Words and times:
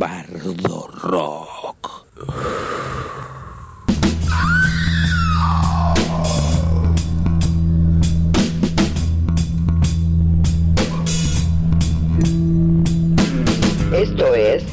Bardo 0.00 0.88
Rock. 1.02 2.06
Esto 13.92 14.34
es 14.34 14.64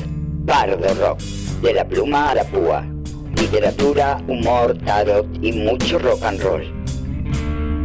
Bardo 0.45 0.93
Rock, 0.93 1.19
de 1.61 1.73
la 1.73 1.83
pluma 1.83 2.29
a 2.29 2.35
la 2.35 2.45
púa. 2.45 2.85
Literatura, 3.35 4.23
humor, 4.29 4.77
tarot 4.85 5.27
y 5.41 5.51
mucho 5.51 5.99
rock 5.99 6.23
and 6.23 6.41
roll. 6.41 6.85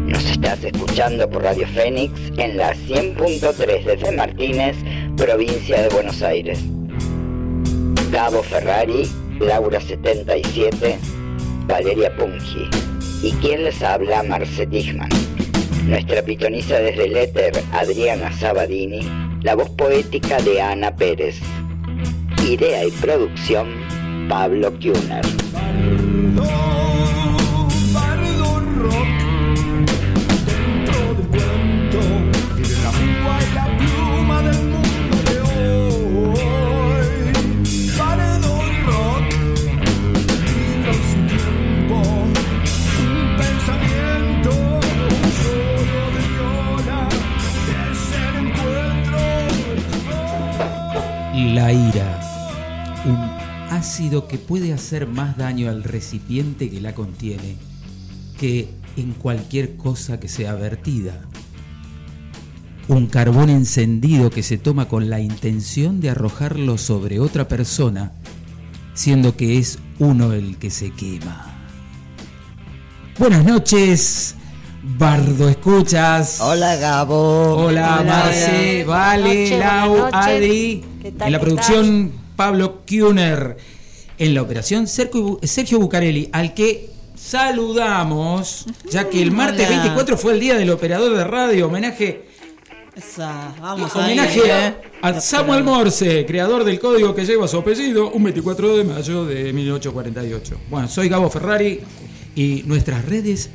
Nos 0.07 0.25
estás 0.27 0.63
escuchando 0.63 1.29
por 1.29 1.43
Radio 1.43 1.67
Fénix 1.67 2.13
en 2.39 2.57
la 2.57 2.73
100.3 2.73 3.85
desde 3.85 4.13
Martínez, 4.13 4.77
provincia 5.17 5.83
de 5.83 5.89
Buenos 5.89 6.23
Aires. 6.23 6.72
Gabo 8.13 8.43
Ferrari, 8.43 9.11
Laura 9.41 9.81
77, 9.81 10.99
Valeria 11.67 12.15
Pungi. 12.15 12.69
Y 13.23 13.33
quien 13.41 13.65
les 13.65 13.83
habla, 13.83 14.23
Marce 14.23 14.67
Tichman. 14.67 15.09
Nuestra 15.87 16.21
pitoniza 16.21 16.79
desde 16.79 17.07
el 17.07 17.17
éter, 17.17 17.55
Adriana 17.73 18.31
Sabadini. 18.31 19.01
La 19.43 19.55
voz 19.55 19.71
poética 19.71 20.43
de 20.43 20.61
Ana 20.61 20.95
Pérez. 20.95 21.41
Idea 22.47 22.85
y 22.85 22.91
producción, 22.91 23.69
Pablo 24.29 24.71
Kuhner. 24.73 25.25
Que 54.21 54.39
puede 54.39 54.73
hacer 54.73 55.07
más 55.07 55.37
daño 55.37 55.71
al 55.71 55.85
recipiente 55.85 56.71
que 56.71 56.81
la 56.81 56.95
contiene 56.95 57.57
que 58.39 58.69
en 58.97 59.13
cualquier 59.13 59.77
cosa 59.77 60.21
que 60.21 60.29
sea 60.29 60.55
vertida. 60.55 61.21
Un 62.89 63.07
carbón 63.07 63.49
encendido 63.49 64.31
que 64.31 64.43
se 64.43 64.59
toma 64.59 64.89
con 64.89 65.09
la 65.09 65.21
intención 65.21 66.01
de 66.01 66.11
arrojarlo 66.11 66.77
sobre 66.77 67.21
otra 67.21 67.49
persona, 67.49 68.13
siendo 68.95 69.37
que 69.37 69.59
es 69.59 69.79
uno 69.99 70.33
el 70.33 70.59
que 70.59 70.71
se 70.71 70.91
quema. 70.91 71.47
Buenas 73.19 73.45
noches, 73.45 74.35
Bardo, 74.83 75.49
¿escuchas? 75.49 76.41
Hola 76.41 76.77
Gabo. 76.77 77.55
Hola, 77.55 78.01
Hola, 78.01 78.05
Marce, 78.05 78.85
Vale, 78.85 79.43
noches, 79.43 79.59
Lau. 79.59 80.09
Adri. 80.13 80.85
¿Qué 81.01 81.13
tal, 81.13 81.29
En 81.29 81.33
la 81.33 81.39
qué 81.39 81.45
producción, 81.45 82.13
Pablo 82.35 82.83
Kuhner. 82.85 83.57
En 84.23 84.35
la 84.35 84.43
operación, 84.43 84.87
Sergio 84.87 85.21
Bu- 85.41 85.45
Sergio 85.45 85.81
Bucarelli, 85.81 86.29
al 86.31 86.55
que 86.55 86.91
saludamos, 87.17 88.67
ya 88.89 89.09
que 89.11 89.21
el 89.21 89.33
martes 89.33 89.67
Hola. 89.67 89.79
24 89.81 90.17
fue 90.17 90.35
el 90.35 90.39
día 90.41 90.55
del 90.57 90.71
operador 90.71 91.17
de 91.17 91.25
radio, 91.25 91.67
homenaje, 91.67 92.27
Esa, 92.95 93.53
vamos 93.61 93.97
ahí, 93.97 94.05
homenaje 94.13 94.41
¿eh? 94.47 94.75
a 95.03 95.21
Samuel 95.21 95.65
Morse, 95.65 96.25
creador 96.25 96.63
del 96.63 96.79
código 96.79 97.13
que 97.17 97.25
lleva 97.25 97.49
su 97.49 97.57
apellido, 97.57 98.13
un 98.13 98.23
24 98.23 98.77
de 98.77 98.85
mayo 98.85 99.25
de 99.25 99.53
1848. 99.53 100.57
Bueno, 100.71 100.87
soy 100.87 101.09
Gabo 101.09 101.29
Ferrari 101.29 101.81
y 102.37 102.63
nuestras 102.67 103.05
redes 103.05 103.51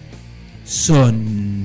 son... 0.65 1.56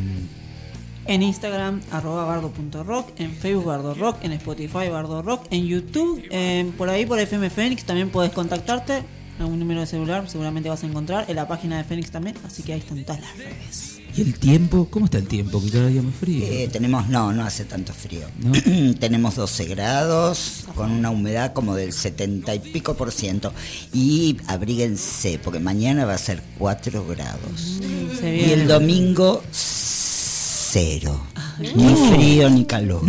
En 1.07 1.23
Instagram, 1.23 1.81
arroba 1.91 2.25
bardo.rock, 2.25 3.11
en 3.19 3.33
Facebook 3.33 3.65
Bardo 3.65 3.95
Rock, 3.95 4.19
en 4.23 4.33
Spotify 4.33 4.89
Bardo 4.89 5.21
Rock, 5.21 5.47
en 5.51 5.67
YouTube, 5.67 6.23
eh, 6.31 6.71
por 6.79 6.89
ahí 6.89 7.07
por 7.07 7.19
FM 7.19 7.51
Fénix 7.51 7.85
también 7.85 8.11
puedes 8.11 8.33
contactarte, 8.33 9.03
a 9.41 9.47
un 9.47 9.59
número 9.59 9.81
de 9.81 9.87
celular 9.87 10.29
seguramente 10.29 10.69
vas 10.69 10.85
a 10.85 10.87
encontrar, 10.87 11.25
en 11.29 11.37
la 11.37 11.49
página 11.49 11.79
de 11.79 11.85
Fénix 11.85 12.11
también, 12.11 12.37
así 12.47 12.63
que 12.63 12.75
ahí 12.75 12.79
están 12.79 13.03
todas 13.05 13.21
las 13.21 13.37
redes. 13.37 14.03
¿Y 14.15 14.21
el 14.21 14.39
tiempo? 14.39 14.89
¿Cómo 14.91 15.07
está 15.07 15.17
el 15.19 15.27
tiempo? 15.27 15.63
Que 15.63 15.71
cada 15.71 15.87
día 15.87 16.03
más 16.03 16.15
frío. 16.15 16.45
Eh, 16.47 16.69
tenemos, 16.71 17.09
no, 17.09 17.33
no 17.33 17.45
hace 17.45 17.65
tanto 17.65 17.95
frío. 17.95 18.27
¿No? 18.41 18.53
tenemos 19.01 19.37
12 19.37 19.65
grados, 19.65 20.67
con 20.75 20.91
una 20.91 21.11
humedad 21.11 21.55
como 21.55 21.75
del 21.75 21.95
70 21.95 22.55
y 22.55 22.59
pico 22.59 22.95
por 22.95 23.11
ciento. 23.11 23.55
Y 23.95 24.37
abríguense, 24.49 25.41
porque 25.43 25.61
mañana 25.61 26.05
va 26.05 26.13
a 26.13 26.19
ser 26.19 26.43
4 26.59 27.07
grados. 27.07 27.81
Se 28.21 28.37
Y 28.37 28.51
el 28.51 28.69
domingo, 28.69 29.43
cero. 30.73 31.21
Ni 31.59 31.95
frío 31.95 32.49
ni 32.49 32.65
calor. 32.65 33.03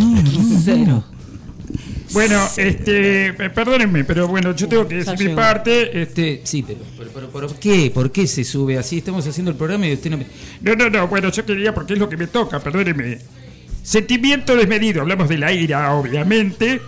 Cero. 0.62 1.02
Bueno, 2.12 2.46
este, 2.58 3.28
eh, 3.28 3.32
perdónenme, 3.32 4.04
pero 4.04 4.28
bueno, 4.28 4.54
yo 4.54 4.68
tengo 4.68 4.86
que 4.86 4.96
decir 4.96 5.28
mi 5.28 5.34
parte. 5.34 6.02
Este, 6.02 6.42
sí, 6.44 6.62
pero, 6.62 6.80
pero, 6.96 7.10
pero, 7.12 7.30
pero 7.32 7.48
¿por 7.48 7.58
qué? 7.58 7.90
¿Por 7.92 8.12
qué 8.12 8.26
se 8.26 8.44
sube 8.44 8.78
así? 8.78 8.98
Estamos 8.98 9.26
haciendo 9.26 9.50
el 9.50 9.56
programa 9.56 9.88
y 9.88 9.94
usted 9.94 10.10
no 10.10 10.18
me... 10.18 10.26
no, 10.60 10.76
no, 10.76 10.90
no, 10.90 11.08
bueno, 11.08 11.30
yo 11.30 11.44
quería 11.44 11.74
porque 11.74 11.94
es 11.94 11.98
lo 11.98 12.08
que 12.08 12.18
me 12.18 12.26
toca, 12.26 12.60
perdónenme. 12.60 13.18
Sentimiento 13.82 14.54
desmedido, 14.54 15.00
hablamos 15.00 15.28
de 15.28 15.38
la 15.38 15.52
ira, 15.52 15.92
obviamente, 15.94 16.80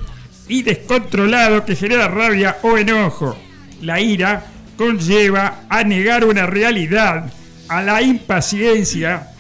y 0.48 0.62
descontrolado 0.62 1.64
que 1.64 1.74
genera 1.74 2.08
rabia 2.08 2.58
o 2.62 2.76
enojo. 2.76 3.36
La 3.82 4.00
ira 4.00 4.46
conlleva 4.76 5.64
a 5.68 5.82
negar 5.84 6.24
una 6.24 6.46
realidad, 6.46 7.32
a 7.68 7.82
la 7.82 8.02
impaciencia, 8.02 9.30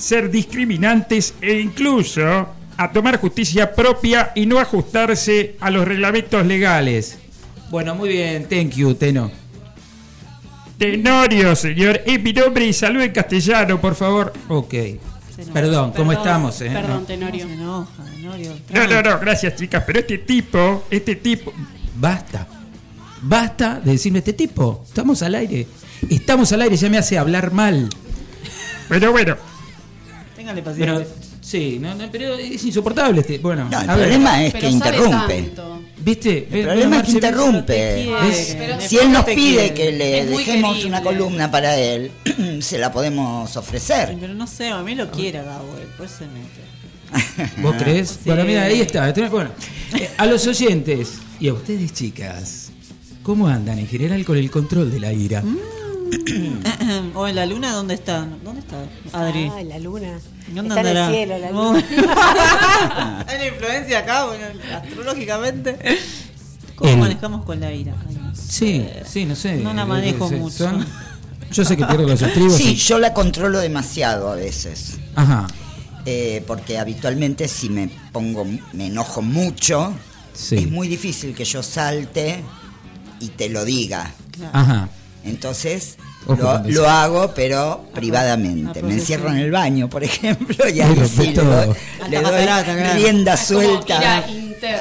ser 0.00 0.30
discriminantes 0.30 1.34
e 1.40 1.60
incluso 1.60 2.48
a 2.76 2.90
tomar 2.92 3.18
justicia 3.20 3.74
propia 3.74 4.32
y 4.34 4.46
no 4.46 4.58
ajustarse 4.58 5.56
a 5.60 5.70
los 5.70 5.86
reglamentos 5.86 6.46
legales. 6.46 7.18
Bueno, 7.70 7.94
muy 7.94 8.08
bien, 8.08 8.46
thank 8.48 8.70
you, 8.70 8.94
Teno. 8.94 9.30
Tenorio, 10.78 11.54
señor, 11.54 12.00
es 12.06 12.22
mi 12.22 12.32
nombre 12.32 12.66
y 12.66 12.72
salud 12.72 13.02
en 13.02 13.12
castellano, 13.12 13.80
por 13.80 13.94
favor. 13.94 14.32
Ok. 14.48 14.74
Perdón, 15.52 15.92
¿cómo 15.94 16.12
estamos? 16.12 16.60
eh? 16.62 16.70
Perdón, 16.72 17.00
No. 17.00 17.06
Tenorio. 17.06 17.46
Se 17.46 17.52
enoja, 17.52 18.04
Tenorio. 18.14 18.52
No, 18.72 18.86
no, 18.86 19.02
no, 19.02 19.18
gracias 19.20 19.56
chicas, 19.56 19.84
pero 19.86 20.00
este 20.00 20.18
tipo, 20.18 20.84
este 20.90 21.16
tipo, 21.16 21.52
Basta. 21.96 22.46
Basta 23.22 23.78
de 23.84 23.92
decirme 23.92 24.20
este 24.20 24.32
tipo. 24.32 24.82
Estamos 24.86 25.22
al 25.22 25.34
aire. 25.34 25.66
Estamos 26.08 26.50
al 26.52 26.62
aire, 26.62 26.76
ya 26.76 26.88
me 26.88 26.96
hace 26.96 27.18
hablar 27.18 27.52
mal. 27.52 27.88
pero 28.88 29.12
bueno, 29.12 29.36
Téngale 30.54 30.62
paciencia. 30.62 30.94
Pero, 30.98 31.10
sí, 31.40 31.78
no, 31.80 31.94
no, 31.94 32.10
pero 32.10 32.34
es 32.34 32.64
insoportable 32.64 33.20
este. 33.20 33.38
Bueno, 33.38 33.68
No, 33.70 33.80
el 33.80 33.90
a 33.90 33.96
ver, 33.96 34.08
problema 34.08 34.44
es 34.44 34.54
que 34.54 34.68
interrumpe. 34.68 35.50
¿viste? 36.02 36.48
El 36.50 36.64
problema 36.66 36.96
es 36.98 37.02
que 37.04 37.10
interrumpe. 37.12 38.08
quiere, 38.20 38.80
si 38.88 38.98
él 38.98 39.12
nos 39.12 39.24
pide 39.24 39.72
que 39.74 39.92
le 39.92 40.26
dejemos 40.26 40.70
querible. 40.76 40.88
una 40.88 41.02
columna 41.02 41.50
para 41.50 41.76
él, 41.78 42.10
se 42.60 42.78
la 42.78 42.92
podemos 42.92 43.56
ofrecer. 43.56 44.16
Pero 44.20 44.34
no 44.34 44.46
sé, 44.46 44.68
a 44.68 44.82
mí 44.82 44.94
lo 44.94 45.10
quiere 45.10 45.42
Gabo, 45.42 45.68
pues 45.96 46.10
se 46.10 46.24
mete. 46.26 47.52
¿Vos 47.62 47.74
crees? 47.78 48.08
Sí. 48.10 48.18
Bueno, 48.26 48.44
mira, 48.44 48.64
ahí 48.64 48.80
está. 48.80 49.12
Bueno, 49.30 49.50
eh, 49.98 50.10
a 50.16 50.26
los 50.26 50.46
oyentes 50.46 51.18
y 51.38 51.48
a 51.48 51.52
ustedes, 51.54 51.92
chicas, 51.92 52.70
¿cómo 53.22 53.46
andan 53.48 53.78
en 53.78 53.86
general 53.88 54.24
con 54.24 54.36
el 54.36 54.50
control 54.50 54.90
de 54.90 55.00
la 55.00 55.12
ira? 55.12 55.42
o 57.14 57.26
en 57.26 57.36
la 57.36 57.46
luna, 57.46 57.72
¿dónde 57.72 57.94
está? 57.94 58.26
¿Dónde 58.44 58.60
está 58.60 58.76
Adri? 59.12 59.50
Ay, 59.54 59.64
la 59.64 59.78
luna. 59.78 60.18
¿Dónde 60.48 60.74
Está 60.74 60.80
en 60.90 60.96
el 60.96 61.10
cielo, 61.14 61.38
la 61.38 61.50
luna. 61.50 61.84
Hay 63.28 63.36
una 63.36 63.46
influencia 63.46 63.98
acá, 64.00 64.26
bueno, 64.26 64.44
astrológicamente. 64.74 65.76
¿Cómo 66.74 66.90
El- 66.92 66.98
manejamos 66.98 67.44
con 67.44 67.60
la 67.60 67.72
ira? 67.72 67.94
Ay, 68.08 68.16
no 68.16 68.34
sé. 68.34 68.42
Sí, 68.42 68.86
sí, 69.06 69.24
no 69.24 69.36
sé. 69.36 69.56
No 69.56 69.72
la 69.74 69.84
manejo 69.86 70.28
sí, 70.28 70.34
mucho. 70.36 70.56
son- 70.68 70.86
Yo 71.52 71.64
sé 71.64 71.76
que 71.76 71.84
pierdo 71.84 72.06
los 72.08 72.22
estribos. 72.22 72.54
Sí, 72.56 72.70
y- 72.72 72.76
yo 72.76 72.98
la 72.98 73.12
controlo 73.14 73.58
demasiado 73.58 74.30
a 74.30 74.34
veces. 74.36 74.98
Ajá. 75.14 75.46
eh, 76.06 76.42
porque 76.46 76.78
habitualmente 76.78 77.46
si 77.46 77.68
me 77.68 77.90
pongo, 78.10 78.46
me 78.72 78.86
enojo 78.86 79.20
mucho, 79.20 79.92
Sí. 80.32 80.56
es 80.56 80.70
muy 80.70 80.88
difícil 80.88 81.34
que 81.34 81.44
yo 81.44 81.62
salte 81.62 82.42
y 83.20 83.28
te 83.28 83.50
lo 83.50 83.66
diga. 83.66 84.10
Claro. 84.30 84.50
Ajá. 84.58 84.88
Entonces 85.24 85.96
lo, 86.26 86.88
hago, 86.88 87.32
pero 87.34 87.84
privadamente. 87.94 88.82
Me 88.82 88.88
procesión. 88.88 88.92
encierro 88.92 89.30
en 89.30 89.36
el 89.38 89.50
baño, 89.50 89.88
por 89.90 90.02
ejemplo, 90.04 90.68
y 90.68 90.80
ahí 90.80 90.96
sí 91.08 91.26
le 91.28 91.32
todo. 91.32 91.66
doy, 91.66 91.76
A 92.02 92.08
le 92.08 92.22
la 92.22 92.30
doy 92.62 92.92
rienda 92.94 93.36
suelta 93.36 94.24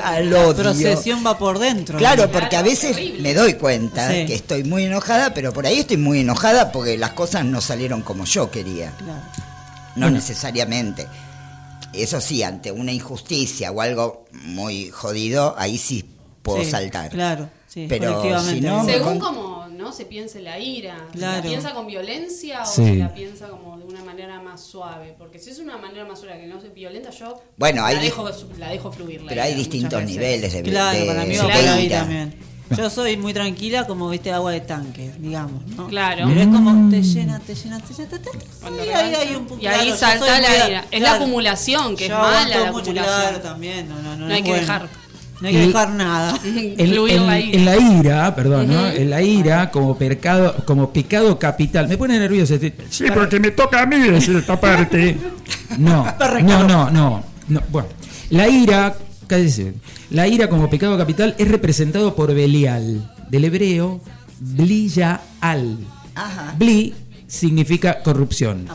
al 0.03 0.29
La 0.29 0.45
odio. 0.47 0.55
procesión 0.55 1.23
va 1.25 1.37
por 1.37 1.57
dentro. 1.59 1.97
Claro, 1.97 2.29
porque 2.31 2.55
a 2.57 2.61
veces 2.61 2.97
me 3.21 3.33
doy 3.33 3.53
cuenta 3.53 4.09
Sí. 4.11 4.25
que 4.25 4.35
estoy 4.35 4.63
muy 4.65 4.83
enojada, 4.85 5.33
pero 5.33 5.53
por 5.53 5.65
ahí 5.65 5.79
estoy 5.79 5.97
muy 5.97 6.19
enojada 6.19 6.71
porque 6.71 6.97
las 6.97 7.11
cosas 7.11 7.45
no 7.45 7.61
salieron 7.61 8.01
como 8.01 8.25
yo 8.25 8.51
quería. 8.51 8.93
No 9.95 10.09
necesariamente. 10.09 11.07
Eso 11.93 12.21
sí, 12.21 12.43
ante 12.43 12.71
una 12.71 12.91
injusticia 12.91 13.71
o 13.71 13.81
algo 13.81 14.25
muy 14.31 14.89
jodido, 14.91 15.55
ahí 15.57 15.77
sí 15.77 16.05
puedo 16.43 16.63
Sí, 16.63 16.69
saltar. 16.71 17.09
Claro, 17.09 17.49
sí, 17.67 17.85
Pero 17.89 18.21
si 18.43 18.61
no, 18.61 18.85
Según 18.85 19.19
como 19.19 19.48
no 19.79 19.91
se 19.93 20.05
piense 20.05 20.41
la 20.41 20.59
ira, 20.59 21.07
Claro. 21.13 21.37
la 21.37 21.41
piensa 21.41 21.73
con 21.73 21.87
violencia 21.87 22.63
o 22.63 22.65
Sí. 22.65 22.83
si 22.85 22.95
la 22.97 23.13
piensa 23.13 23.47
como 23.47 23.77
de 23.77 23.85
una 23.85 24.03
manera 24.03 24.39
más 24.41 24.61
suave. 24.61 25.15
Porque 25.17 25.39
si 25.39 25.49
es 25.51 25.59
una 25.59 25.77
manera 25.77 26.05
más 26.05 26.19
suave 26.19 26.39
que 26.41 26.47
no 26.47 26.57
es 26.59 26.73
violenta, 26.73 27.09
yo 27.11 27.41
Bueno, 27.57 27.81
la, 27.81 27.99
dejo, 27.99 28.29
la 28.57 28.69
dejo 28.69 28.91
fluir. 28.91 29.21
la 29.23 29.29
Pero 29.29 29.41
hay 29.41 29.49
ira 29.51 29.57
distintos 29.57 30.03
niveles 30.03 30.51
de 30.53 30.63
Claro, 30.63 30.99
de- 30.99 31.05
para 31.05 31.25
mí 31.25 31.33
ira. 31.33 31.99
también. 31.99 32.49
Yo 32.77 32.87
soy 32.91 33.17
muy 33.17 33.33
tranquila 33.33 33.87
como 33.87 34.07
viste 34.09 34.31
agua 34.31 34.51
de 34.51 34.61
tanque, 34.61 35.11
digamos, 35.17 35.65
¿no? 35.75 35.87
Claro. 35.87 36.25
Pero 36.27 36.39
es 36.41 36.47
como 36.47 36.87
te 36.91 37.01
llena, 37.01 37.39
te 37.39 37.55
llena, 37.55 37.79
te 37.79 37.93
llena, 37.95 38.09
te 38.09 38.29
llena. 38.29 38.83
Y 38.85 38.89
ahí 38.89 39.15
hay 39.15 39.35
un 39.35 39.45
poco- 39.47 39.59
Y 39.59 39.65
ahí 39.65 39.85
claro, 39.87 39.97
salta 39.97 40.39
la 40.39 40.67
ira. 40.69 40.85
Es 40.91 41.01
la 41.01 41.13
acumulación, 41.13 41.95
que 41.95 42.05
es 42.05 42.11
mala 42.11 42.47
la 42.47 42.71
mucho, 42.71 42.91
acumulación. 42.91 43.21
Claro, 43.21 43.39
también, 43.41 43.89
no, 43.89 43.95
no, 44.03 44.15
no, 44.15 44.27
No 44.27 44.33
hay 44.35 44.43
que 44.43 44.49
bueno. 44.49 44.61
dejar. 44.61 44.87
No 45.41 45.47
hay 45.47 45.53
que 45.53 45.67
dejar 45.67 45.89
nada. 45.91 46.37
En, 46.43 46.75
en- 46.77 46.95
la 47.27 47.39
ira. 47.39 47.57
en 47.57 47.65
la 47.65 47.77
ira, 47.77 48.35
perdón, 48.35 48.67
¿no? 48.67 48.87
En 48.87 49.09
la 49.09 49.21
ira 49.21 49.71
como 49.71 49.97
pecado, 49.97 50.55
como 50.65 50.91
pecado 50.91 51.39
capital. 51.39 51.87
Me 51.87 51.97
pone 51.97 52.19
nervioso 52.19 52.55
este. 52.55 52.73
Sí, 52.89 53.05
porque 53.13 53.39
me 53.39 53.51
toca 53.51 53.81
a 53.81 53.85
mí 53.85 53.97
decir 53.99 54.35
esta 54.35 54.59
parte. 54.59 55.17
No, 55.77 56.03
no, 56.43 56.63
no, 56.67 56.89
no, 56.89 57.23
no. 57.47 57.61
Bueno, 57.69 57.87
la 58.31 58.47
ira, 58.49 58.95
cállese. 59.27 59.73
La 60.09 60.27
ira 60.27 60.49
como 60.49 60.69
pecado 60.69 60.97
capital 60.97 61.35
es 61.37 61.47
representado 61.47 62.15
por 62.15 62.33
Belial, 62.33 63.09
del 63.29 63.45
hebreo 63.45 64.01
Bliyaal. 64.39 65.77
Ajá. 66.15 66.55
Bli 66.57 66.93
significa 67.27 68.01
corrupción. 68.01 68.65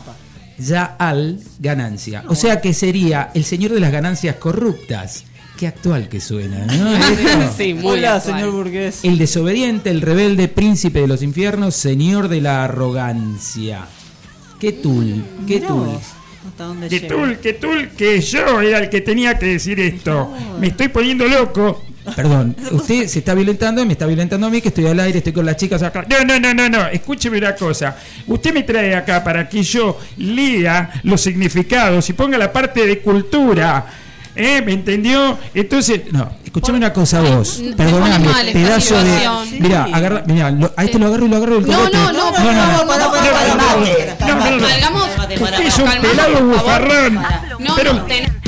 Yaal, 0.57 1.39
ganancia. 1.59 2.23
O 2.27 2.35
sea 2.35 2.61
que 2.61 2.73
sería 2.73 3.29
el 3.33 3.43
señor 3.43 3.71
de 3.73 3.79
las 3.81 3.91
ganancias 3.91 4.37
corruptas. 4.37 5.25
Qué 5.57 5.67
actual 5.67 6.09
que 6.09 6.19
suena, 6.19 6.65
¿no? 6.65 7.51
Sí, 7.57 7.73
muy 7.73 7.93
Hola, 7.99 8.15
actual. 8.15 8.35
señor 8.39 8.51
burgués. 8.51 8.99
El 9.03 9.17
desobediente, 9.17 9.89
el 9.89 10.01
rebelde, 10.01 10.47
príncipe 10.49 10.99
de 11.01 11.07
los 11.07 11.21
infiernos, 11.23 11.75
señor 11.75 12.27
de 12.27 12.41
la 12.41 12.65
arrogancia. 12.65 13.85
Qué 14.59 14.73
tul, 14.73 15.23
qué 15.47 15.55
Mirá 15.55 15.67
tul. 15.67 15.89
¿Hasta 16.47 16.63
dónde 16.65 16.89
Que 16.89 16.99
llega? 16.99 17.15
tul, 17.15 17.37
que 17.37 17.53
tul, 17.53 17.89
que 17.97 18.21
yo 18.21 18.61
era 18.61 18.79
el 18.79 18.89
que 18.89 19.01
tenía 19.01 19.37
que 19.39 19.45
decir 19.47 19.79
esto. 19.79 20.31
Me 20.59 20.67
estoy 20.67 20.89
poniendo 20.89 21.25
loco. 21.27 21.83
Perdón, 22.15 22.55
usted 22.71 23.07
se 23.07 23.19
está 23.19 23.33
violentando, 23.33 23.83
me 23.85 23.93
está 23.93 24.05
violentando 24.05 24.47
a 24.47 24.49
mí, 24.49 24.61
que 24.61 24.67
estoy 24.67 24.85
al 24.87 24.99
aire, 24.99 25.19
estoy 25.19 25.33
con 25.33 25.45
las 25.45 25.55
chicas 25.55 25.81
acá. 25.83 26.05
No, 26.09 26.23
no, 26.23 26.39
no, 26.39 26.53
no, 26.53 26.69
no. 26.69 26.87
Escúcheme 26.87 27.37
una 27.37 27.55
cosa. 27.55 27.95
Usted 28.27 28.53
me 28.53 28.63
trae 28.63 28.93
acá 28.93 29.23
para 29.23 29.47
que 29.49 29.63
yo 29.63 29.97
lea 30.17 31.01
los 31.03 31.21
significados 31.21 32.09
y 32.09 32.13
ponga 32.13 32.37
la 32.37 32.51
parte 32.51 32.85
de 32.85 32.99
cultura. 32.99 33.85
¿Eh? 34.35 34.61
¿Me 34.65 34.73
entendió? 34.73 35.37
Entonces, 35.53 36.01
No, 36.11 36.29
escuchame 36.43 36.77
una 36.77 36.91
cosa 36.93 37.21
vos. 37.21 37.59
Me 37.59 37.73
Perdóname, 37.73 38.27
pedazo 38.53 39.01
de. 39.03 39.29
Mirá, 39.59 39.85
agarra, 39.91 40.23
mirá, 40.27 40.51
lo- 40.51 40.73
a 40.75 40.83
este 40.83 40.99
lo 40.99 41.07
agarro 41.07 41.25
y 41.25 41.29
lo 41.29 41.35
agarro 41.37 41.61
No, 41.61 41.67
cogote. 41.67 41.97
no, 41.97 42.11
no, 42.13 42.31
por 42.31 42.39
no, 42.41 42.51
no. 42.53 42.61
favor, 42.61 42.85
no, 42.85 42.97
no, 42.97 43.05
no, 43.05 43.11
Calmate, 43.11 43.29
no, 44.19 44.35
no, 44.35 44.57
no. 44.57 44.67
Cálmate, 44.67 45.39
pará, 45.39 45.57
Usted 45.57 45.67
es 45.67 45.77
un 45.79 45.85
Calmate, 45.85 46.07
pelado 46.09 46.33
por 46.33 46.39
favor. 46.39 46.61
bufarrón. 46.61 47.13
No, 47.59 47.75
Pero- 47.75 47.93
no, 47.93 48.01
ten- 48.03 48.41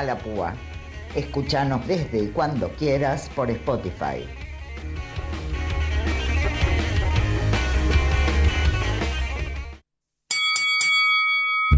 a 0.00 0.04
la 0.04 0.18
púa. 0.18 0.54
Escúchanos 1.14 1.86
desde 1.86 2.18
y 2.24 2.28
cuando 2.28 2.68
quieras 2.76 3.30
por 3.34 3.50
Spotify. 3.50 4.24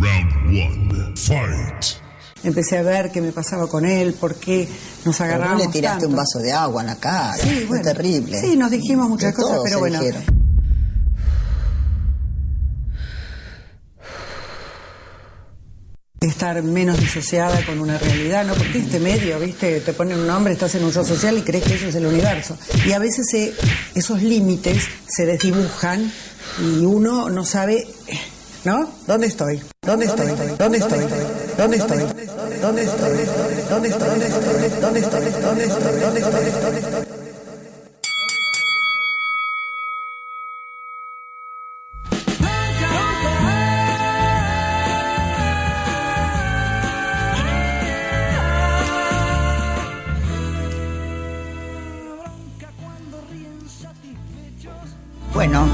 Round 0.00 0.32
one. 0.92 1.16
Fight. 1.16 2.02
Empecé 2.44 2.78
a 2.78 2.82
ver 2.82 3.10
qué 3.12 3.20
me 3.20 3.30
pasaba 3.30 3.68
con 3.68 3.84
él, 3.84 4.14
por 4.14 4.34
qué 4.34 4.68
nos 5.04 5.16
vos 5.18 5.58
le 5.58 5.68
tiraste 5.68 6.06
un 6.06 6.16
vaso 6.16 6.40
de 6.40 6.52
agua 6.52 6.82
en 6.82 6.88
la 6.88 6.96
cara. 6.96 7.34
Sí, 7.34 7.50
Fue 7.68 7.78
bueno. 7.78 7.84
terrible. 7.84 8.40
Sí, 8.40 8.56
nos 8.56 8.70
dijimos 8.70 9.08
muchas 9.08 9.34
De 9.36 9.42
cosas, 9.42 9.60
pero 9.62 9.78
bueno. 9.78 10.00
dijeron. 10.00 10.41
Menos 16.42 16.98
disociada 16.98 17.64
con 17.64 17.78
una 17.78 17.96
realidad, 17.98 18.44
¿no? 18.44 18.54
Porque 18.54 18.78
este 18.78 18.98
medio, 18.98 19.38
¿viste? 19.38 19.78
Te 19.78 19.92
ponen 19.92 20.18
un 20.18 20.26
nombre, 20.26 20.52
estás 20.52 20.74
en 20.74 20.82
un 20.82 20.90
yo 20.90 21.04
social 21.04 21.38
y 21.38 21.42
crees 21.42 21.62
que 21.62 21.74
eso 21.74 21.86
es 21.86 21.94
el 21.94 22.04
universo. 22.04 22.58
Y 22.84 22.90
a 22.90 22.98
veces 22.98 23.54
esos 23.94 24.22
límites 24.22 24.82
se 25.06 25.24
desdibujan 25.24 26.12
y 26.58 26.84
uno 26.84 27.30
no 27.30 27.44
sabe, 27.44 27.86
¿no? 28.64 28.90
¿Dónde 29.06 29.28
estoy? 29.28 29.62
¿Dónde 29.82 30.06
estoy? 30.06 30.26
¿Dónde 30.58 30.78
estoy? 30.78 31.06
¿Dónde 31.56 31.76
estoy? 31.76 31.98
¿Dónde 32.60 32.82
estoy? 32.82 33.14
¿Dónde 33.70 33.88
estoy? 33.88 33.88
¿Dónde 33.88 33.88
estoy? 33.88 34.08
¿Dónde 34.80 34.98
estoy? 34.98 35.20
¿Dónde 35.40 35.64
estoy? 35.64 36.00
¿Dónde 36.00 36.78
estoy? 36.80 37.01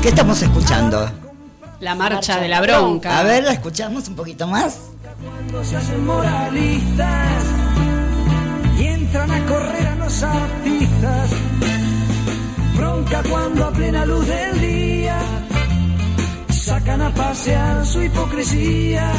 ¿Qué 0.09 0.15
estamos 0.15 0.41
escuchando? 0.41 1.11
La 1.81 1.95
marcha 1.95 2.41
de 2.41 2.49
la 2.49 2.63
bronca. 2.63 3.19
A 3.19 3.23
ver, 3.25 3.45
la 3.45 3.53
escuchamos 3.53 4.09
un 4.09 4.15
poquito 4.15 4.47
más. 4.47 4.79
Cuando 5.23 5.63
se 5.63 5.77
hacen 5.77 6.07
moralistas 6.07 7.45
y 8.79 8.87
entran 8.87 9.31
a 9.31 9.45
correr 9.45 9.87
a 9.87 9.95
los 9.97 10.23
artistas. 10.23 11.31
Bronca 12.75 13.23
cuando 13.29 13.67
a 13.67 13.71
plena 13.71 14.07
luz 14.07 14.27
del 14.27 14.61
día 14.63 15.19
sacan 16.49 17.03
a 17.03 17.13
pasear 17.13 17.85
su 17.85 18.03
hipocresía. 18.03 19.13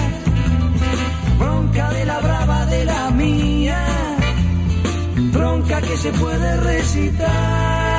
Bronca 1.38 1.92
de 1.92 2.06
la 2.06 2.20
brava 2.20 2.66
de 2.66 2.86
la 2.86 3.12
mía. 3.12 3.86
Bronca 5.34 5.82
que 5.82 5.98
se 5.98 6.12
puede 6.14 6.58
recitar 6.58 7.99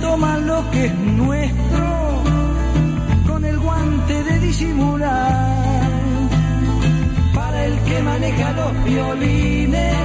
toman 0.00 0.46
lo 0.46 0.70
que 0.70 0.86
es 0.86 0.94
nuestro 0.94 2.22
con 3.26 3.44
el 3.44 3.58
guante 3.58 4.24
de 4.24 4.38
disimular. 4.40 5.90
Para 7.34 7.64
el 7.66 7.78
que 7.80 8.02
maneja 8.02 8.52
los 8.52 8.84
violines 8.84 9.96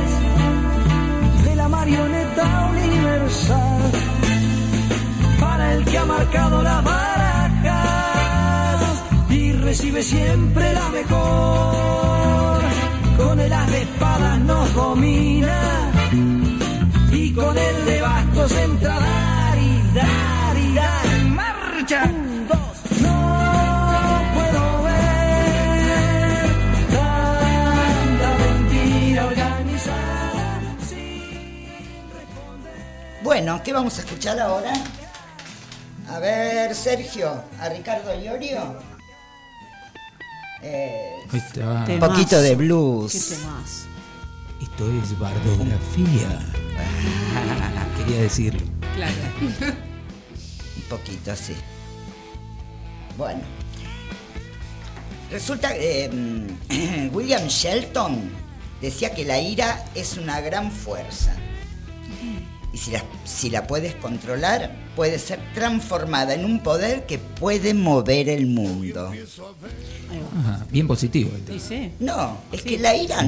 de 1.46 1.55
la 1.55 1.69
marioneta 1.69 2.69
universal. 2.72 3.81
Para 5.39 5.74
el 5.74 5.86
que 5.86 5.98
ha 5.98 6.05
marcado 6.05 6.63
las 6.63 6.84
barajas 6.84 7.84
y 9.29 9.51
recibe 9.53 10.03
siempre 10.03 10.74
la 10.74 10.89
mejor. 10.89 12.60
Con 13.17 13.39
el 13.39 13.53
as 13.53 13.72
de 13.72 13.81
espadas 13.81 14.39
nos 14.39 14.74
domina 14.74 15.60
y 17.12 17.31
con 17.34 17.58
el 17.58 17.86
de 17.86 18.01
bastos 18.01 18.51
entra 18.51 18.96
a 18.96 19.18
dar 19.93 20.58
y 20.58 20.74
dar 20.74 21.05
en 21.05 21.36
Marcha. 21.36 22.03
Un, 22.05 22.48
dos, 22.48 23.01
no 23.01 24.22
puedo 24.34 24.84
ver 24.84 26.50
tanta 26.91 28.38
mentira 28.38 29.25
organizada. 29.25 30.62
Bueno, 33.24 33.62
¿qué 33.63 33.74
vamos 33.74 33.98
a 33.98 34.01
escuchar 34.01 34.39
ahora? 34.39 34.74
A 36.10 36.19
ver, 36.19 36.74
Sergio, 36.75 37.43
a 37.60 37.69
Ricardo 37.69 38.19
Iorio. 38.19 38.77
Eh, 40.62 41.13
Ahí 41.31 41.38
está. 41.39 41.86
un 41.88 42.00
poquito 42.00 42.41
de 42.41 42.55
blues. 42.55 43.13
¿Qué? 43.29 44.65
Esto 44.65 44.91
es 44.91 45.17
bardografía. 45.17 46.39
Quería 47.98 48.22
decirlo. 48.24 48.78
Claro. 49.00 49.15
Un 50.75 50.84
poquito, 50.89 51.34
sí. 51.34 51.53
Bueno. 53.18 53.39
Resulta 55.32 55.74
que 55.74 56.06
eh, 56.06 57.10
William 57.13 57.48
Shelton 57.48 58.29
decía 58.82 59.13
que 59.13 59.24
la 59.24 59.39
ira 59.39 59.86
es 59.96 60.18
una 60.18 60.41
gran 60.41 60.70
fuerza. 60.70 61.34
Y 62.74 62.77
si 62.77 62.91
la, 62.91 63.03
si 63.24 63.50
la 63.50 63.68
puedes 63.68 63.96
controlar, 63.96 64.75
puede 64.98 65.18
ser 65.18 65.39
transformada 65.53 66.34
en 66.34 66.44
un 66.44 66.62
poder 66.62 67.06
que 67.06 67.20
puede 67.20 67.74
mover 67.74 68.27
el 68.27 68.48
mundo. 68.48 69.13
Ajá, 70.39 70.65
bien 70.70 70.88
positivo. 70.88 71.32
el 71.34 71.44
tema. 71.46 71.60
Sí, 71.60 71.65
sí. 71.68 71.91
No, 72.01 72.38
es 72.51 72.63
que 72.63 72.77
la 72.77 72.96
ira 72.96 73.25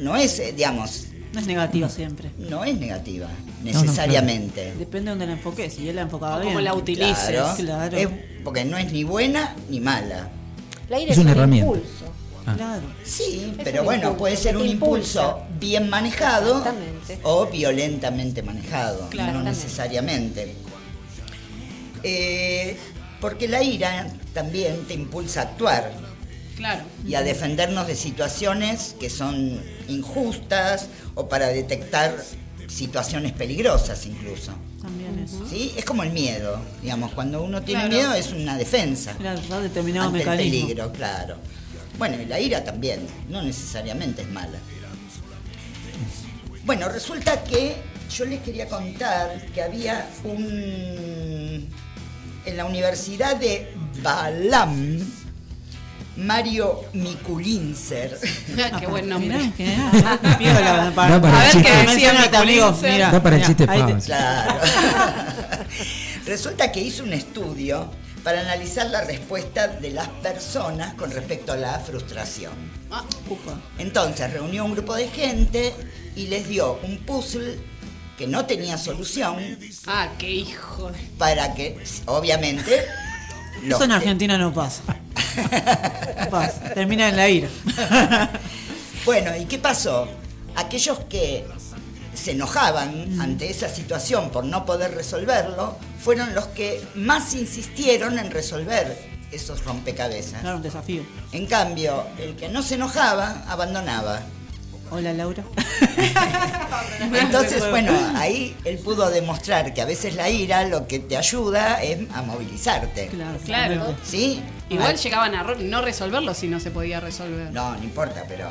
no 0.00 0.16
es, 0.16 0.38
eh, 0.38 0.52
digamos, 0.56 1.08
No 1.32 1.40
es 1.40 1.46
negativa 1.46 1.88
siempre. 1.88 2.30
no 2.38 2.64
es 2.64 2.78
negativa, 2.78 3.26
necesariamente. 3.64 4.72
Depende 4.78 5.04
de 5.06 5.10
donde 5.10 5.26
la 5.26 5.32
enfoques. 5.32 5.72
Si 5.74 5.88
él 5.88 5.96
la 5.96 6.02
enfocaba 6.02 6.36
O 6.36 6.40
bien. 6.40 6.52
cómo 6.52 6.60
la 6.60 6.74
utilices. 6.74 7.28
Claro, 7.30 7.54
Claro. 7.56 7.96
es- 7.96 8.08
porque 8.44 8.64
no 8.64 8.76
es 8.76 8.92
ni 8.92 9.04
buena 9.04 9.54
ni 9.70 9.80
mala. 9.80 10.28
La 10.90 11.00
ira 11.00 11.12
Es 11.12 11.18
una 11.18 11.30
herramienta. 11.32 11.66
impulso. 11.72 12.04
Ah. 12.44 12.54
Claro. 12.56 12.82
Sí, 13.04 13.54
Es 13.56 13.64
pero 13.64 13.84
bueno, 13.84 14.02
impulso, 14.02 14.18
puede 14.18 14.36
ser 14.36 14.56
un 14.56 14.66
impulso 14.66 15.40
bien 15.60 15.88
manejado 15.88 16.62
o 17.22 17.46
violentamente 17.46 18.42
manejado, 18.42 19.08
no 19.14 19.42
necesariamente. 19.42 20.54
Eh, 22.02 22.76
porque 23.20 23.46
la 23.48 23.62
ira 23.62 24.08
también 24.34 24.82
te 24.88 24.94
impulsa 24.94 25.40
a 25.40 25.44
actuar 25.44 25.92
Claro. 26.56 26.84
y 27.06 27.14
a 27.14 27.22
defendernos 27.22 27.86
de 27.86 27.96
situaciones 27.96 28.94
que 29.00 29.08
son 29.10 29.60
injustas 29.88 30.88
o 31.14 31.28
para 31.28 31.48
detectar 31.48 32.14
situaciones 32.68 33.32
peligrosas 33.32 34.06
incluso. 34.06 34.52
También 34.80 35.18
eso. 35.18 35.46
¿Sí? 35.48 35.72
Es 35.76 35.84
como 35.84 36.02
el 36.02 36.10
miedo, 36.10 36.58
digamos, 36.82 37.12
cuando 37.12 37.42
uno 37.42 37.62
tiene 37.62 37.82
Claro. 37.88 37.96
miedo 37.96 38.14
es 38.14 38.32
una 38.32 38.56
defensa 38.56 39.12
Claro, 39.18 39.40
determinado 39.60 40.06
ante 40.08 40.20
el 40.20 40.24
mecanismo. 40.28 40.60
peligro, 40.66 40.92
claro. 40.92 41.36
Bueno, 41.98 42.20
y 42.20 42.26
la 42.26 42.40
ira 42.40 42.64
también, 42.64 43.00
no 43.28 43.42
necesariamente 43.42 44.22
es 44.22 44.28
mala. 44.28 44.58
Bueno, 46.64 46.88
resulta 46.88 47.42
que 47.44 47.76
yo 48.14 48.24
les 48.24 48.40
quería 48.40 48.68
contar 48.68 49.44
que 49.54 49.62
había 49.62 50.08
un... 50.24 51.68
En 52.44 52.56
la 52.56 52.64
Universidad 52.64 53.36
de 53.36 53.72
Balam, 54.02 54.98
Mario 56.16 56.84
Mikulinzer. 56.92 58.18
Qué 58.78 58.86
buen 58.86 59.08
nombre. 59.08 59.52
Ah, 60.04 60.18
piola, 60.38 60.92
para, 60.94 61.14
Da 61.14 61.22
para 61.22 61.40
A 61.40 61.44
ver 61.44 61.62
qué 61.62 61.90
decía 61.90 62.12
Da 63.10 63.22
para 63.22 63.36
el 63.36 63.44
chiste. 63.44 63.66
Claro. 63.66 64.54
Resulta 66.26 66.70
que 66.72 66.80
hizo 66.80 67.02
un 67.02 67.12
estudio 67.12 67.90
para 68.22 68.40
analizar 68.40 68.88
la 68.90 69.02
respuesta 69.02 69.66
de 69.68 69.90
las 69.90 70.08
personas 70.08 70.94
con 70.94 71.10
respecto 71.10 71.52
a 71.52 71.56
la 71.56 71.78
frustración. 71.80 72.52
Ah. 72.90 73.04
Entonces 73.78 74.32
reunió 74.32 74.64
un 74.64 74.72
grupo 74.72 74.94
de 74.94 75.08
gente 75.08 75.74
y 76.14 76.28
les 76.28 76.48
dio 76.48 76.78
un 76.82 76.98
puzzle 76.98 77.58
que 78.16 78.26
no 78.26 78.44
tenía 78.44 78.76
solución 78.76 79.58
ah, 79.86 80.08
qué 80.18 80.30
hijo 80.30 80.92
para 81.18 81.54
que, 81.54 81.82
obviamente, 82.06 82.84
Eso 83.66 83.84
en 83.84 83.92
Argentina 83.92 84.38
no 84.38 84.52
pasa. 84.52 84.82
Termina 86.74 87.08
en 87.08 87.16
la 87.16 87.28
ira. 87.28 87.48
Bueno, 89.04 89.36
¿y 89.36 89.46
qué 89.46 89.58
pasó? 89.58 90.06
Aquellos 90.54 91.00
que 91.10 91.44
se 92.14 92.32
enojaban 92.32 93.20
ante 93.20 93.50
esa 93.50 93.68
situación 93.68 94.30
por 94.30 94.44
no 94.44 94.64
poder 94.64 94.94
resolverlo, 94.94 95.76
fueron 96.00 96.34
los 96.36 96.46
que 96.48 96.80
más 96.94 97.34
insistieron 97.34 98.16
en 98.20 98.30
resolver 98.30 98.96
esos 99.32 99.64
rompecabezas. 99.64 100.40
Claro, 100.42 100.58
un 100.58 100.62
desafío. 100.62 101.02
En 101.32 101.46
cambio, 101.46 102.06
el 102.16 102.36
que 102.36 102.48
no 102.48 102.62
se 102.62 102.76
enojaba, 102.76 103.42
abandonaba. 103.48 104.20
Hola, 104.92 105.12
Laura. 105.12 105.42
Entonces, 107.12 107.68
bueno, 107.70 107.92
ahí 108.14 108.54
él 108.64 108.78
pudo 108.78 109.10
demostrar 109.10 109.74
que 109.74 109.80
a 109.80 109.84
veces 109.84 110.14
la 110.14 110.28
ira 110.30 110.64
lo 110.64 110.86
que 110.86 110.98
te 111.00 111.16
ayuda 111.16 111.82
es 111.82 111.98
a 112.14 112.22
movilizarte. 112.22 113.08
Claro, 113.08 113.38
Claro. 113.44 113.96
¿Sí? 114.04 114.42
Igual 114.72 114.94
Ah, 114.94 115.00
llegaban 115.02 115.34
a 115.34 115.42
no 115.42 115.82
resolverlo 115.82 116.34
si 116.34 116.48
no 116.48 116.58
se 116.60 116.70
podía 116.70 117.00
resolver. 117.00 117.52
No, 117.52 117.76
no 117.76 117.82
importa, 117.84 118.24
pero, 118.28 118.48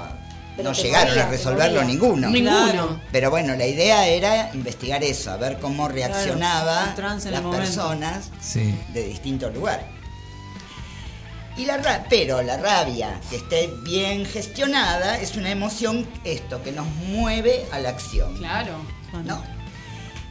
Pero 0.55 0.69
no 0.69 0.75
llegaron 0.75 1.17
a 1.17 1.27
resolverlo 1.27 1.83
ninguno. 1.83 2.29
Ninguno. 2.29 3.01
Pero 3.11 3.29
bueno, 3.29 3.55
la 3.55 3.65
idea 3.65 4.07
era 4.07 4.51
investigar 4.53 5.03
eso, 5.03 5.31
a 5.31 5.37
ver 5.37 5.59
cómo 5.59 5.87
el 7.29 7.33
las 7.35 7.43
momento. 7.43 7.63
personas 7.65 8.29
Sí. 8.41 8.75
de 8.93 9.03
distintos 9.05 9.53
lugares. 9.53 9.85
Y 11.57 11.65
la 11.65 11.77
ra- 11.77 12.05
pero 12.09 12.41
la 12.41 12.57
rabia 12.57 13.19
que 13.29 13.35
esté 13.35 13.69
bien 13.83 14.25
gestionada 14.25 15.19
es 15.19 15.35
una 15.35 15.49
emoción 15.51 16.07
esto 16.23 16.63
que 16.63 16.71
nos 16.71 16.87
mueve 16.87 17.65
a 17.73 17.79
la 17.79 17.89
acción, 17.89 18.37
Claro. 18.37 18.73
¿no? 19.25 19.43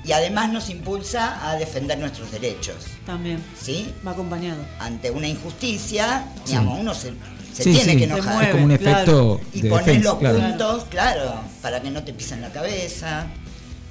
Y 0.05 0.13
además 0.13 0.51
nos 0.51 0.71
impulsa 0.71 1.49
a 1.51 1.57
defender 1.57 1.99
nuestros 1.99 2.31
derechos, 2.33 2.77
También. 3.05 3.43
¿sí? 3.61 3.93
Va 4.07 4.13
acompañado. 4.13 4.65
Ante 4.79 5.11
una 5.11 5.29
injusticia, 5.29 6.25
Sí. 6.45 6.53
digamos, 6.53 6.79
uno 6.81 6.95
se, 6.95 7.13
se 7.55 7.65
Sí, 7.65 7.73
tiene 7.75 7.93
sí. 7.93 7.99
que 7.99 8.05
enojar. 8.05 8.35
mueve. 8.35 8.45
Es 8.49 8.53
como 8.53 8.65
un 8.65 8.77
claro. 8.79 8.95
efecto 9.03 9.41
Y 9.53 9.61
de 9.63 9.69
poner 9.69 9.85
defensa, 9.85 10.09
los 10.11 10.19
claro. 10.19 10.39
puntos, 10.41 10.85
claro, 10.89 11.35
para 11.61 11.83
que 11.83 11.91
no 11.91 12.03
te 12.03 12.13
pisen 12.15 12.41
la 12.41 12.49
cabeza. 12.51 13.27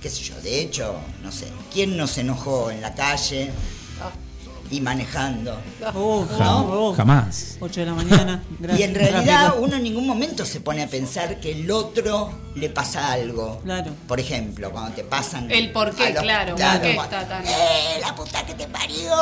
Qué 0.02 0.10
sé 0.10 0.24
yo, 0.24 0.36
de 0.42 0.62
hecho, 0.62 0.96
no 1.22 1.32
sé, 1.32 1.46
¿quién 1.74 1.96
no 1.98 2.08
se 2.08 2.22
enojó 2.22 2.72
en 2.72 2.82
la 2.82 2.96
calle 2.96 3.52
y 4.72 4.82
manejando? 4.82 5.58
Oh, 5.96 6.26
no, 6.38 6.60
oh. 6.90 6.94
Jamás. 6.96 7.58
8 7.60 7.80
de 7.82 7.86
la 7.86 7.94
mañana. 7.94 8.44
Y 8.78 8.84
en 8.84 8.94
realidad 8.94 9.56
uno 9.60 9.78
en 9.78 9.84
ningún 9.84 10.06
momento 10.06 10.46
se 10.46 10.60
pone 10.60 10.84
a 10.84 10.88
pensar 10.88 11.40
que 11.40 11.52
el 11.54 11.72
otro 11.72 12.30
le 12.56 12.70
pasa 12.70 13.12
algo. 13.14 13.60
Claro. 13.64 13.92
Por 14.08 14.20
ejemplo, 14.20 14.70
cuando 14.72 14.92
te 14.96 15.04
pasan... 15.04 15.50
El 15.50 15.72
por 15.72 15.96
qué, 15.96 16.12
los- 16.14 16.22
claro, 16.22 16.56
por 16.56 16.82
qué 16.82 16.92
está 16.92 17.28
tan- 17.28 17.46
¡Eh, 17.48 18.00
la 18.02 18.14
puta 18.16 18.46
que 18.46 18.54
te 18.54 18.68
parió! 18.68 19.14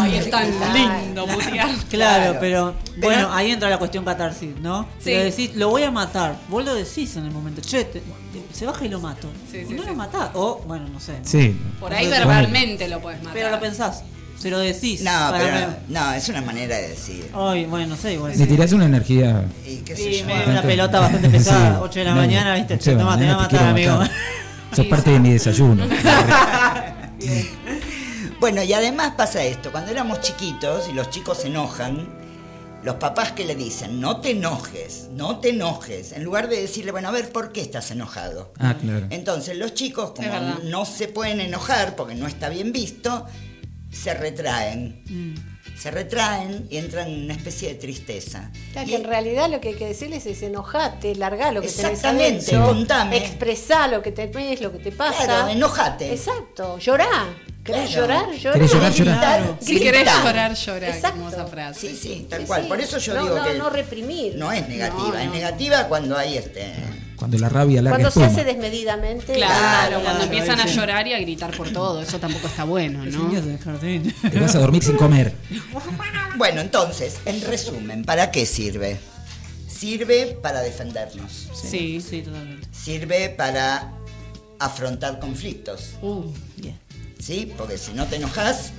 Ay, 0.00 0.16
es 0.16 0.30
tan 0.30 0.50
Claro. 0.50 0.74
lindo 0.74 1.26
putear. 1.26 1.68
Claro, 1.90 2.22
Claro. 2.24 2.36
pero 2.40 2.74
Pero- 2.94 3.06
bueno, 3.06 3.32
ahí 3.32 3.50
entra 3.52 3.68
la 3.70 3.78
cuestión 3.78 4.04
catarsis, 4.04 4.56
¿no? 4.60 4.86
Sí. 4.98 5.10
le 5.10 5.24
decís, 5.24 5.54
lo 5.54 5.68
voy 5.68 5.82
a 5.82 5.90
matar, 5.90 6.36
vos 6.48 6.64
lo 6.64 6.74
decís 6.74 7.14
en 7.16 7.24
el 7.26 7.30
momento, 7.30 7.60
che, 7.60 7.84
te- 7.84 8.00
te- 8.00 8.04
se 8.52 8.66
baja 8.66 8.84
y 8.84 8.88
lo 8.88 9.00
mato. 9.00 9.28
Sí, 9.50 9.64
sí, 9.68 9.74
no 9.74 9.82
sí. 9.82 9.88
lo 9.88 9.94
matás, 9.94 10.30
o 10.34 10.62
bueno, 10.66 10.88
no 10.88 10.98
sé. 10.98 11.12
¿no? 11.20 11.24
Sí. 11.26 11.56
Por 11.78 11.92
ahí 11.92 12.06
Bueno. 12.08 12.26
verbalmente 12.26 12.88
lo 12.88 13.00
puedes 13.00 13.20
matar. 13.20 13.34
Pero 13.34 13.50
lo 13.50 13.60
pensás, 13.60 14.02
se 14.38 14.50
lo 14.50 14.58
decís. 14.58 15.02
No, 15.02 15.32
pero 15.32 15.74
no, 15.88 16.12
es 16.12 16.28
una 16.28 16.40
manera 16.42 16.76
de 16.76 16.88
decir. 16.88 17.30
Ay, 17.34 17.66
bueno, 17.66 17.86
no 17.88 17.96
sé, 17.96 18.14
igual. 18.14 18.32
Le 18.36 18.46
tirás 18.46 18.72
una 18.72 18.86
energía. 18.86 19.44
Y 19.66 19.76
qué 19.78 19.96
sé 19.96 20.02
Sí, 20.02 20.18
yo. 20.20 20.26
me 20.26 20.44
una 20.46 20.62
pelota 20.62 21.00
bastante 21.00 21.28
pesada, 21.38 21.80
8 21.80 21.98
de 21.98 22.04
la 22.04 22.14
mañana, 22.14 22.54
viste, 22.54 22.92
la 22.92 22.98
toma, 22.98 23.18
te 23.18 23.24
voy 23.24 23.32
a 23.32 23.36
matar, 23.36 23.68
amigo. 23.68 24.00
Sos 24.74 24.86
parte 24.86 25.10
de 25.10 25.20
mi 25.20 25.32
desayuno. 25.32 25.84
Bueno, 28.40 28.62
y 28.62 28.72
además 28.72 29.14
pasa 29.16 29.42
esto, 29.42 29.72
cuando 29.72 29.90
éramos 29.90 30.20
chiquitos 30.20 30.88
y 30.88 30.92
los 30.92 31.10
chicos 31.10 31.38
se 31.38 31.48
enojan, 31.48 32.08
los 32.84 32.94
papás 32.94 33.32
que 33.32 33.44
le 33.44 33.56
dicen, 33.56 34.00
no 34.00 34.20
te 34.20 34.30
enojes, 34.30 35.08
no 35.12 35.40
te 35.40 35.48
enojes, 35.50 36.12
en 36.12 36.22
lugar 36.22 36.48
de 36.48 36.60
decirle, 36.60 36.92
bueno, 36.92 37.08
a 37.08 37.10
ver, 37.10 37.32
¿por 37.32 37.50
qué 37.50 37.60
estás 37.60 37.90
enojado? 37.90 38.52
Ah, 38.60 38.76
claro. 38.80 39.06
Entonces 39.10 39.56
los 39.56 39.74
chicos, 39.74 40.12
como 40.12 40.28
no 40.62 40.84
se 40.84 41.08
pueden 41.08 41.40
enojar 41.40 41.96
porque 41.96 42.14
no 42.14 42.28
está 42.28 42.48
bien 42.48 42.70
visto, 42.70 43.26
se 43.90 44.14
retraen. 44.14 45.02
Mm. 45.06 45.58
Se 45.78 45.90
retraen 45.92 46.66
y 46.70 46.76
entran 46.78 47.08
en 47.08 47.24
una 47.24 47.34
especie 47.34 47.68
de 47.68 47.74
tristeza. 47.76 48.50
Claro, 48.72 48.88
Y- 48.88 48.90
que 48.90 48.96
en 48.96 49.04
realidad 49.04 49.48
lo 49.48 49.60
que 49.60 49.68
hay 49.68 49.74
que 49.74 49.86
decirles 49.86 50.26
es 50.26 50.42
enojate, 50.42 51.14
largá 51.14 51.52
lo 51.52 51.60
que 51.60 51.68
tenés 51.68 51.84
Exactamente, 51.92 52.56
adentro, 52.56 52.66
contame. 52.66 53.16
expresá 53.18 53.86
lo 53.86 54.02
que 54.02 54.10
tenés, 54.10 54.60
lo 54.60 54.72
que 54.72 54.78
te 54.78 54.90
pasa. 54.90 55.24
Claro, 55.24 55.48
enojate. 55.48 56.12
Exacto, 56.12 56.78
llorá, 56.78 57.08
¿Querés 57.64 57.90
Claro. 57.90 58.06
llorar? 58.06 58.32
Llorar. 58.34 58.52
¿Querés 58.54 58.72
llorar? 58.72 58.92
Llorar. 58.92 59.40
Gritar, 59.42 59.58
Si 59.60 59.78
querés 59.78 60.04
llorar, 60.24 60.54
llorar. 60.54 60.90
Exacto. 60.90 61.18
Hermosa 61.18 61.46
frase. 61.46 61.80
Sí, 61.90 61.96
sí, 61.96 62.26
tal 62.30 62.40
Sí, 62.40 62.46
cual. 62.46 62.62
sí. 62.62 62.68
Por 62.68 62.80
eso 62.80 62.98
yo 62.98 63.14
no, 63.14 63.22
digo 63.24 63.36
no, 63.36 63.44
que 63.44 63.54
no 63.58 63.68
reprimir. 63.70 64.34
no 64.36 64.50
es 64.52 64.66
negativa. 64.68 65.08
No, 65.08 65.18
Es 65.18 65.30
negativa 65.30 65.86
cuando 65.86 66.16
hay 66.16 66.38
este. 66.38 66.72
Cuando 67.18 67.36
la 67.38 67.48
rabia 67.48 67.82
larga 67.82 67.96
Cuando 67.98 68.10
se 68.12 68.20
espuma. 68.20 68.40
hace 68.40 68.44
desmedidamente. 68.44 69.34
Claro, 69.34 69.54
Claro, 69.54 69.90
cuando 70.02 70.10
claro, 70.20 70.24
empiezan 70.24 70.60
a 70.60 70.66
llorar 70.66 71.06
y 71.08 71.14
a 71.14 71.18
gritar 71.18 71.56
por 71.56 71.70
todo, 71.70 72.00
eso 72.00 72.18
tampoco 72.20 72.46
está 72.46 72.62
bueno, 72.64 73.04
¿no? 73.04 73.26
niños 73.28 73.44
del 73.44 73.58
jardín. 73.58 74.14
Te 74.30 74.38
vas 74.38 74.54
a 74.54 74.60
dormir 74.60 74.82
sin 74.84 74.96
comer. 74.96 75.34
Bueno, 76.36 76.60
entonces, 76.60 77.16
en 77.24 77.40
resumen, 77.42 78.04
¿para 78.04 78.30
qué 78.30 78.46
sirve? 78.46 78.98
Sirve 79.68 80.38
para 80.40 80.60
defendernos. 80.60 81.48
Sí. 81.52 82.00
Sí, 82.00 82.22
totalmente. 82.22 82.68
Sirve 82.70 83.28
para 83.30 83.92
afrontar 84.60 85.18
conflictos. 85.18 85.94
Uh, 86.00 86.22
Bien. 86.56 86.78
¿Sí? 87.18 87.52
Porque 87.58 87.76
si 87.76 87.92
no 87.94 88.06
te 88.06 88.16
enojas, 88.16 88.72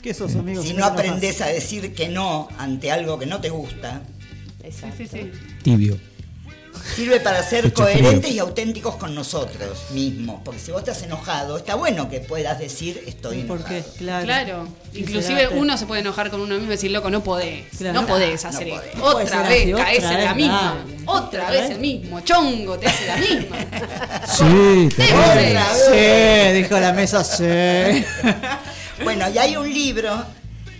¿Qué 0.00 0.14
sos, 0.14 0.36
amigo? 0.36 0.62
si 0.62 0.68
¿Qué 0.68 0.74
no 0.74 0.84
aprendes 0.84 1.40
a 1.40 1.46
decir 1.46 1.92
que 1.94 2.08
no 2.08 2.48
ante 2.58 2.92
algo 2.92 3.18
que 3.18 3.26
no 3.26 3.40
te 3.40 3.50
gusta, 3.50 4.02
Exacto. 4.62 4.96
sí, 4.98 5.06
sí. 5.10 5.30
Tibio. 5.64 5.98
Sirve 6.94 7.20
para 7.20 7.42
ser 7.42 7.72
coherentes 7.72 8.30
y 8.30 8.38
auténticos 8.38 8.96
con 8.96 9.14
nosotros 9.14 9.78
mismos. 9.90 10.40
Porque 10.44 10.60
si 10.60 10.70
vos 10.72 10.80
estás 10.80 11.02
enojado, 11.02 11.56
está 11.58 11.74
bueno 11.74 12.08
que 12.10 12.20
puedas 12.20 12.58
decir 12.58 13.02
estoy 13.06 13.42
¿Por 13.44 13.58
enojado. 13.58 13.82
qué? 13.82 13.98
Claro. 13.98 14.24
Claro, 14.24 14.68
inclusive 14.94 15.48
uno 15.48 15.76
se 15.78 15.86
puede 15.86 16.00
enojar 16.02 16.30
con 16.30 16.40
uno 16.40 16.54
mismo 16.54 16.68
y 16.68 16.76
decir, 16.76 16.90
loco, 16.90 17.10
no 17.10 17.22
podés, 17.22 17.64
Claro. 17.78 18.00
no 18.00 18.06
podés 18.06 18.42
No 18.44 18.50
hacer 18.50 18.68
podés. 18.68 18.90
Puede 18.92 19.24
Otra 19.24 19.42
vez 19.42 19.62
así, 19.62 19.72
caes 19.72 19.98
otra 20.04 20.18
en 20.18 20.24
la 20.24 20.34
misma, 20.34 20.84
dale. 20.86 21.02
otra 21.06 21.50
vez 21.50 21.70
el 21.70 21.78
mismo, 21.78 22.20
chongo, 22.20 22.78
te 22.78 22.86
hace 22.88 23.06
la 23.06 23.16
misma. 23.16 23.56
Sí, 24.26 24.88
te 24.96 25.02
Sí. 25.06 25.12
Otra 25.12 25.34
vez. 25.34 25.58
Sí, 26.52 26.62
dijo 26.62 26.78
la 26.80 26.92
mesa, 26.92 27.24
sí. 27.24 27.44
Bueno, 29.04 29.28
y 29.30 29.38
hay 29.38 29.56
un 29.56 29.72
libro 29.72 30.24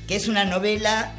que 0.07 0.17
es 0.17 0.29
una 0.29 0.45
novela 0.45 1.13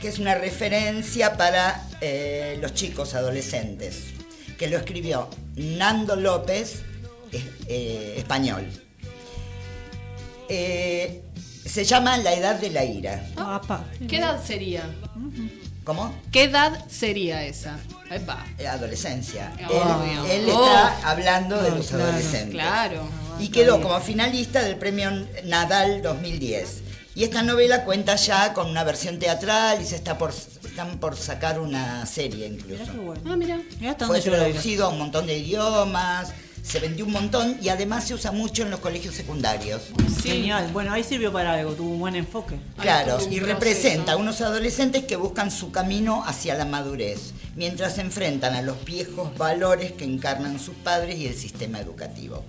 que 0.00 0.08
es 0.08 0.18
una 0.18 0.34
referencia 0.34 1.36
para 1.36 1.82
eh, 2.00 2.58
los 2.60 2.74
chicos 2.74 3.14
adolescentes, 3.14 4.13
que 4.58 4.68
lo 4.68 4.76
escribió 4.78 5.28
Nando 5.56 6.16
López, 6.16 6.82
eh, 7.66 8.14
español. 8.18 8.66
Eh, 10.48 11.22
se 11.64 11.84
llama 11.84 12.16
La 12.18 12.34
Edad 12.34 12.56
de 12.56 12.70
la 12.70 12.84
Ira. 12.84 13.24
Apa. 13.36 13.84
¿Qué 14.08 14.18
edad 14.18 14.42
sería? 14.44 14.82
¿Cómo? 15.84 16.14
¿Qué 16.30 16.44
edad 16.44 16.84
sería 16.88 17.44
esa? 17.44 17.78
Epa, 18.10 18.44
Eh, 18.58 18.66
Adolescencia. 18.66 19.52
Obvio. 19.68 20.24
Él, 20.26 20.44
él 20.44 20.50
Oh. 20.52 20.64
está 20.66 21.10
hablando 21.10 21.60
de 21.62 21.68
Ah, 21.70 21.74
los 21.74 21.86
claro. 21.88 22.04
adolescentes. 22.04 22.50
claro. 22.50 23.08
y 23.40 23.48
quedó 23.48 23.80
como 23.82 24.00
finalista 24.00 24.62
del 24.62 24.76
premio 24.76 25.10
Nadal 25.44 26.02
2010. 26.02 26.82
Y 27.16 27.24
esta 27.24 27.42
novela 27.42 27.84
cuenta 27.84 28.14
ya 28.14 28.52
con 28.52 28.70
una 28.70 28.84
versión 28.84 29.18
teatral 29.18 29.82
y 29.82 29.84
se 29.84 29.96
está 29.96 30.16
por, 30.18 30.32
están 30.74 30.98
por 30.98 31.16
sacar 31.16 31.60
una 31.60 32.04
serie 32.04 32.48
incluso. 32.48 32.90
Qué 32.90 32.98
bueno. 32.98 33.22
Ah, 33.26 33.36
mira. 33.36 33.60
Fue 34.06 34.20
traducido 34.20 34.86
a 34.86 34.88
un 34.88 34.98
montón 34.98 35.24
de 35.28 35.38
idiomas, 35.38 36.32
se 36.64 36.80
vendió 36.80 37.04
un 37.04 37.12
montón 37.12 37.58
y 37.62 37.68
además 37.68 38.08
se 38.08 38.14
usa 38.14 38.32
mucho 38.32 38.64
en 38.64 38.72
los 38.72 38.80
colegios 38.80 39.14
secundarios. 39.14 39.82
Sí. 40.20 40.30
Genial. 40.30 40.70
Bueno, 40.72 40.92
ahí 40.92 41.04
sirvió 41.04 41.32
para 41.32 41.52
algo, 41.52 41.74
tuvo 41.74 41.90
un 41.90 42.00
buen 42.00 42.16
enfoque. 42.16 42.58
Claro, 42.80 43.18
y 43.30 43.38
representa 43.38 44.12
a 44.12 44.16
unos 44.16 44.40
adolescentes 44.40 45.04
que 45.04 45.14
buscan 45.14 45.52
su 45.52 45.70
camino 45.70 46.24
hacia 46.26 46.56
la 46.56 46.64
madurez, 46.64 47.34
mientras 47.54 47.94
se 47.94 48.00
enfrentan 48.00 48.54
a 48.54 48.62
los 48.62 48.84
viejos 48.84 49.38
valores 49.38 49.92
que 49.92 50.04
encarnan 50.04 50.58
sus 50.58 50.74
padres 50.74 51.18
y 51.18 51.28
el 51.28 51.36
sistema 51.36 51.78
educativo. 51.78 52.44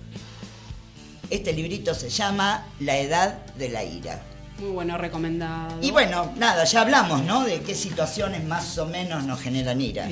Este 1.30 1.52
librito 1.52 1.94
se 1.94 2.08
llama 2.08 2.66
La 2.80 2.98
Edad 2.98 3.46
de 3.54 3.68
la 3.68 3.84
Ira. 3.84 4.20
Muy 4.60 4.70
bueno, 4.70 4.96
recomendado. 4.96 5.78
Y 5.82 5.90
bueno, 5.90 6.32
nada, 6.38 6.64
ya 6.64 6.80
hablamos, 6.82 7.22
¿no? 7.24 7.44
De 7.44 7.60
qué 7.60 7.74
situaciones 7.74 8.44
más 8.44 8.78
o 8.78 8.86
menos 8.86 9.24
nos 9.24 9.40
generan 9.40 9.80
ira. 9.80 10.08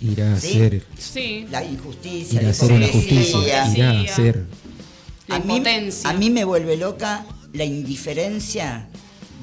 Ir 0.00 0.22
a 0.22 0.36
¿Sí? 0.38 0.48
hacer. 0.52 0.84
Sí, 0.98 1.46
La 1.50 1.64
injusticia, 1.64 2.36
Ir 2.36 2.42
la 2.42 2.48
a 2.48 2.50
hacer 2.52 2.72
una 2.72 2.86
hipocresía. 2.86 3.64
justicia. 3.64 3.74
Ir 3.76 4.08
a 4.08 4.12
hacer. 4.12 4.46
la 5.28 5.36
a 5.36 5.38
mí, 5.40 5.52
impotencia. 5.56 6.10
a 6.10 6.12
mí 6.14 6.30
me 6.30 6.44
vuelve 6.44 6.76
loca 6.76 7.24
la 7.52 7.64
indiferencia 7.64 8.88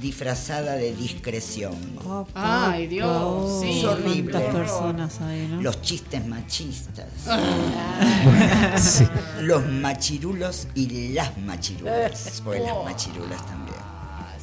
disfrazada 0.02 0.74
de 0.76 0.94
discreción. 0.94 1.74
Ay, 2.36 2.88
Dios, 2.88 3.62
sí. 3.62 3.80
Es 3.80 3.86
horrible. 3.86 4.40
Personas 4.40 5.20
hay, 5.22 5.48
¿no? 5.48 5.62
Los 5.62 5.82
chistes 5.82 6.26
machistas. 6.26 7.08
Ah. 7.28 8.78
Sí. 8.78 9.06
Los 9.42 9.66
machirulos 9.68 10.68
y 10.76 11.10
las 11.14 11.38
machirulas. 11.38 12.42
Porque 12.44 12.60
las 12.60 12.76
machirulas 12.84 13.46
también. 13.46 13.65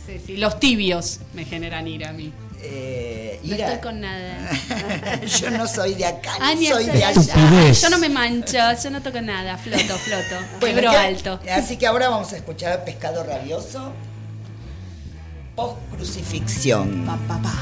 Sí, 0.07 0.21
sí. 0.27 0.37
Los 0.37 0.59
tibios 0.59 1.21
me 1.35 1.45
generan 1.45 1.87
ira 1.87 2.11
a 2.11 2.13
mí. 2.13 2.33
Eh, 2.65 3.41
No 3.45 3.55
estoy 3.57 3.79
con 3.79 4.01
nada. 4.01 4.51
yo 5.41 5.51
no 5.51 5.67
soy 5.67 5.95
de 5.95 6.07
acá, 6.07 6.35
Ah, 6.41 6.55
ni 6.55 6.67
soy 6.67 6.85
de 6.87 7.05
allá. 7.05 7.73
Yo 7.73 7.91
no 7.91 7.99
me 7.99 8.09
mancho, 8.09 8.57
yo 8.83 8.91
no 8.91 9.03
toco 9.03 9.21
nada, 9.21 9.59
floto, 9.59 9.97
floto. 9.99 10.45
Bueno, 10.61 10.77
Vibro 10.77 10.91
¿qué- 10.93 10.97
alto. 10.97 11.41
Así 11.51 11.77
que 11.77 11.87
ahora 11.87 12.09
vamos 12.09 12.33
a 12.33 12.37
escuchar 12.37 12.85
Pescado 12.85 13.25
Rabioso. 13.25 13.93
Post 15.57 15.77
crucifixión. 15.93 17.05
Pa, 17.05 17.17
pa, 17.29 17.43
pa. 17.43 17.53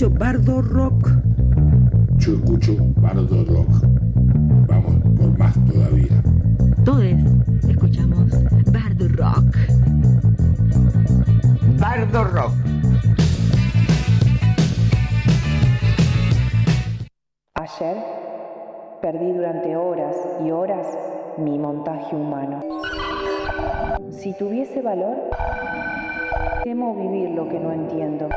Escucho 0.00 0.18
Bardo 0.18 0.62
Rock. 0.62 1.10
Yo 2.16 2.32
escucho 2.32 2.74
Bardo 2.96 3.44
Rock. 3.44 3.68
Vamos 4.66 4.94
por 5.14 5.38
más 5.38 5.54
todavía. 5.66 6.22
Todos 6.86 7.04
escuchamos 7.68 8.30
Bardo 8.72 9.08
Rock. 9.08 9.56
Bardo 11.78 12.24
Rock. 12.24 12.52
Ayer 17.56 17.96
Perdí 19.02 19.32
durante 19.32 19.76
horas 19.76 20.16
y 20.44 20.50
horas 20.50 20.86
mi 21.36 21.58
montaje 21.58 22.16
humano. 22.16 22.62
Si 24.10 24.32
tuviese 24.38 24.80
valor, 24.80 25.16
temo 26.64 26.94
vivir 26.94 27.30
lo 27.30 27.48
que 27.48 27.58
no 27.58 27.72
entiendo. 27.72 28.28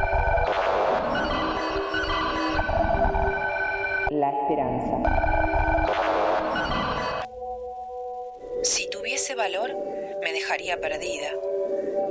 La 4.13 4.29
esperanza. 4.29 4.91
Si 8.61 8.87
tuviese 8.87 9.33
valor, 9.33 9.75
me 10.21 10.31
dejaría 10.31 10.79
perdida. 10.79 11.31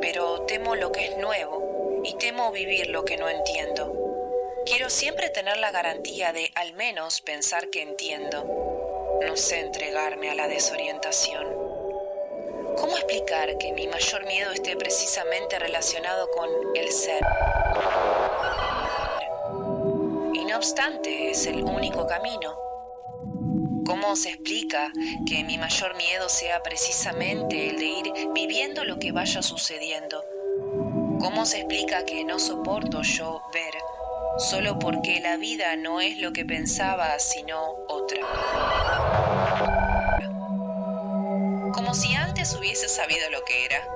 Pero 0.01 0.43
temo 0.43 0.75
lo 0.75 0.91
que 0.91 1.05
es 1.05 1.17
nuevo 1.19 2.01
y 2.03 2.15
temo 2.15 2.51
vivir 2.51 2.89
lo 2.89 3.05
que 3.05 3.17
no 3.19 3.29
entiendo. 3.29 3.95
Quiero 4.67 4.91
siempre 4.91 5.31
tener 5.31 5.59
la 5.59 5.71
garantía 5.71 6.33
de 6.33 6.51
al 6.57 6.73
menos 6.73 7.21
pensar 7.21 7.71
que 7.71 7.83
entiendo. 7.83 9.21
No 9.25 9.37
sé 9.37 9.61
entregarme 9.61 10.29
a 10.29 10.35
la 10.35 10.49
desorientación. 10.49 11.47
¿Cómo 12.79 12.97
explicar 12.97 13.59
que 13.59 13.73
mi 13.75 13.87
mayor 13.87 14.27
miedo 14.27 14.51
esté 14.51 14.77
precisamente 14.77 15.57
relacionado 15.61 16.29
con 16.33 16.51
el 16.75 16.91
ser? 16.91 17.21
Y 20.43 20.45
no 20.45 20.57
obstante, 20.57 21.31
es 21.31 21.47
el 21.47 21.63
único 21.63 22.05
camino. 22.05 22.57
¿Cómo 23.87 24.17
se 24.17 24.31
explica 24.31 24.91
que 25.25 25.45
mi 25.45 25.57
mayor 25.57 25.97
miedo 25.97 26.29
sea 26.29 26.61
precisamente 26.65 27.71
el 27.71 27.79
de 27.79 27.85
ir 27.85 28.13
viviendo 28.35 28.85
lo 28.85 28.99
que 28.99 29.13
vaya 29.13 29.41
sucediendo? 29.41 30.21
¿Cómo 31.21 31.47
se 31.47 31.59
explica 31.59 32.05
que 32.05 32.25
no 32.25 32.41
soporto 32.41 33.03
yo 33.03 33.41
ver 33.55 33.73
solo 34.39 34.81
porque 34.81 35.21
la 35.21 35.37
vida 35.37 35.77
no 35.77 36.01
es 36.01 36.19
lo 36.19 36.33
que 36.33 36.45
pensaba 36.45 37.21
sino 37.21 37.77
otra? 37.87 38.19
Como 41.73 41.95
si 41.95 42.15
antes 42.15 42.53
hubiese 42.57 42.89
sabido 42.89 43.31
lo 43.31 43.45
que 43.45 43.65
era. 43.67 43.87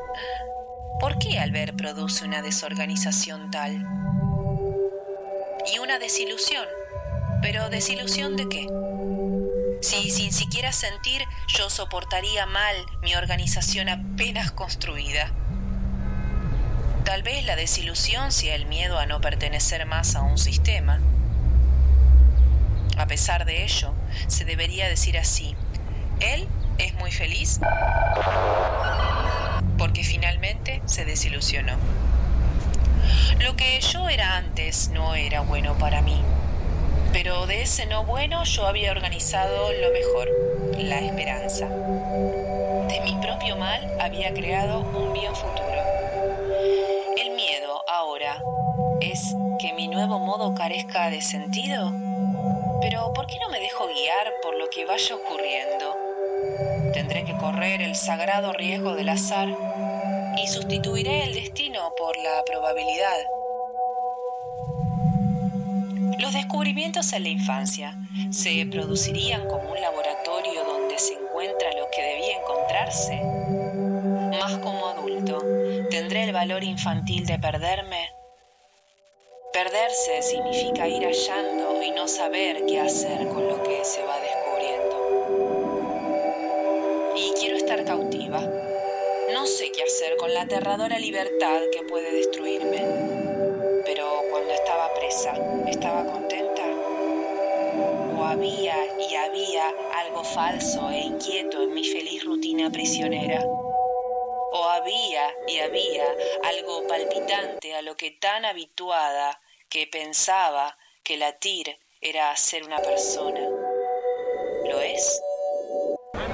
¿Por 1.01 1.19
qué 1.19 1.41
al 1.41 1.51
ver 1.51 1.75
produce 1.75 2.25
una 2.25 2.41
desorganización 2.41 3.51
tal? 3.51 3.85
Y 5.73 5.79
una 5.79 5.99
desilusión. 5.99 6.65
¿Pero 7.43 7.69
desilusión 7.69 8.37
de 8.37 8.49
qué? 8.49 8.69
Si 9.83 10.11
sin 10.11 10.33
siquiera 10.33 10.73
sentir 10.73 11.23
yo 11.49 11.71
soportaría 11.71 12.47
mal 12.47 12.77
mi 13.03 13.15
organización 13.15 13.89
apenas 13.89 14.53
construida. 14.53 15.31
Tal 17.05 17.23
vez 17.23 17.45
la 17.45 17.57
desilusión 17.57 18.33
sea 18.33 18.55
el 18.55 18.67
miedo 18.67 18.99
a 18.99 19.07
no 19.07 19.21
pertenecer 19.21 19.87
más 19.87 20.17
a 20.17 20.23
un 20.23 20.39
sistema. 20.39 21.01
A 22.97 23.07
pesar 23.07 23.45
de 23.45 23.65
ello, 23.65 23.93
se 24.27 24.45
debería 24.45 24.89
decir 24.89 25.19
así, 25.19 25.55
él 26.21 26.49
es 26.79 26.95
muy 26.95 27.13
feliz 27.13 27.61
porque 29.79 30.03
finalmente 30.03 30.83
se 30.87 31.05
desilusionó. 31.05 31.77
Lo 33.41 33.57
que 33.57 33.81
yo 33.81 34.09
era 34.09 34.37
antes 34.37 34.91
no 34.91 35.15
era 35.15 35.41
bueno 35.41 35.77
para 35.79 36.03
mí. 36.03 36.23
Pero 37.13 37.47
de 37.47 37.63
ese 37.63 37.87
no 37.87 38.05
bueno 38.05 38.45
yo 38.45 38.67
había 38.67 38.91
organizado 38.91 39.73
lo 39.73 39.91
mejor, 39.91 40.29
la 40.79 40.99
esperanza. 40.99 41.67
De 41.67 43.01
mi 43.05 43.17
propio 43.21 43.57
mal 43.57 43.81
había 44.01 44.33
creado 44.35 44.81
un 44.81 45.13
bien 45.13 45.35
futuro. 45.35 45.83
El 47.17 47.31
miedo 47.31 47.83
ahora 47.89 48.43
es 49.01 49.35
que 49.59 49.73
mi 49.73 49.89
nuevo 49.89 50.19
modo 50.19 50.55
carezca 50.55 51.11
de 51.11 51.23
sentido. 51.23 51.93
Pero 52.81 53.13
¿por 53.15 53.27
qué 53.27 53.39
no 53.39 53.49
me 53.49 53.61
dejo 53.61 53.87
guiar 53.87 54.33
por 54.43 54.57
lo 54.57 54.69
que 54.69 54.85
vaya 54.85 55.15
ocurriendo? 55.15 55.97
Tendré 56.93 57.25
que 57.25 57.37
correr 57.37 57.83
el 57.83 57.95
sagrado 57.97 58.53
riesgo 58.53 58.95
del 58.95 59.09
azar 59.09 59.49
y 60.37 60.47
sustituiré 60.47 61.25
el 61.25 61.35
destino 61.35 61.93
por 61.97 62.17
la 62.17 62.45
probabilidad. 62.45 63.17
Los 66.19 66.33
descubrimientos 66.33 67.13
en 67.13 67.23
la 67.25 67.29
infancia 67.29 67.97
se 68.31 68.67
producirían 68.67 69.47
como 69.49 69.71
un 69.73 69.81
laboratorio 69.81 70.65
donde 70.65 70.99
se 70.99 71.15
encuentra 71.15 71.73
lo 71.73 71.89
que 71.91 72.03
debía 72.03 72.39
encontrarse. 72.39 73.21
Más 74.41 74.59
como 74.59 74.89
adulto, 74.89 75.43
¿tendré 75.91 76.25
el 76.25 76.33
valor 76.33 76.65
infantil 76.65 77.27
de 77.27 77.39
perderme? 77.39 78.11
Perderse 79.53 80.23
significa 80.23 80.87
ir 80.87 81.03
hallando 81.03 81.83
y 81.83 81.91
no 81.91 82.07
saber 82.09 82.67
qué 82.67 82.81
hacer 82.81 83.29
con 83.29 83.49
lo 83.49 83.63
que 83.63 83.85
se 83.85 84.03
va 84.03 84.19
descubriendo. 84.21 84.97
Y 87.17 87.33
quiero 87.41 87.57
estar 87.57 87.85
cautiva. 87.85 88.16
No 89.47 89.53
sé 89.53 89.71
qué 89.71 89.85
hacer 89.85 90.17
con 90.17 90.35
la 90.35 90.41
aterradora 90.41 90.99
libertad 90.99 91.61
que 91.71 91.85
puede 91.85 92.11
destruirme. 92.11 92.79
Pero 93.85 94.25
cuando 94.29 94.53
estaba 94.53 94.93
presa, 94.95 95.35
¿estaba 95.69 96.05
contenta? 96.05 96.65
¿O 98.19 98.25
había 98.25 98.75
y 98.99 99.15
había 99.15 99.73
algo 99.95 100.25
falso 100.25 100.91
e 100.91 100.99
inquieto 100.99 101.63
en 101.63 101.75
mi 101.75 101.85
feliz 101.85 102.25
rutina 102.25 102.73
prisionera? 102.73 103.41
¿O 104.51 104.65
había 104.65 105.33
y 105.47 105.59
había 105.61 106.07
algo 106.43 106.85
palpitante 106.89 107.73
a 107.77 107.83
lo 107.83 107.97
que 107.97 108.11
tan 108.11 108.45
habituada 108.45 109.41
que 109.69 109.87
pensaba 109.87 110.77
que 111.05 111.19
latir 111.19 111.79
era 112.01 112.35
ser 112.35 112.65
una 112.65 112.83
persona? 112.83 113.49
¿Lo 114.69 114.81
es? 114.81 115.23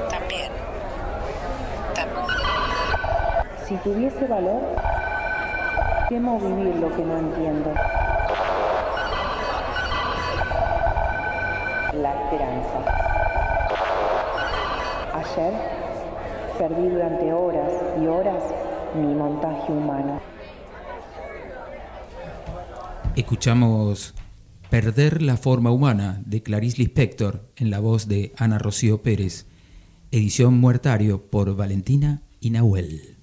También. 0.08 0.71
Si 3.72 3.78
tuviese 3.78 4.26
valor, 4.26 4.60
temo 6.10 6.38
vivir 6.38 6.76
lo 6.76 6.94
que 6.94 7.02
no 7.02 7.16
entiendo. 7.16 7.72
La 11.94 12.12
esperanza. 12.20 12.84
Ayer 15.14 15.54
perdí 16.58 16.86
durante 16.86 17.32
horas 17.32 17.72
y 17.98 18.06
horas 18.08 18.42
mi 18.94 19.14
montaje 19.14 19.72
humano. 19.72 20.20
Escuchamos 23.16 24.14
Perder 24.68 25.22
la 25.22 25.38
forma 25.38 25.70
humana 25.70 26.20
de 26.26 26.42
Clarice 26.42 26.76
Lispector 26.76 27.48
en 27.56 27.70
la 27.70 27.80
voz 27.80 28.06
de 28.06 28.34
Ana 28.36 28.58
Rocío 28.58 29.00
Pérez, 29.00 29.46
edición 30.10 30.60
Muertario 30.60 31.22
por 31.30 31.56
Valentina 31.56 32.20
y 32.38 32.50
Nahuel. 32.50 33.21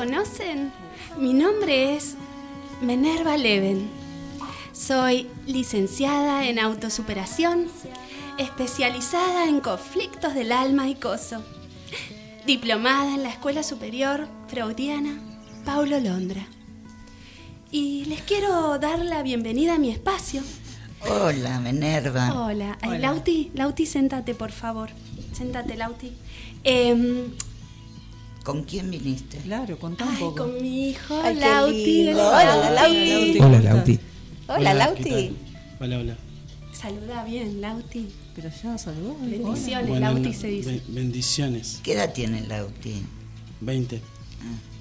Conocen, 0.00 0.72
mi 1.18 1.34
nombre 1.34 1.94
es 1.94 2.14
Minerva 2.80 3.36
Leven. 3.36 3.90
Soy 4.72 5.26
licenciada 5.46 6.48
en 6.48 6.58
autosuperación, 6.58 7.66
especializada 8.38 9.46
en 9.46 9.60
conflictos 9.60 10.32
del 10.32 10.52
alma 10.52 10.88
y 10.88 10.94
coso, 10.94 11.44
diplomada 12.46 13.14
en 13.14 13.24
la 13.24 13.28
Escuela 13.28 13.62
Superior 13.62 14.26
Freudiana 14.48 15.20
Paulo 15.66 16.00
Londra. 16.00 16.46
Y 17.70 18.06
les 18.06 18.22
quiero 18.22 18.78
dar 18.78 19.00
la 19.00 19.22
bienvenida 19.22 19.74
a 19.74 19.78
mi 19.78 19.90
espacio. 19.90 20.40
Hola, 21.10 21.60
Minerva. 21.60 22.46
Hola. 22.46 22.78
Lauti, 22.98 23.50
Lauti, 23.52 23.84
séntate, 23.84 24.34
por 24.34 24.50
favor. 24.50 24.88
Séntate, 25.34 25.76
Lauti. 25.76 26.10
Em, 26.64 27.34
¿Con 28.44 28.64
quién 28.64 28.90
viniste? 28.90 29.38
Claro, 29.38 29.78
contá 29.78 30.06
Ay, 30.10 30.30
con 30.36 30.60
mi 30.62 30.90
hijo 30.90 31.20
Ay, 31.22 31.36
Lauti. 31.36 32.08
Hola, 32.08 32.70
Lauti. 32.70 33.38
Hola, 33.40 33.60
Lauti. 33.60 34.00
Hola, 34.48 34.74
Lauti. 34.74 35.36
Hola, 35.78 35.98
hola. 35.98 36.16
Saluda 36.72 37.24
bien, 37.24 37.60
Lauti. 37.60 38.08
Pero 38.34 38.48
ya 38.62 38.78
saludó. 38.78 39.16
Bendiciones, 39.20 39.88
Bueno, 39.88 40.12
Lauti 40.12 40.28
no, 40.30 40.34
se 40.34 40.46
dice. 40.48 40.70
be- 40.70 40.82
bendiciones. 40.88 41.80
¿Qué 41.82 41.92
edad 41.92 42.12
tiene 42.12 42.46
Lauti? 42.46 43.02
20. 43.60 44.00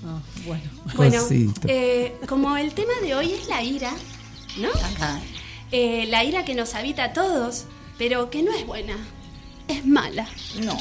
Ah, 0.06 0.22
bueno. 0.46 0.64
Bueno, 0.96 1.22
Cosito. 1.22 1.62
eh, 1.68 2.16
como 2.30 2.56
el 2.56 2.72
tema 2.74 2.94
de 3.04 3.14
hoy 3.16 3.34
es 3.34 3.50
la 3.50 3.62
ira, 3.62 3.92
¿no? 4.58 4.70
Eh, 5.72 6.06
la 6.08 6.24
ira 6.24 6.46
que 6.46 6.56
nos 6.56 6.74
habita 6.76 7.04
a 7.04 7.14
todos, 7.14 7.66
pero 7.98 8.30
que 8.30 8.42
no 8.42 8.54
es 8.54 8.66
buena, 8.66 8.96
es 9.68 9.86
mala. 9.86 10.28
No. 10.64 10.78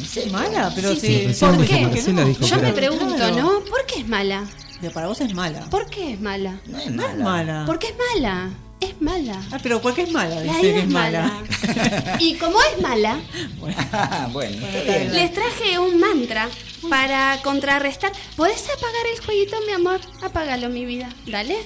¿Es 0.00 0.32
mala? 0.32 0.72
Pero 0.74 0.94
Sí, 0.94 1.00
sí. 1.00 1.06
sí. 1.06 1.26
Recién 1.26 1.56
¿Por 1.56 1.66
qué? 1.66 1.80
Marcela 1.86 2.24
dijo 2.24 2.40
Yo 2.44 2.56
que 2.56 2.62
me 2.62 2.68
era- 2.68 2.76
pregunto, 2.76 3.16
Claro. 3.16 3.36
¿no? 3.36 3.60
¿Por 3.64 3.86
qué 3.86 4.00
es 4.00 4.08
mala? 4.08 4.44
Pero 4.80 4.92
para 4.92 5.06
vos 5.08 5.20
es 5.20 5.34
mala. 5.34 5.60
¿Por 5.70 5.86
qué 5.88 6.12
es 6.14 6.20
mala? 6.20 6.60
No 6.66 6.78
es 6.78 6.90
No 6.90 7.02
es 7.02 7.08
mala. 7.16 7.24
mala. 7.24 7.64
¿Por 7.66 7.78
qué 7.78 7.88
es 7.88 7.94
mala? 8.14 8.50
Es 8.78 9.00
mala. 9.00 9.42
Ah, 9.50 9.58
pero 9.62 9.80
¿por 9.80 9.94
qué 9.94 10.02
es 10.02 10.12
mala? 10.12 10.34
La 10.34 10.42
Dice 10.42 10.60
que 10.60 10.76
es 10.78 10.84
es 10.84 10.90
mala. 10.90 11.22
mala. 11.22 12.16
Y 12.20 12.34
como 12.34 12.58
es 12.60 12.82
mala, 12.82 13.18
Ah, 13.92 14.28
bueno, 14.32 14.66
está 14.66 14.98
bien. 14.98 15.14
les 15.14 15.32
traje 15.32 15.78
un 15.78 15.98
mantra 15.98 16.48
para 16.90 17.40
contrarrestar. 17.42 18.12
¿Podés 18.36 18.64
apagar 18.68 19.06
el 19.18 19.24
jueguito, 19.24 19.56
mi 19.66 19.72
amor? 19.72 20.00
Apágalo, 20.22 20.68
mi 20.68 20.84
vida. 20.84 21.08
Dale. 21.26 21.56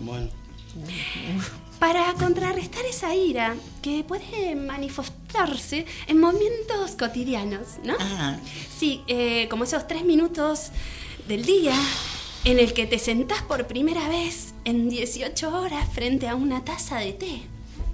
Bueno. 0.00 0.28
Para 1.78 2.12
contrarrestar 2.14 2.84
esa 2.86 3.14
ira 3.14 3.54
que 3.82 4.02
puede 4.02 4.56
manifestarse 4.56 5.86
en 6.08 6.18
momentos 6.18 6.92
cotidianos, 6.98 7.78
¿no? 7.84 7.94
Ah, 8.00 8.36
Sí, 8.76 9.02
eh, 9.06 9.46
como 9.48 9.64
esos 9.64 9.86
tres 9.86 10.04
minutos 10.04 10.70
del 11.28 11.44
día 11.44 11.74
en 12.44 12.58
el 12.58 12.72
que 12.72 12.86
te 12.86 12.98
sentás 12.98 13.42
por 13.42 13.66
primera 13.66 14.08
vez 14.08 14.54
en 14.64 14.88
18 14.88 15.56
horas 15.56 15.88
frente 15.92 16.28
a 16.28 16.34
una 16.34 16.64
taza 16.64 16.98
de 16.98 17.12
té 17.12 17.42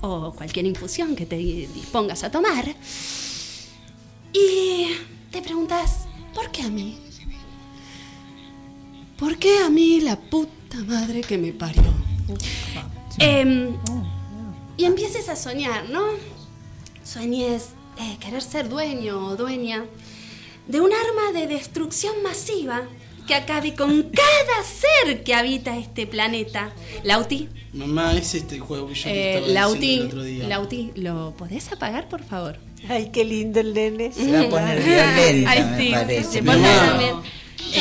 o 0.00 0.32
cualquier 0.34 0.66
infusión 0.66 1.16
que 1.16 1.24
te 1.26 1.36
dispongas 1.36 2.24
a 2.24 2.30
tomar 2.30 2.74
y 4.32 4.86
te 5.30 5.40
preguntas, 5.42 6.06
¿por 6.34 6.50
qué 6.50 6.62
a 6.62 6.68
mí? 6.68 6.98
¿Por 9.18 9.38
qué 9.38 9.58
a 9.58 9.70
mí 9.70 10.00
la 10.00 10.16
puta 10.16 10.78
madre 10.86 11.22
que 11.22 11.38
me 11.38 11.52
parió? 11.52 11.82
Em, 13.18 13.76
y 14.76 14.84
empieces 14.84 15.28
a 15.28 15.36
soñar, 15.36 15.88
¿no? 15.88 16.02
Sueñes 17.04 17.70
eh, 17.98 18.16
querer 18.20 18.42
ser 18.42 18.68
dueño 18.68 19.26
o 19.26 19.36
dueña 19.36 19.84
de 20.66 20.80
un 20.80 20.90
arma 20.92 21.38
de 21.38 21.46
destrucción 21.46 22.22
masiva 22.22 22.82
que 23.26 23.34
acabe 23.34 23.74
con 23.74 24.02
cada 24.02 24.62
ser 24.64 25.22
que 25.22 25.34
habita 25.34 25.76
este 25.78 26.06
planeta. 26.06 26.72
Lauti, 27.04 27.48
Mamá, 27.72 28.14
es 28.14 28.34
este 28.34 28.58
juego 28.58 28.88
que 28.88 28.94
yo 28.94 29.08
eh, 29.10 29.34
estaba 29.36 29.52
Lauti, 29.52 29.94
el 30.00 30.06
otro 30.06 30.22
día. 30.22 30.48
Lauti, 30.48 30.92
¿lo 30.96 31.34
podés 31.36 31.72
apagar, 31.72 32.08
por 32.08 32.22
favor? 32.22 32.58
Ay, 32.88 33.10
qué 33.12 33.24
lindo 33.24 33.60
el 33.60 33.72
nene. 33.74 34.12
se 34.12 34.30
va 34.30 34.40
a 34.40 34.48
poner 34.48 34.82
violenta, 34.82 35.50
Ay, 35.50 35.64
me 35.64 35.78
sí, 35.78 35.90
parece. 35.92 36.30
se 36.32 36.42
pone 36.42 36.68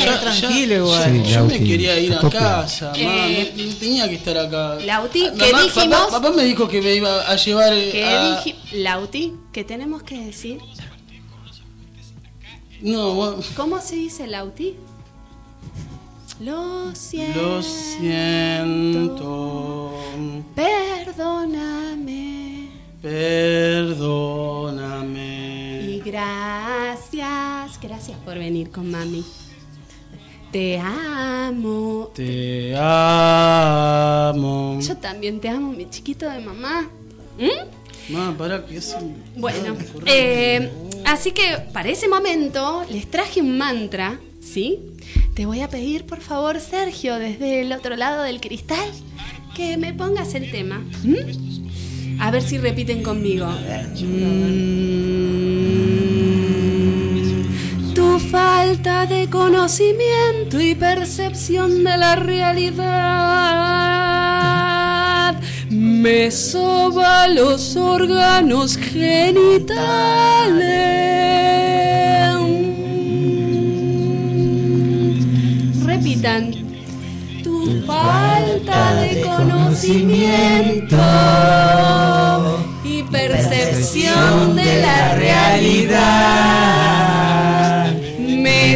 mamá. 0.06 0.20
tranquilo 0.20 0.74
igual. 0.76 1.22
Sí, 1.24 1.32
Yo 1.32 1.44
me 1.44 1.58
quería 1.58 1.98
ir 2.00 2.14
a 2.14 2.28
casa, 2.28 2.86
mamá. 2.86 2.98
Eh, 3.28 3.52
no, 3.56 3.64
no 3.64 3.74
tenía 3.76 4.08
que 4.08 4.14
estar 4.16 4.36
acá. 4.38 4.76
Lauti, 4.84 5.26
Ah, 5.26 5.32
¿qué 5.38 5.52
mamá, 5.52 5.62
dijimos? 5.64 5.98
Papá, 5.98 6.10
papá 6.20 6.30
me 6.30 6.44
dijo 6.44 6.68
que 6.68 6.82
me 6.82 6.94
iba 6.94 7.22
a 7.30 7.36
llevar 7.36 7.72
¿Qué 7.72 8.04
a... 8.04 8.36
dije? 8.36 8.54
Lauti, 8.72 9.34
¿qué 9.52 9.64
tenemos 9.64 10.02
que 10.02 10.18
decir? 10.18 10.58
No, 12.80 13.14
bueno, 13.14 13.36
¿Cómo 13.56 13.80
se 13.80 13.94
dice 13.96 14.26
Lauti? 14.26 14.74
Lo 16.40 16.94
siento. 16.94 17.40
lo 17.40 17.62
siento. 17.62 19.92
Perdóname. 20.54 22.34
Perdóname. 24.44 25.80
Y 25.82 26.00
gracias, 26.00 27.80
gracias 27.80 28.18
por 28.24 28.38
venir 28.38 28.70
con 28.70 28.90
mami. 28.90 29.24
Te 30.54 30.78
amo. 30.78 32.12
Te 32.14 32.76
amo. 32.76 34.78
Yo 34.80 34.96
también 34.98 35.40
te 35.40 35.48
amo, 35.48 35.72
mi 35.72 35.90
chiquito 35.90 36.30
de 36.30 36.38
mamá. 36.38 36.88
¿Mm? 37.36 38.12
Mamá, 38.12 38.38
pará, 38.38 38.64
que 38.64 38.76
es 38.76 38.96
un- 39.00 39.16
Bueno, 39.36 39.76
eh, 40.06 40.70
así 41.06 41.32
que 41.32 41.42
para 41.72 41.88
ese 41.88 42.06
momento 42.06 42.84
les 42.88 43.10
traje 43.10 43.40
un 43.40 43.58
mantra, 43.58 44.20
¿sí? 44.40 44.78
Te 45.34 45.44
voy 45.44 45.60
a 45.60 45.68
pedir, 45.68 46.06
por 46.06 46.20
favor, 46.20 46.60
Sergio, 46.60 47.16
desde 47.18 47.62
el 47.62 47.72
otro 47.72 47.96
lado 47.96 48.22
del 48.22 48.40
cristal, 48.40 48.88
que 49.56 49.76
me 49.76 49.92
pongas 49.92 50.36
el 50.36 50.52
tema. 50.52 50.84
¿Mm? 51.02 52.20
A 52.20 52.30
ver 52.30 52.42
si 52.42 52.58
repiten 52.58 53.02
conmigo. 53.02 53.46
Mm. 53.48 55.43
Falta 58.34 59.06
de 59.06 59.30
conocimiento 59.30 60.60
y 60.60 60.74
percepción 60.74 61.84
de 61.84 61.96
la 61.96 62.16
realidad 62.16 62.84
me 65.70 66.32
soba 66.32 67.28
los 67.28 67.76
órganos 67.76 68.76
genitales. 68.76 69.36
Repitan. 75.84 76.50
Tu 77.44 77.86
falta 77.86 78.94
de 78.96 79.20
conocimiento 79.20 80.96
y 82.82 83.04
percepción 83.04 84.56
de 84.56 84.80
la 84.80 85.14
realidad 85.14 86.64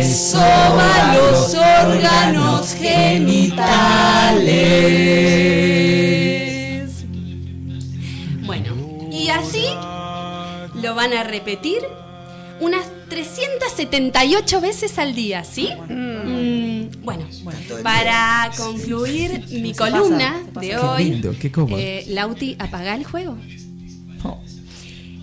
me 0.09 0.14
soba 0.14 1.14
los 1.14 1.55
órganos 1.55 2.75
genitales. 2.75 3.44
Bueno, 8.47 8.75
y 9.12 9.29
así 9.29 9.66
lo 10.81 10.94
van 10.94 11.12
a 11.12 11.25
repetir 11.25 11.83
unas 12.61 12.87
378 13.11 14.61
veces 14.62 14.99
al 14.99 15.14
día, 15.14 15.44
¿sí? 15.44 15.68
Mm, 15.88 17.05
bueno, 17.05 17.27
para 17.83 18.51
concluir 18.57 19.44
mi 19.51 19.75
columna 19.75 20.42
de 20.59 20.79
hoy, 20.79 21.23
eh, 21.77 22.07
Lauti, 22.09 22.57
apaga 22.59 22.94
el 22.94 23.05
juego. 23.05 23.37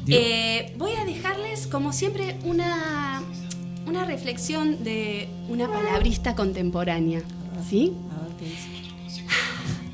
Dios. 0.06 0.20
Eh, 0.22 0.74
voy 0.78 0.92
a 0.92 1.04
dejarles, 1.04 1.66
como 1.66 1.92
siempre, 1.92 2.38
una, 2.44 3.24
una 3.86 4.06
reflexión 4.06 4.84
de 4.84 5.28
una 5.50 5.68
palabrista 5.68 6.36
contemporánea. 6.36 7.22
¿Sí? 7.70 7.94
A 8.18 8.24
ver 8.24 8.36
qué 8.38 8.46
dice. 8.46 8.70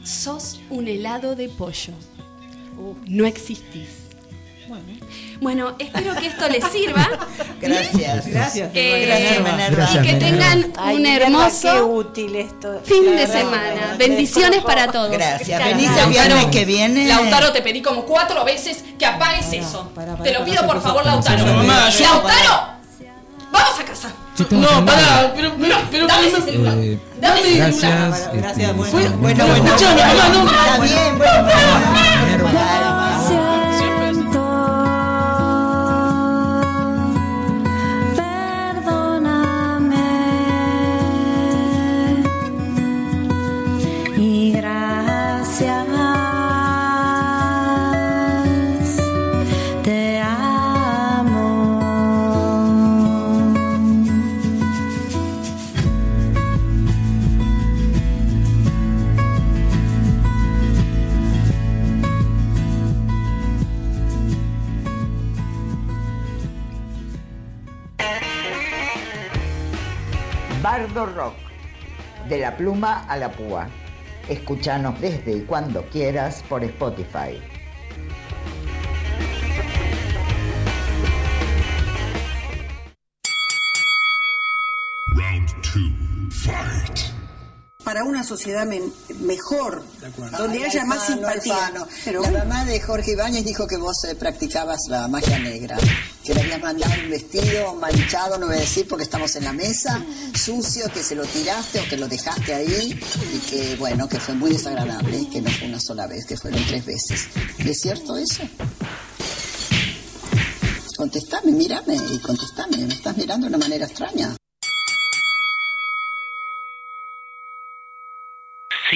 Sos 0.03 0.61
un 0.69 0.87
helado 0.87 1.35
de 1.35 1.49
pollo. 1.49 1.93
No 3.07 3.25
existís. 3.25 3.89
Bueno. 4.67 4.85
Bueno, 5.41 5.75
espero 5.79 6.15
que 6.15 6.27
esto 6.27 6.47
les 6.47 6.63
sirva. 6.65 7.07
Gracias. 7.61 8.27
Gracias. 8.27 8.71
Eh, 8.73 9.05
Gracias. 9.07 9.71
Gracias, 9.71 10.05
y 10.05 10.07
que 10.07 10.13
tengan 10.15 10.71
Ay, 10.77 10.95
un 10.97 11.05
hermoso 11.05 11.87
útil 11.87 12.35
esto. 12.35 12.79
fin 12.83 13.03
de 13.15 13.27
semana. 13.27 13.95
Bendiciones 13.97 14.63
para 14.63 14.91
todos. 14.91 15.11
Gracias. 15.11 15.63
Venís 15.63 15.89
el 15.97 16.09
viernes 16.09 16.45
que 16.47 16.65
viene. 16.65 17.07
Lautaro, 17.07 17.51
te 17.51 17.61
pedí 17.61 17.81
como 17.81 18.05
cuatro 18.05 18.45
veces 18.45 18.83
que 18.97 19.05
apagues 19.05 19.51
eso. 19.51 19.91
te 20.23 20.31
lo 20.31 20.45
pido 20.45 20.65
por 20.65 20.81
favor, 20.81 21.05
Lautaro. 21.05 21.43
¡Lautaro! 21.45 22.80
¡Vamos 23.51 23.79
a 23.79 23.83
casa! 23.85 24.09
No, 24.49 24.85
pará, 24.85 25.33
pero, 25.35 25.51
pero, 25.59 25.75
pero, 25.91 26.07
Dame 26.07 26.27
pero- 26.27 26.37
ese 26.37 26.51
celular. 26.51 26.77
Eh, 26.79 26.99
Dame 27.19 27.41
gracias. 27.55 28.09
Bueno, 28.09 28.41
gracias, 28.41 28.69
este, 28.69 28.73
bueno. 28.73 29.17
Bueno, 29.17 29.45
bueno. 29.47 29.65
Escuchame, 29.65 30.01
mamá, 30.01 30.29
no. 30.29 30.43
Está 30.45 30.77
bien, 30.79 31.17
bueno, 31.17 32.90
Rock, 70.93 71.35
de 72.27 72.39
la 72.39 72.57
pluma 72.57 73.05
a 73.07 73.15
la 73.15 73.31
púa. 73.31 73.67
Escúchanos 74.27 74.99
desde 74.99 75.37
y 75.37 75.41
cuando 75.41 75.83
quieras 75.83 76.43
por 76.49 76.63
Spotify. 76.63 77.41
Para 87.83 88.03
una 88.03 88.23
sociedad 88.23 88.65
men- 88.67 88.93
mejor, 89.21 89.83
donde 90.37 90.59
Ay, 90.59 90.63
haya 90.65 90.85
más 90.85 91.07
simpatía. 91.07 91.65
Alfano. 91.67 91.87
Pero 92.05 92.21
la 92.21 92.29
bueno. 92.29 92.45
mamá 92.45 92.65
de 92.65 92.79
Jorge 92.79 93.13
Ibáñez 93.13 93.43
dijo 93.43 93.65
que 93.65 93.77
vos 93.77 94.03
eh, 94.03 94.13
practicabas 94.15 94.81
la 94.87 95.07
magia 95.07 95.39
negra, 95.39 95.77
que 96.23 96.33
le 96.35 96.41
habías 96.41 96.61
mandado 96.61 96.93
un 97.03 97.09
vestido 97.09 97.73
manchado, 97.75 98.37
no 98.37 98.45
voy 98.45 98.57
a 98.57 98.59
decir 98.59 98.87
porque 98.87 99.03
estamos 99.03 99.35
en 99.35 99.45
la 99.45 99.53
mesa, 99.53 99.99
sucio, 100.35 100.85
que 100.93 101.01
se 101.01 101.15
lo 101.15 101.23
tiraste 101.25 101.79
o 101.79 101.89
que 101.89 101.97
lo 101.97 102.07
dejaste 102.07 102.53
ahí 102.53 102.99
y 103.33 103.39
que, 103.49 103.75
bueno, 103.77 104.07
que 104.07 104.19
fue 104.19 104.35
muy 104.35 104.51
desagradable, 104.51 105.27
que 105.29 105.41
no 105.41 105.49
fue 105.49 105.67
una 105.67 105.79
sola 105.79 106.05
vez, 106.05 106.25
que 106.27 106.37
fueron 106.37 106.63
tres 106.67 106.85
veces. 106.85 107.29
¿Es 107.57 107.81
cierto 107.81 108.15
eso? 108.15 108.43
Contestame, 110.97 111.51
mírame 111.51 111.95
y 111.95 112.19
contestame, 112.19 112.77
me 112.77 112.93
estás 112.93 113.17
mirando 113.17 113.47
de 113.47 113.55
una 113.55 113.65
manera 113.65 113.85
extraña. 113.87 114.35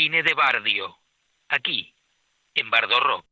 Cine 0.05 0.21
de 0.21 0.35
Bardio. 0.35 0.95
Aquí, 1.49 1.91
en 2.53 2.69
Bardo 2.69 2.99
Rock. 2.99 3.25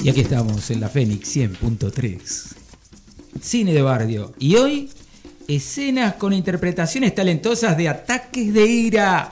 Y 0.00 0.10
aquí 0.10 0.22
estamos 0.22 0.68
en 0.72 0.80
la 0.80 0.88
Fénix 0.88 1.36
100.3. 1.36 2.56
Cine 3.42 3.72
de 3.72 3.82
Bardio. 3.82 4.34
Y 4.40 4.56
hoy, 4.56 4.90
escenas 5.46 6.14
con 6.14 6.32
interpretaciones 6.32 7.14
talentosas 7.14 7.76
de 7.76 7.90
ataques 7.90 8.52
de 8.52 8.66
ira. 8.66 9.30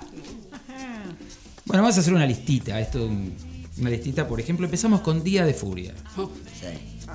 Bueno, 1.64 1.82
vamos 1.82 1.96
a 1.96 2.00
hacer 2.00 2.14
una 2.14 2.26
listita. 2.26 2.78
Esto, 2.78 3.10
una 3.78 3.90
listita, 3.90 4.28
por 4.28 4.38
ejemplo, 4.38 4.66
empezamos 4.66 5.00
con 5.00 5.24
Día 5.24 5.44
de 5.44 5.52
Furia. 5.52 5.94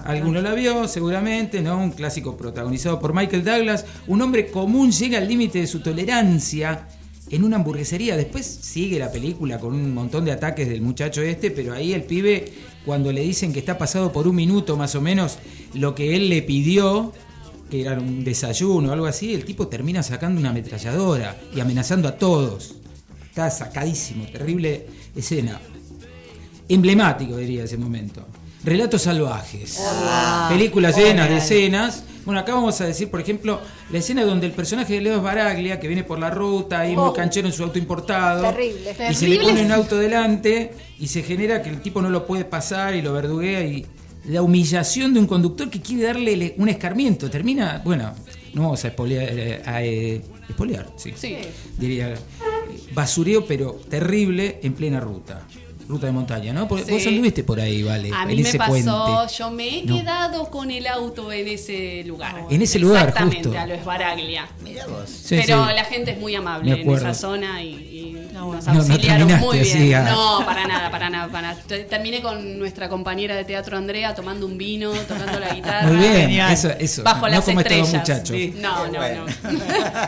Alguno 0.06 0.42
la 0.42 0.54
vio, 0.54 0.88
seguramente, 0.88 1.62
¿no? 1.62 1.78
Un 1.78 1.92
clásico 1.92 2.36
protagonizado 2.36 3.00
por 3.00 3.14
Michael 3.14 3.44
Douglas. 3.44 3.86
Un 4.08 4.22
hombre 4.22 4.48
común 4.48 4.92
llega 4.92 5.18
al 5.18 5.28
límite 5.28 5.60
de 5.60 5.68
su 5.68 5.82
tolerancia 5.82 6.88
en 7.30 7.44
una 7.44 7.58
hamburguesería. 7.58 8.18
Después 8.18 8.46
sigue 8.46 9.00
la 9.00 9.12
película 9.12 9.60
con 9.60 9.74
un 9.74 9.94
montón 9.94 10.26
de 10.26 10.32
ataques 10.32 10.68
del 10.68 10.82
muchacho 10.82 11.22
este, 11.22 11.52
pero 11.52 11.74
ahí 11.74 11.94
el 11.94 12.04
pibe, 12.04 12.52
cuando 12.86 13.12
le 13.12 13.22
dicen 13.22 13.54
que 13.54 13.60
está 13.60 13.78
pasado 13.78 14.12
por 14.12 14.28
un 14.28 14.36
minuto 14.36 14.76
más 14.76 14.96
o 14.96 15.02
menos 15.02 15.40
lo 15.74 15.96
que 15.96 16.16
él 16.16 16.30
le 16.30 16.42
pidió, 16.42 17.14
que 17.70 17.82
era 17.82 17.94
un 17.98 18.24
desayuno 18.24 18.90
o 18.90 18.94
algo 18.94 19.06
así, 19.06 19.34
el 19.34 19.46
tipo 19.46 19.68
termina 19.68 20.04
sacando 20.04 20.40
una 20.40 20.50
ametralladora 20.50 21.38
y 21.56 21.60
amenazando 21.62 22.08
a 22.08 22.18
todos. 22.18 22.76
Está 23.30 23.50
sacadísimo, 23.50 24.26
terrible 24.26 24.88
escena. 25.16 25.62
Emblemático, 26.68 27.38
diría, 27.38 27.64
ese 27.64 27.78
momento. 27.78 28.26
Relatos 28.64 29.02
salvajes. 29.04 29.80
Ah, 29.84 30.48
Películas 30.52 30.96
llenas 30.96 31.30
de 31.30 31.38
escenas. 31.38 32.04
Bueno, 32.26 32.40
acá 32.42 32.54
vamos 32.54 32.80
a 32.82 32.86
decir, 32.86 33.10
por 33.10 33.20
ejemplo, 33.20 33.60
la 33.90 33.98
escena 33.98 34.24
donde 34.24 34.46
el 34.46 34.52
personaje 34.54 34.94
de 34.94 35.02
Leo 35.02 35.22
Baraglia, 35.24 35.80
que 35.80 35.88
viene 35.88 36.04
por 36.04 36.20
la 36.20 36.30
ruta, 36.30 36.82
ahí 36.82 36.96
muy 36.96 37.10
Oh. 37.10 37.14
canchero 37.14 37.48
en 37.48 37.54
su 37.54 37.64
auto 37.64 37.80
importado, 37.80 38.44
Terrible. 38.44 38.96
y 39.10 39.14
se 39.16 39.28
le 39.28 39.40
pone 39.40 39.66
un 39.66 39.72
auto 39.72 39.98
delante 39.98 40.72
y 41.00 41.08
se 41.08 41.24
genera 41.24 41.64
que 41.64 41.70
el 41.70 41.82
tipo 41.82 42.00
no 42.00 42.12
lo 42.12 42.28
puede 42.28 42.46
pasar 42.46 42.96
y 42.96 43.02
lo 43.02 43.12
verduguea 43.14 43.62
y 43.66 43.88
la 44.26 44.44
humillación 44.44 45.16
de 45.16 45.20
un 45.20 45.26
conductor 45.26 45.68
que 45.72 45.82
quiere 45.82 46.04
darle 46.04 46.38
le- 46.38 46.54
un 46.60 46.70
escarmiento. 46.70 47.28
Termina, 47.28 47.82
bueno, 47.84 48.14
no 48.54 48.62
vamos 48.62 48.86
a 48.86 48.90
espolear, 48.90 49.28
eh, 49.32 49.62
a, 49.66 49.84
eh, 49.84 50.22
espolear, 50.48 50.86
sí. 50.98 51.14
Sí. 51.16 51.38
Diría, 51.80 52.14
basureo 52.94 53.48
pero 53.48 53.80
terrible 53.90 54.60
en 54.62 54.74
plena 54.74 55.00
ruta. 55.00 55.42
Ruta 55.92 56.06
de 56.08 56.14
montaña, 56.14 56.54
¿no? 56.54 56.68
Porque 56.70 56.86
Sí. 56.86 56.92
Vos 56.92 57.06
anduviste 57.06 57.44
por 57.44 57.60
ahí, 57.60 57.84
vale, 57.84 58.12
A 58.14 58.24
en 58.24 58.28
mí 58.30 58.42
me 58.44 58.54
pasó, 58.54 58.70
puente. 58.72 59.34
yo 59.38 59.52
me 59.52 59.80
he 59.80 59.84
No. 59.84 59.98
quedado 59.98 60.50
con 60.50 60.72
el 60.72 60.88
auto 60.88 61.32
en 61.34 61.48
ese 61.50 62.04
lugar. 62.06 62.46
En 62.50 62.62
ese 62.62 62.80
lugar, 62.80 63.10
Exactamente, 63.10 63.50
justo. 63.50 63.60
a 63.60 63.66
lo 63.66 63.74
Esbaraglia. 63.74 64.48
Mira 64.64 64.88
vos. 64.88 65.10
Sí, 65.10 65.36
Pero 65.46 65.68
sí. 65.68 65.74
la 65.76 65.84
gente 65.84 66.12
es 66.12 66.18
muy 66.20 66.34
amable 66.34 66.82
en 66.82 66.90
esa 66.92 67.14
zona 67.14 67.62
y, 67.62 67.91
nos 68.50 68.66
No, 68.68 68.74
no 68.74 68.80
auxiliaron 68.80 69.40
muy 69.40 69.60
bien. 69.60 69.94
ah. 69.96 70.10
No, 70.12 70.46
para 70.46 70.66
nada, 70.68 70.90
para 70.92 71.10
nada, 71.10 71.28
para 71.32 71.50
nada. 71.50 71.62
Te- 71.68 71.84
Terminé 71.86 72.22
con 72.22 72.58
nuestra 72.60 72.90
compañera 72.90 73.36
de 73.36 73.44
teatro 73.46 73.78
Andrea 73.78 74.14
tomando 74.16 74.46
un 74.46 74.58
vino, 74.58 74.92
tocando 75.08 75.40
la 75.40 75.54
guitarra. 75.54 75.88
Muy 75.92 75.98
bien, 76.08 76.32
eso, 76.52 76.70
eso. 76.80 77.04
Bajo 77.04 77.28
no 77.28 77.28
las 77.36 77.46
como 77.46 77.60
estos 77.62 77.78
dos 77.78 77.88
estrellas. 77.94 78.20
muchachos. 78.20 78.36
Sí. 78.38 78.54
No, 78.60 78.88
no, 78.88 79.00
no. 79.00 79.26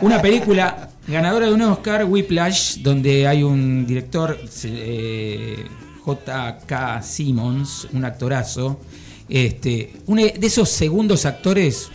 Una 0.02 0.20
película 0.22 0.88
ganadora 1.06 1.46
de 1.46 1.52
un 1.54 1.62
Oscar, 1.62 2.04
Whiplash, 2.04 2.78
donde 2.78 3.26
hay 3.26 3.42
un 3.42 3.86
director, 3.86 4.38
eh, 4.64 5.64
J.K. 6.04 7.02
Simmons, 7.02 7.88
un 7.92 8.04
actorazo, 8.04 8.80
este, 9.28 9.94
uno 10.06 10.22
de 10.22 10.46
esos 10.46 10.68
segundos 10.68 11.24
actores 11.24 11.88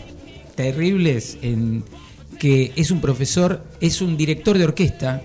terribles 0.56 1.38
en 1.42 1.84
que 2.38 2.72
es 2.74 2.90
un 2.90 3.00
profesor, 3.00 3.62
es 3.80 4.00
un 4.00 4.16
director 4.16 4.56
de 4.58 4.64
orquesta 4.64 5.22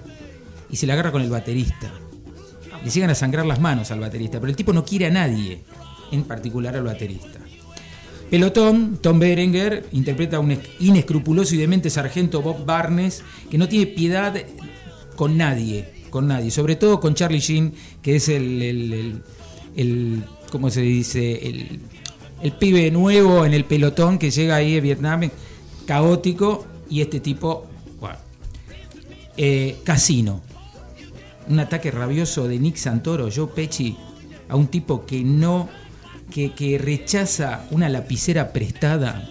y 0.69 0.75
se 0.75 0.87
la 0.87 0.93
agarra 0.93 1.11
con 1.11 1.21
el 1.21 1.29
baterista. 1.29 1.91
Le 2.83 2.89
llegan 2.89 3.09
a 3.09 3.15
sangrar 3.15 3.45
las 3.45 3.59
manos 3.59 3.91
al 3.91 3.99
baterista, 3.99 4.39
pero 4.39 4.49
el 4.49 4.55
tipo 4.55 4.73
no 4.73 4.85
quiere 4.85 5.07
a 5.07 5.09
nadie, 5.11 5.61
en 6.11 6.23
particular 6.23 6.75
al 6.75 6.83
baterista. 6.83 7.39
Pelotón, 8.29 8.97
Tom 9.01 9.19
Berenger 9.19 9.87
interpreta 9.91 10.37
a 10.37 10.39
un 10.39 10.57
inescrupuloso 10.79 11.53
y 11.55 11.59
demente 11.59 11.89
sargento 11.89 12.41
Bob 12.41 12.65
Barnes 12.65 13.23
que 13.49 13.57
no 13.57 13.67
tiene 13.69 13.87
piedad 13.87 14.35
con 15.15 15.37
nadie, 15.37 15.93
con 16.09 16.27
nadie, 16.27 16.49
sobre 16.51 16.75
todo 16.75 16.99
con 16.99 17.13
Charlie 17.13 17.39
Sheen, 17.39 17.73
que 18.01 18.15
es 18.15 18.29
el, 18.29 18.61
el, 18.61 19.21
el- 19.75 20.23
¿cómo 20.51 20.69
se 20.69 20.81
dice? 20.81 21.47
El, 21.47 21.79
el 22.41 22.51
pibe 22.53 22.89
nuevo 22.91 23.45
en 23.45 23.53
el 23.53 23.65
pelotón 23.65 24.17
que 24.17 24.31
llega 24.31 24.55
ahí 24.55 24.73
de 24.73 24.81
Vietnam, 24.81 25.29
caótico, 25.85 26.65
y 26.89 27.01
este 27.01 27.19
tipo, 27.19 27.67
bueno, 27.99 28.17
eh, 29.37 29.77
Casino, 29.83 30.41
un 31.47 31.59
ataque 31.59 31.91
rabioso 31.91 32.47
de 32.47 32.59
Nick 32.59 32.75
Santoro, 32.77 33.29
Joe 33.33 33.47
Pesci, 33.47 33.95
a 34.49 34.55
un 34.55 34.67
tipo 34.67 35.05
que 35.05 35.23
no, 35.23 35.69
que, 36.31 36.53
que 36.53 36.77
rechaza 36.77 37.65
una 37.71 37.89
lapicera 37.89 38.51
prestada 38.53 39.29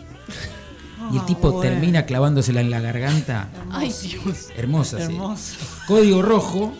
y 1.12 1.16
el 1.18 1.24
tipo 1.27 1.48
Ah, 1.48 1.50
bueno. 1.53 1.61
termina 1.70 2.07
clavándosela 2.07 2.61
en 2.61 2.70
la 2.70 2.81
garganta. 2.81 3.48
Ay, 3.70 3.92
Dios. 4.03 4.48
Hermosa, 4.57 5.07
sí. 5.07 5.16
Código 5.87 6.22
rojo, 6.22 6.72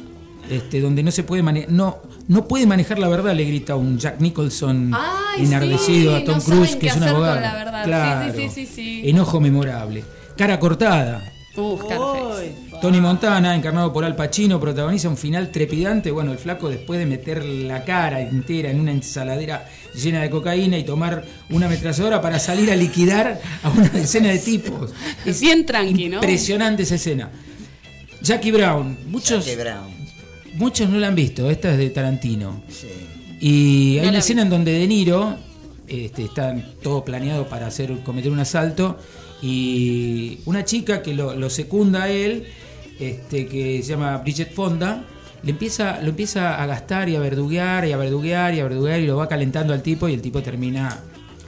este, 0.51 0.81
donde 0.81 1.03
no 1.03 1.11
se 1.11 1.23
puede 1.25 1.43
manejar, 1.43 1.71
no, 1.71 1.99
no 2.29 2.49
puede 2.49 2.67
manejar 2.67 2.99
la 2.99 3.09
verdad, 3.09 3.35
le 3.35 3.45
grita 3.45 3.77
un 3.77 3.99
Jack 3.99 4.21
Nicholson 4.21 4.93
Ay, 4.95 5.45
enardecido 5.45 6.17
sí, 6.17 6.23
a 6.23 6.25
Tom 6.25 6.39
no 6.39 6.43
Cruise, 6.45 6.77
que 6.77 6.87
es 6.87 6.97
un 6.97 7.03
abogado. 7.03 7.41
la 7.41 7.55
verdad. 7.55 7.83
Sí, 7.85 7.89
Claro. 7.89 8.33
sí, 8.35 8.49
sí, 8.49 8.67
sí, 8.67 8.75
sí. 8.75 9.11
Enojo 9.11 9.41
memorable. 9.41 10.05
Cara 10.37 10.59
cortada. 10.59 11.23
Scarface. 11.53 12.57
Tony 12.81 13.01
Montana, 13.01 13.55
encarnado 13.55 13.93
por 13.93 14.05
Al 14.05 14.15
Pacino, 14.17 14.61
protagoniza 14.61 15.09
un 15.09 15.17
final 15.17 15.51
trepidante. 15.51 16.11
Bueno, 16.11 16.33
el 16.33 16.39
flaco 16.39 16.69
después 16.69 16.99
de 16.99 17.07
meter 17.07 17.45
la 17.45 17.85
cara 17.85 18.21
entera 18.21 18.71
en 18.71 18.81
una 18.81 18.93
ensaladera 18.93 19.67
llena 19.95 20.21
de 20.23 20.31
cocaína 20.31 20.77
y 20.79 20.85
tomar 20.85 21.25
una 21.51 21.67
ametralladora 21.67 22.21
para 22.21 22.39
salir 22.39 22.71
a 22.71 22.77
liquidar 22.77 23.41
a 23.63 23.71
una 23.71 23.89
decena 23.89 24.29
de 24.29 24.39
tipos. 24.39 24.93
Es 25.25 25.41
bien 25.41 25.65
tranqui, 25.65 26.09
¿no? 26.09 26.17
Impresionante 26.17 26.83
esa 26.83 26.97
escena. 26.97 27.31
Jackie 28.21 28.51
Brown, 28.51 28.97
muchos, 29.07 29.45
Jackie 29.45 29.61
Brown. 29.61 29.93
muchos 30.55 30.89
no 30.89 30.99
la 30.99 31.09
han 31.09 31.15
visto. 31.15 31.51
Esta 31.51 31.73
es 31.73 31.79
de 31.79 31.91
Tarantino. 31.91 32.63
Sí. 32.69 32.89
Y 33.41 33.99
hay 33.99 34.05
No 34.05 34.11
una 34.11 34.19
escena 34.19 34.43
en 34.43 34.51
donde 34.51 34.73
De 34.73 34.87
Niro 34.87 35.37
este, 35.87 36.25
está 36.25 36.55
todo 36.83 37.05
planeado 37.05 37.47
para 37.49 37.67
hacer 37.67 38.03
cometer 38.03 38.31
un 38.31 38.41
asalto 38.41 38.99
y 39.43 40.39
una 40.47 40.65
chica 40.65 41.03
que 41.03 41.13
lo, 41.15 41.35
lo 41.35 41.51
secunda 41.51 42.05
a 42.05 42.09
él, 42.09 42.47
este, 42.99 43.47
que 43.47 43.83
se 43.83 43.91
llama 43.91 44.19
Bridget 44.19 44.53
Fonda, 44.53 45.05
le 45.43 45.51
empieza, 45.51 46.01
lo 46.01 46.09
empieza 46.09 46.63
a 46.63 46.67
gastar 46.67 47.09
y 47.09 47.17
a 47.17 47.21
verduguear 47.21 47.87
y 47.87 47.93
a 47.93 47.97
verduguear 47.97 48.55
y 48.55 48.61
a 48.61 48.65
verduguear 48.65 49.01
y 49.01 49.07
lo 49.07 49.17
va 49.17 49.29
calentando 49.29 49.73
al 49.75 49.83
tipo 49.83 50.09
y 50.09 50.15
el 50.15 50.23
tipo 50.23 50.43
termina 50.43 51.01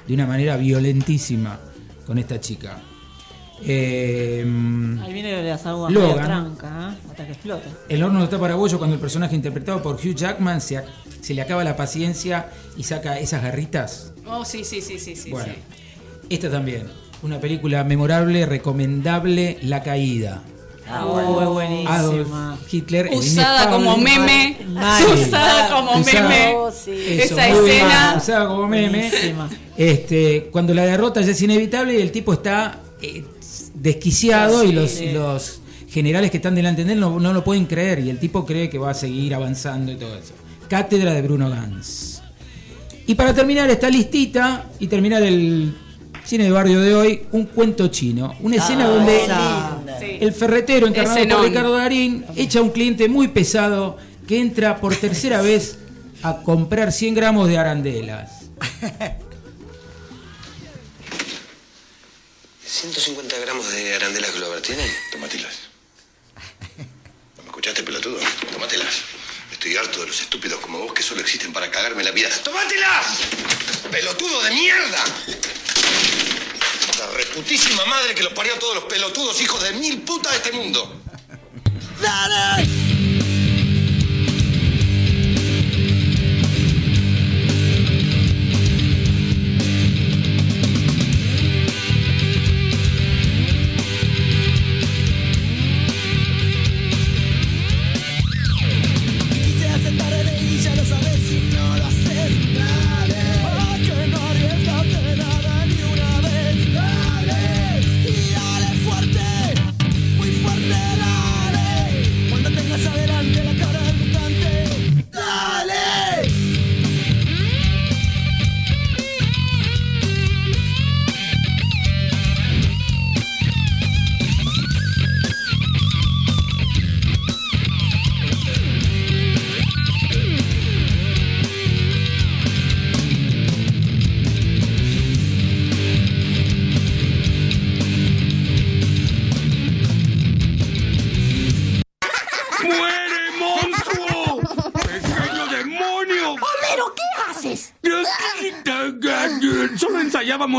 de 0.06 0.14
una 0.14 0.26
manera 0.26 0.56
violentísima 0.56 1.58
con 2.06 2.18
esta 2.18 2.38
chica. 2.40 2.78
Eh, 3.62 4.44
Ahí 5.02 5.12
viene 5.14 5.42
las 5.42 5.64
aguas 5.64 5.90
Logan. 5.90 6.26
tranca, 6.26 6.90
¿eh? 6.92 7.08
hasta 7.10 7.24
que 7.24 7.32
explota. 7.32 7.66
el 7.88 8.02
horno 8.02 8.22
está 8.22 8.38
paraguayo 8.38 8.76
cuando 8.76 8.94
el 8.94 9.00
personaje 9.00 9.34
interpretado 9.34 9.82
por 9.82 9.94
Hugh 9.94 10.14
Jackman 10.14 10.60
se, 10.60 10.84
le 11.30 11.40
acaba 11.40 11.64
la 11.64 11.74
paciencia 11.74 12.50
y 12.76 12.82
saca 12.82 13.18
esas 13.18 13.42
garritas. 13.42 14.12
Oh, 14.26 14.44
sí, 14.44 14.62
sí, 14.62 14.82
sí, 14.82 14.98
sí, 14.98 15.16
sí. 15.16 15.30
Bueno, 15.30 15.54
sí. 15.54 16.26
esta 16.28 16.50
también, 16.50 16.86
una 17.22 17.40
película 17.40 17.82
memorable, 17.82 18.44
recomendable, 18.44 19.58
La 19.62 19.82
Caída. 19.82 20.42
Ah, 20.88 21.04
Muy 21.04 21.44
buenísima. 21.46 21.96
Adolf 21.96 22.28
Hitler. 22.72 23.06
el 23.08 23.18
Usada 23.18 23.70
como 23.70 23.96
meme. 23.96 24.58
Mal. 24.68 25.04
Usada 25.04 25.68
como 25.74 25.92
Usada- 26.00 26.28
meme. 26.28 26.54
Oh, 26.56 26.70
sí. 26.70 26.92
Eso, 26.92 27.34
Esa 27.34 27.48
escena. 27.48 27.88
mal, 27.88 28.16
usada 28.18 28.48
como 28.48 28.66
meme. 28.68 29.08
Buenísima. 29.10 29.50
Este, 29.76 30.48
cuando 30.52 30.72
la 30.74 30.84
derrota 30.84 31.20
ya 31.22 31.32
es 31.32 31.42
inevitable 31.42 31.98
y 31.98 32.00
el 32.02 32.12
tipo 32.12 32.32
está 32.32 32.80
eh, 33.02 33.24
desquiciado 33.74 34.64
y 34.64 34.72
los, 34.72 35.00
los 35.00 35.60
generales 35.88 36.30
que 36.30 36.36
están 36.38 36.54
delante 36.54 36.84
de 36.84 36.92
él 36.92 37.00
no, 37.00 37.18
no 37.18 37.32
lo 37.32 37.42
pueden 37.44 37.66
creer 37.66 37.98
y 38.00 38.10
el 38.10 38.18
tipo 38.18 38.44
cree 38.46 38.68
que 38.70 38.78
va 38.78 38.90
a 38.90 38.94
seguir 38.94 39.34
avanzando 39.34 39.92
y 39.92 39.96
todo 39.96 40.14
eso. 40.16 40.34
Cátedra 40.68 41.12
de 41.14 41.22
Bruno 41.22 41.48
Gans. 41.50 42.22
Y 43.06 43.14
para 43.14 43.34
terminar 43.34 43.68
esta 43.70 43.88
listita 43.88 44.66
y 44.80 44.86
terminar 44.88 45.22
el 45.22 45.76
cine 46.26 46.44
de 46.44 46.50
barrio 46.50 46.80
de 46.80 46.94
hoy, 46.94 47.26
un 47.32 47.46
cuento 47.46 47.88
chino. 47.88 48.36
Una 48.40 48.56
escena 48.56 48.86
Ah, 49.30 49.78
donde 49.78 50.18
el 50.18 50.32
ferretero 50.32 50.86
encarnado 50.86 51.28
por 51.28 51.44
Ricardo 51.44 51.76
Darín 51.76 52.26
echa 52.36 52.58
a 52.58 52.62
un 52.62 52.70
cliente 52.70 53.08
muy 53.08 53.28
pesado 53.28 53.96
que 54.26 54.40
entra 54.40 54.80
por 54.80 54.96
tercera 54.96 55.40
vez 55.42 55.78
a 56.22 56.42
comprar 56.42 56.92
100 56.92 57.14
gramos 57.14 57.48
de 57.48 57.58
arandelas. 57.58 58.30
150 62.66 63.38
gramos 63.38 63.70
de 63.72 63.94
arandelas 63.94 64.34
Glover, 64.34 64.60
¿tiene? 64.60 64.82
Tómatelas. 65.12 65.54
¿Me 67.38 67.44
escuchaste, 67.44 67.82
pelotudo? 67.84 68.18
Tómatelas. 68.52 69.02
Estoy 69.52 69.76
harto 69.76 70.00
de 70.00 70.08
los 70.08 70.20
estúpidos 70.20 70.58
como 70.60 70.80
vos 70.80 70.92
que 70.92 71.02
solo 71.02 71.20
existen 71.20 71.52
para 71.52 71.70
cagarme 71.70 72.02
la 72.02 72.10
vida. 72.10 72.28
¡Tómatelas! 72.42 73.20
¡Pelotudo 73.90 74.42
de 74.42 74.50
mierda! 74.50 75.04
La 76.98 77.06
reputísima 77.16 77.84
madre 77.86 78.14
que 78.14 78.22
los 78.22 78.32
parió 78.32 78.54
a 78.54 78.58
todos 78.58 78.74
los 78.76 78.84
pelotudos 78.84 79.40
hijos 79.40 79.62
de 79.62 79.72
mil 79.72 80.02
putas 80.02 80.32
de 80.32 80.38
este 80.38 80.52
mundo. 80.52 81.02
Quisiera 81.98 82.85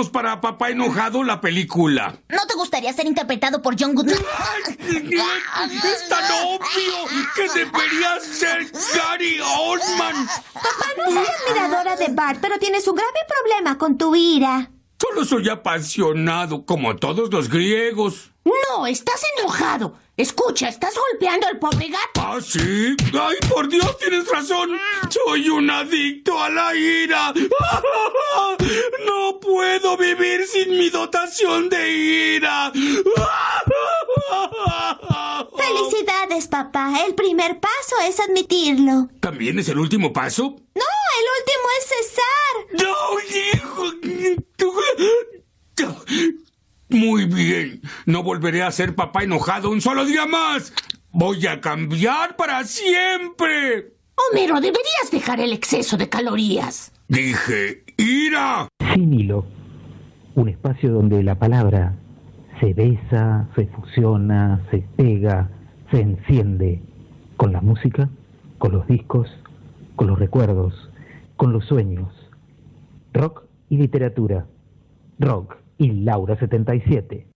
para 0.06 0.40
Papá 0.40 0.70
Enojado 0.70 1.24
la 1.24 1.42
película. 1.42 2.20
¿No 2.30 2.46
te 2.48 2.54
gustaría 2.56 2.94
ser 2.94 3.08
interpretado 3.08 3.62
por 3.62 3.76
John 3.80 3.96
Goodman? 3.96 4.18
Es 4.88 6.10
tan 6.10 6.24
obvio 6.46 7.28
que 7.36 7.50
debería 7.50 8.20
ser 8.22 8.72
Gary 8.96 9.40
Oldman. 9.42 10.28
Papá, 10.54 10.86
no 10.98 11.06
soy 11.12 11.26
admiradora 11.26 11.96
de 11.96 12.08
Bart, 12.10 12.40
pero 12.42 12.60
tienes 12.60 12.88
un 12.88 12.96
grave 12.96 13.20
problema 13.28 13.78
con 13.78 13.98
tu 13.98 14.16
ira. 14.16 14.70
Solo 15.02 15.26
soy 15.26 15.50
apasionado, 15.50 16.66
como 16.66 16.96
todos 16.96 17.32
los 17.32 17.50
griegos. 17.50 18.32
No, 18.48 18.88
estás 18.88 19.22
enojado. 19.38 19.96
Escucha, 20.16 20.70
estás 20.70 20.96
golpeando 20.96 21.48
al 21.48 21.60
pobre 21.60 21.90
gato. 21.90 22.22
¿Ah, 22.22 22.40
sí? 22.42 22.96
¡Ay, 23.14 23.38
por 23.50 23.68
Dios, 23.68 23.98
tienes 24.00 24.28
razón! 24.28 24.78
¡Soy 25.10 25.50
un 25.50 25.70
adicto 25.70 26.42
a 26.42 26.50
la 26.50 26.74
ira! 26.74 27.34
¡No 29.06 29.40
puedo 29.40 29.98
vivir 29.98 30.48
sin 30.48 30.72
mi 30.72 30.90
dotación 30.90 31.70
de 31.70 31.92
ira! 31.92 32.72
Felicidades, 35.58 36.48
papá. 36.48 36.94
El 37.06 37.14
primer 37.14 37.60
paso 37.60 37.98
es 38.08 38.20
admitirlo. 38.20 39.10
¿También 39.20 39.60
es 39.60 39.68
el 39.70 39.78
último 39.78 40.14
paso? 40.14 40.56
No, 40.74 40.86
el 41.20 41.26
último 41.38 41.68
es 41.78 41.86
cesar. 41.94 42.56
¡No, 42.82 42.96
hijo! 43.36 43.84
Muy 46.90 47.26
bien. 47.26 47.82
No 48.06 48.24
volveré 48.24 48.64
a 48.64 48.72
ser 48.72 48.96
papá 48.96 49.24
enojado 49.24 49.70
un 49.70 49.82
solo 49.82 50.06
día 50.06 50.26
más. 50.26 50.74
Voy 51.12 51.46
a 51.48 51.60
cambiar 51.60 52.36
para 52.36 52.64
siempre. 52.64 53.94
Homero, 54.16 54.56
deberías 54.56 55.12
dejar 55.12 55.40
el 55.40 55.54
exceso 55.54 55.98
de 55.98 56.10
calorías. 56.10 56.92
Dije, 57.08 57.84
ira. 57.98 58.68
Sin 58.94 59.14
hilo. 59.14 59.46
Un 60.36 60.50
espacio 60.50 60.92
donde 60.92 61.24
la 61.24 61.36
palabra 61.36 61.96
se 62.60 62.74
besa, 62.74 63.48
se 63.56 63.68
fusiona, 63.68 64.62
se 64.72 64.80
pega, 64.96 65.50
se 65.92 66.02
enciende 66.02 66.82
con 67.36 67.52
la 67.52 67.62
música, 67.62 68.10
con 68.58 68.72
los 68.72 68.88
discos, 68.88 69.30
con 69.96 70.08
los 70.08 70.18
recuerdos, 70.18 70.90
con 71.36 71.54
los 71.54 71.66
sueños. 71.66 72.10
Rock 73.14 73.44
y 73.70 73.78
literatura. 73.78 74.46
Rock 75.20 75.58
y 75.78 75.92
Laura77. 76.04 77.28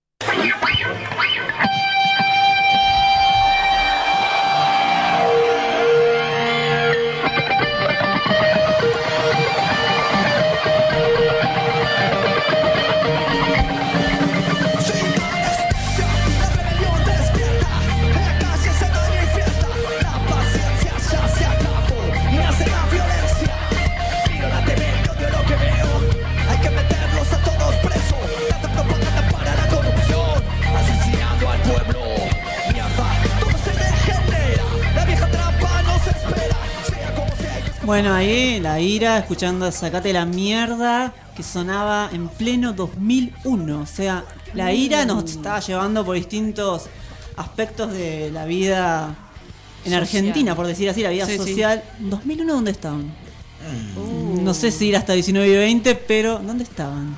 Bueno, 37.92 38.14
ahí 38.14 38.62
la 38.62 38.80
ira, 38.80 39.18
escuchando 39.18 39.70
Sacate 39.70 40.14
la 40.14 40.26
mierda, 40.26 41.14
que 41.36 41.44
sonaba 41.44 42.10
en 42.14 42.30
pleno 42.30 42.72
2001. 42.72 43.82
O 43.82 43.86
sea, 43.86 44.24
la 44.54 44.72
ira 44.72 45.04
nos 45.04 45.30
estaba 45.30 45.60
llevando 45.60 46.06
por 46.06 46.16
distintos 46.16 46.84
aspectos 47.36 47.92
de 47.92 48.32
la 48.32 48.46
vida 48.46 49.14
en 49.84 49.92
Social. 49.92 50.02
Argentina, 50.04 50.56
por 50.56 50.68
decir 50.68 50.88
así, 50.88 51.04
la 51.04 51.10
vida 51.10 51.26
Sí, 51.26 51.34
sí. 51.34 51.38
social. 51.40 51.84
¿2001 52.00 52.46
dónde 52.46 52.72
estaban? 52.72 53.14
No 54.42 54.54
sé 54.54 54.72
si 54.72 54.88
ir 54.88 54.96
hasta 54.96 55.12
19 55.12 55.46
y 55.52 55.58
20, 55.58 55.94
pero 55.96 56.40
¿dónde 56.40 56.64
estaban? 56.64 57.14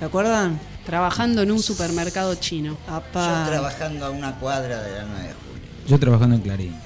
¿Se 0.00 0.06
acuerdan? 0.06 0.58
Trabajando 0.84 1.42
en 1.42 1.52
un 1.52 1.62
supermercado 1.62 2.34
chino. 2.34 2.76
Yo 2.88 3.02
trabajando 3.12 4.06
a 4.06 4.10
una 4.10 4.34
cuadra 4.40 4.82
de 4.82 4.90
la 4.90 5.04
9 5.04 5.22
de 5.22 5.34
julio. 5.34 5.68
Yo 5.86 6.00
trabajando 6.00 6.34
en 6.34 6.42
Clarín. 6.42 6.85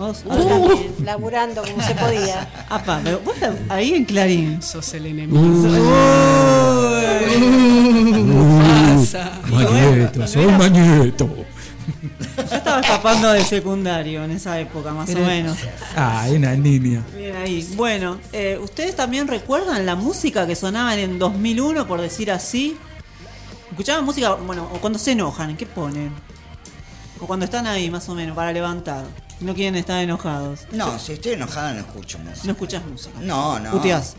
¿Vos? 0.00 0.22
También, 0.24 0.94
laburando 1.04 1.60
como 1.62 1.82
se 1.82 1.94
podía. 1.94 2.48
Apa, 2.70 3.00
pero 3.04 3.20
vos 3.20 3.34
ahí 3.68 3.92
en 3.92 4.04
Clarín. 4.06 4.62
Sos 4.62 4.94
el 4.94 5.04
enemigo. 5.06 5.38
Mañeto, 9.50 10.26
soy 10.26 10.46
Mañeto. 10.46 11.28
Yo 12.36 12.42
estaba 12.56 12.80
escapando 12.80 13.32
de 13.32 13.44
secundario 13.44 14.24
en 14.24 14.30
esa 14.30 14.58
época, 14.58 14.92
más 14.92 15.08
o 15.10 15.12
Era- 15.12 15.26
menos. 15.26 15.58
Ah, 15.94 16.26
una 16.30 16.54
niña. 16.54 17.02
Bien 17.14 17.36
ahí. 17.36 17.68
Bueno, 17.76 18.18
eh, 18.32 18.58
¿ustedes 18.62 18.96
también 18.96 19.28
recuerdan 19.28 19.84
la 19.84 19.96
música 19.96 20.46
que 20.46 20.56
sonaban 20.56 20.98
en 20.98 21.18
2001, 21.18 21.86
por 21.86 22.00
decir 22.00 22.30
así? 22.30 22.76
¿Escuchaban 23.70 24.04
música, 24.04 24.32
bueno, 24.34 24.68
o 24.74 24.78
cuando 24.80 24.98
se 24.98 25.12
enojan, 25.12 25.56
qué 25.58 25.66
ponen? 25.66 26.10
O 27.20 27.26
cuando 27.26 27.44
están 27.44 27.66
ahí, 27.66 27.90
más 27.90 28.08
o 28.08 28.14
menos, 28.14 28.34
para 28.34 28.50
levantar. 28.52 29.04
No 29.40 29.54
quieren 29.54 29.76
estar 29.76 30.02
enojados. 30.02 30.60
No, 30.72 30.98
si 30.98 31.12
estoy 31.12 31.32
enojada 31.32 31.72
no 31.72 31.80
escucho 31.80 32.18
música. 32.18 32.40
No 32.44 32.52
escuchas 32.52 32.84
música. 32.84 33.18
No, 33.20 33.58
no. 33.58 33.70
Puteás. 33.72 34.14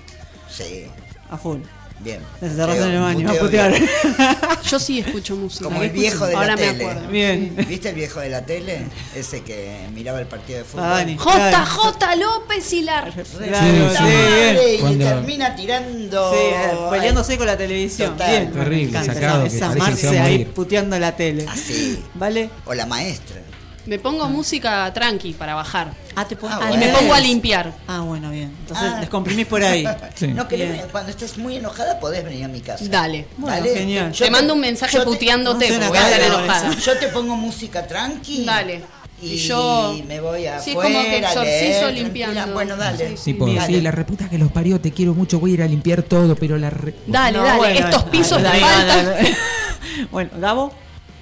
Sí. 0.50 0.86
A 1.30 1.38
full. 1.38 1.60
Bien. 2.04 2.20
Te 2.40 2.50
cerrás 2.50 2.78
en 2.78 2.84
el 2.94 3.00
baño 3.00 3.30
a 3.30 3.34
putear. 3.36 3.70
bien. 3.72 3.88
Yo 4.68 4.80
sí 4.80 5.00
escucho 5.02 5.36
música. 5.36 5.66
Como 5.66 5.84
el 5.84 5.90
Escucho- 5.92 6.00
viejo 6.02 6.26
de 6.26 6.34
Ahora 6.34 6.48
la 6.48 6.56
me 6.56 6.62
tele. 6.72 6.84
acuerdo. 6.90 7.08
Bien. 7.10 7.56
¿Viste 7.70 7.90
el 7.90 7.96
viejo 7.96 8.20
de 8.22 8.30
la 8.30 8.44
tele? 8.44 8.88
Ese 9.16 9.44
que 9.44 9.88
miraba 9.94 10.20
el 10.20 10.26
partido 10.26 10.58
de 10.58 10.66
fútbol. 10.66 10.86
Ah, 10.88 10.90
Dani. 10.96 11.16
JJ 11.16 12.16
López 12.18 12.74
y 12.74 12.82
la. 12.82 13.02
Re- 13.02 13.24
Sí, 13.24 13.38
madre, 13.52 14.56
bien. 14.56 14.58
Y 14.76 14.80
Cuando- 14.80 15.06
termina 15.06 15.56
tirando. 15.56 16.32
Sí, 16.34 16.40
eh, 16.42 16.72
peleándose 16.90 17.38
con 17.38 17.46
la 17.46 17.56
televisión. 17.58 18.14
Total. 18.14 18.30
Bien. 18.32 18.52
Terrible, 18.52 18.76
Me 18.78 18.90
encanta 18.90 19.14
sacado, 19.14 19.46
esa, 19.46 19.56
esa 19.58 19.76
Marce 19.76 20.20
ahí 20.20 20.46
puteando 20.46 20.98
la 20.98 21.16
tele. 21.16 21.46
Así. 21.48 22.04
¿Vale? 22.16 22.50
O 22.66 22.74
la 22.74 22.88
maestra. 22.88 23.38
Me 23.86 23.98
pongo 23.98 24.30
música 24.30 24.92
tranqui 24.94 25.34
para 25.34 25.56
bajar. 25.56 25.92
Ah, 26.16 26.26
te 26.28 26.36
pon- 26.36 26.52
Ah, 26.52 26.60
ah, 26.62 26.72
Y 26.74 26.78
me 26.78 26.90
pongo 26.90 27.14
a 27.16 27.20
limpiar. 27.20 27.74
Ah, 27.88 28.02
bueno, 28.02 28.30
bien. 28.30 28.54
Entonces 28.62 28.92
Ah. 28.94 29.00
descomprimís 29.00 29.48
por 29.48 29.64
ahí. 29.64 29.84
Sí. 30.16 30.28
No, 30.28 30.48
que 30.48 30.56
Bien. 30.58 30.84
cuando 30.92 31.10
estés 31.10 31.38
muy 31.38 31.56
enojada 31.58 32.00
podés 32.00 32.24
venir 32.24 32.46
a 32.46 32.48
mi 32.48 32.62
casa. 32.62 32.86
Dale. 32.88 33.26
Genial. 33.74 34.12
Yo 34.12 34.26
Te 34.26 34.32
mando 34.32 34.54
un 34.54 34.60
mensaje 34.60 34.94
yo 34.94 35.00
te- 35.00 35.06
puteándote 35.06 35.68
no 35.70 35.74
porque 35.76 35.88
voy 35.90 35.98
a 35.98 36.10
estar 36.10 36.22
enojada. 36.22 36.76
Yo 36.76 36.98
te 37.00 37.08
pongo 37.08 37.36
música 37.36 37.88
tranqui. 37.88 38.46
Dale. 38.46 38.84
Y, 39.20 39.34
Y 39.34 39.38
yo- 39.38 39.96
me 40.08 40.20
voy 40.20 40.46
a 40.48 40.60
Sí, 40.60 40.74
como 40.74 40.90
que 40.90 41.18
exorcizo 41.20 41.90
limpiando. 41.92 42.54
Bueno, 42.54 42.76
dale. 42.76 43.18
Sí, 43.18 43.34
Tipo, 43.34 43.48
Dale. 43.48 43.66
sí, 43.68 43.82
la 43.82 43.92
reputa 43.92 44.28
que 44.30 44.38
los 44.38 44.52
parió, 44.52 44.80
te 44.82 44.92
quiero 44.92 45.14
mucho, 45.14 45.40
voy 45.40 45.52
a 45.52 45.54
ir 45.56 45.62
a 45.64 45.68
limpiar 45.68 46.02
todo, 46.04 46.36
pero 46.36 46.58
la 46.58 46.70
re- 46.72 46.96
Dale, 47.08 47.38
No, 47.38 47.44
dale. 47.44 47.58
bueno, 47.58 47.80
Estos 47.88 48.04
pisos 48.06 48.42
dale, 48.42 48.60
faltan. 48.60 49.06
dale. 49.06 49.38
Bueno, 50.12 50.32
Gabo. 50.40 50.74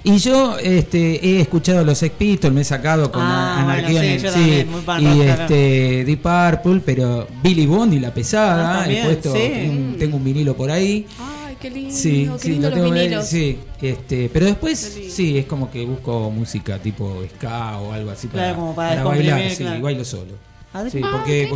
Y 0.02 0.16
yo 0.16 0.56
este, 0.58 1.24
he 1.26 1.40
escuchado 1.42 1.84
los 1.84 1.98
Sex 1.98 2.14
Pistols, 2.16 2.54
me 2.54 2.62
he 2.62 2.64
sacado 2.64 3.12
con 3.12 3.20
Ah, 3.22 3.60
Anarquía 3.60 4.00
bueno, 4.00 4.00
sí, 4.00 4.06
en 4.06 4.20
sí, 4.20 4.26
también, 4.26 4.68
y 4.70 4.72
rock, 4.74 5.24
claro. 5.26 5.42
este 5.42 6.04
Deep 6.06 6.22
Purple, 6.22 6.80
pero 6.86 7.26
Billy 7.42 7.66
Bond 7.66 7.92
y 7.94 8.00
la 8.00 8.14
pesada, 8.14 8.80
Ah, 8.82 8.90
he 8.90 9.04
puesto, 9.04 9.34
sí. 9.34 9.52
un- 9.68 9.96
tengo 9.98 10.16
un 10.16 10.24
vinilo 10.24 10.56
por 10.56 10.70
ahí. 10.70 11.06
Ay, 11.46 11.56
qué 11.60 11.68
lindo. 11.68 11.94
Sí, 11.94 12.30
qué 12.32 12.38
sí, 12.38 12.48
lindo 12.52 12.70
lo 12.70 12.76
los 12.76 12.90
vinilos. 12.94 13.26
sí, 13.26 13.58
este, 13.82 14.30
pero 14.32 14.46
después 14.46 14.78
sí, 15.10 15.36
es 15.36 15.44
como 15.44 15.70
que 15.70 15.84
busco 15.84 16.30
música 16.30 16.78
tipo 16.78 17.22
ska 17.36 17.78
o 17.78 17.92
algo 17.92 18.10
así 18.10 18.26
para, 18.28 18.44
Claro, 18.44 18.56
como 18.58 18.74
para 18.74 18.88
para 18.90 19.04
bailar, 19.04 19.50
sí, 19.50 19.56
claro. 19.64 19.82
bailo 19.82 20.04
solo. 20.06 20.32
Adri- 20.72 20.90
Sí, 20.92 21.00
Ah, 21.04 21.08
porque, 21.12 21.46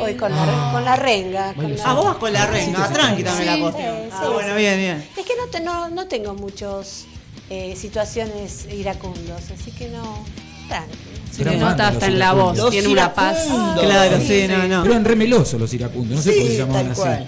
voy 0.00 0.14
con 0.14 0.30
la, 0.32 0.70
con 0.74 0.84
la 0.84 0.96
renga. 0.96 1.46
Con 1.54 1.56
Bueno, 1.64 1.76
la- 1.78 1.84
Ah, 1.90 1.94
vos 1.94 2.04
vas 2.06 2.16
con 2.16 2.32
la 2.34 2.44
renga, 2.46 2.86
sí, 2.88 2.92
tranqui 2.92 3.16
sí. 3.18 3.22
también 3.24 3.46
la 3.46 3.54
Sí, 3.54 3.60
cuestión. 3.62 3.94
sí, 3.96 4.08
Ah, 4.12 4.20
sí, 4.26 4.32
bueno, 4.34 4.48
sí. 4.54 4.58
bien, 4.60 4.76
bien. 4.78 5.08
Es 5.16 5.24
que 5.24 5.32
no, 5.38 5.46
te- 5.50 5.60
no, 5.60 5.88
no 5.90 6.06
tengo 6.06 6.34
muchos 6.34 7.06
eh, 7.50 7.74
situaciones 7.76 8.66
iracundos, 8.72 9.42
así 9.52 9.70
que 9.70 9.88
no. 9.88 10.24
Tranqui. 10.68 10.94
Pero 11.36 11.50
Se 11.50 11.56
nota 11.58 11.84
los 11.86 11.92
hasta 11.94 12.06
en 12.06 12.18
la 12.18 12.32
voz. 12.32 12.56
Los 12.56 12.70
Tiene 12.70 12.88
una 12.88 13.12
paz. 13.12 13.36
Claro, 13.80 14.18
sí, 14.26 14.46
no, 14.48 14.66
no. 14.68 14.82
pero 14.82 14.94
eran 14.94 15.04
remelosos 15.04 15.60
los 15.60 15.72
iracundos, 15.74 16.16
no 16.16 16.22
sé 16.22 16.32
por 16.32 16.42
qué 16.42 16.48
se 16.48 16.56
llamaban 16.58 16.90
así. 16.90 17.00
cual. 17.00 17.26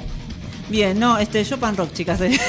Bien, 0.68 0.98
no, 0.98 1.18
este, 1.18 1.44
yo 1.44 1.58
pan 1.60 1.76
rock, 1.76 1.92
chicas. 1.92 2.20
eh. 2.22 2.30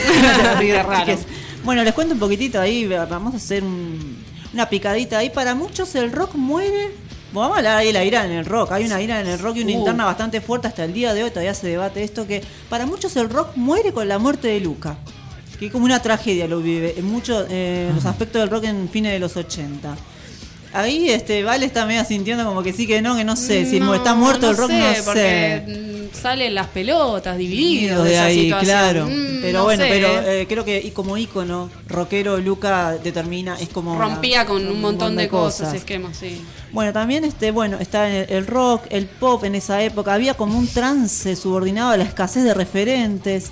Raro. 0.84 1.18
Bueno, 1.63 1.84
les 1.84 1.93
cuento 1.93 2.13
un 2.13 2.20
poquitito 2.20 2.59
ahí, 2.61 2.88
vamos 2.88 3.34
a 3.34 3.38
hacer 3.38 3.63
un- 3.63 4.24
una 4.53 4.70
picadita 4.70 5.18
ahí. 5.20 5.30
Para 5.30 5.55
muchos 5.55 5.93
el 5.95 6.11
rock 6.11 6.36
muere. 6.36 6.91
Bueno, 7.34 7.49
vamos 7.49 7.55
a 7.55 7.57
hablar 7.59 7.78
ahí 7.80 7.88
de 7.88 7.93
la 7.93 8.05
ira 8.05 8.26
en 8.26 8.32
el 8.32 8.45
rock. 8.45 8.72
Hay 8.72 8.86
una 8.86 9.01
ira 9.01 9.20
en 9.20 9.28
el 9.28 9.38
rock 9.39 9.57
y 9.57 9.61
una 9.63 9.74
Uh. 9.74 9.80
interna 9.80 10.05
bastante 10.05 10.39
fuerte 10.41 10.68
hasta 10.68 10.86
el 10.86 10.93
día 10.93 11.13
de 11.13 11.26
hoy. 11.26 11.30
Todavía 11.32 11.53
se 11.53 11.68
debate 11.68 12.03
esto 12.03 12.26
que 12.26 12.41
para 12.70 12.86
muchos 12.86 13.15
el 13.18 13.30
rock 13.30 13.55
muere 13.57 13.91
con 13.91 14.07
la 14.07 14.18
muerte 14.20 14.47
de 14.47 14.61
Luca. 14.61 14.97
Que 15.60 15.72
como 15.72 15.86
una 15.86 16.01
tragedia 16.01 16.47
lo 16.47 16.60
vive 16.62 16.93
en 16.97 17.05
muchos 17.05 17.47
eh, 17.49 17.91
los 17.93 18.05
aspectos 18.05 18.41
del 18.41 18.49
rock 18.49 18.66
en 18.66 18.89
fines 18.89 19.12
de 19.12 19.20
los 19.20 19.36
80. 19.36 19.95
Ahí 20.74 21.10
este 21.10 21.43
Vale 21.43 21.66
está 21.66 21.86
medio 21.86 22.03
sintiendo 22.05 22.45
como 22.45 22.62
que 22.62 22.74
sí 22.74 22.86
que 22.86 23.01
no, 23.01 23.16
que 23.16 23.24
no 23.24 23.36
sé. 23.36 23.66
Si 23.66 23.80
No, 23.80 23.95
está 23.95 24.14
muerto 24.14 24.49
el 24.51 24.58
rock, 24.58 24.70
sé, 24.70 24.80
no 24.80 24.93
sé. 24.93 25.01
Porque 25.03 25.64
mm, 26.12 26.16
salen 26.16 26.53
las 26.53 26.68
pelotas 26.68 27.38
divididos 27.38 28.03
de 28.03 28.12
de 28.12 28.20
ahí, 28.20 28.43
situación. 28.43 28.66
claro. 28.66 29.05
Mm, 29.08 29.41
pero 29.41 29.58
no 29.60 29.64
bueno, 29.64 29.84
sé. 29.84 29.89
pero 29.89 30.08
eh, 30.30 30.45
creo 30.47 30.66
que 30.66 30.80
y 30.80 30.91
como 30.91 31.18
ícono 31.18 31.70
rockero 31.88 32.38
Luca 32.38 32.97
determina 33.03 33.58
es 33.60 33.70
como 33.70 33.97
rompía 33.97 34.45
con 34.45 34.68
un 34.68 34.82
montón 34.82 35.16
de 35.16 35.28
cosas, 35.30 35.60
cosas. 35.70 35.74
esquemas, 35.76 36.18
sí. 36.18 36.41
Bueno, 36.72 36.91
también 36.93 37.24
este, 37.24 37.49
bueno, 37.51 37.78
está 37.80 38.08
el, 38.10 38.30
el 38.30 38.45
rock, 38.45 38.84
el 38.89 39.05
pop 39.05 39.45
en 39.45 39.55
esa 39.55 39.82
época, 39.82 40.14
había 40.14 40.34
como 40.36 40.60
un 40.60 40.68
trance 40.68 41.36
subordinado 41.36 41.91
a 41.91 41.97
la 41.97 42.03
escasez 42.03 42.43
de 42.43 42.53
referentes. 42.53 43.51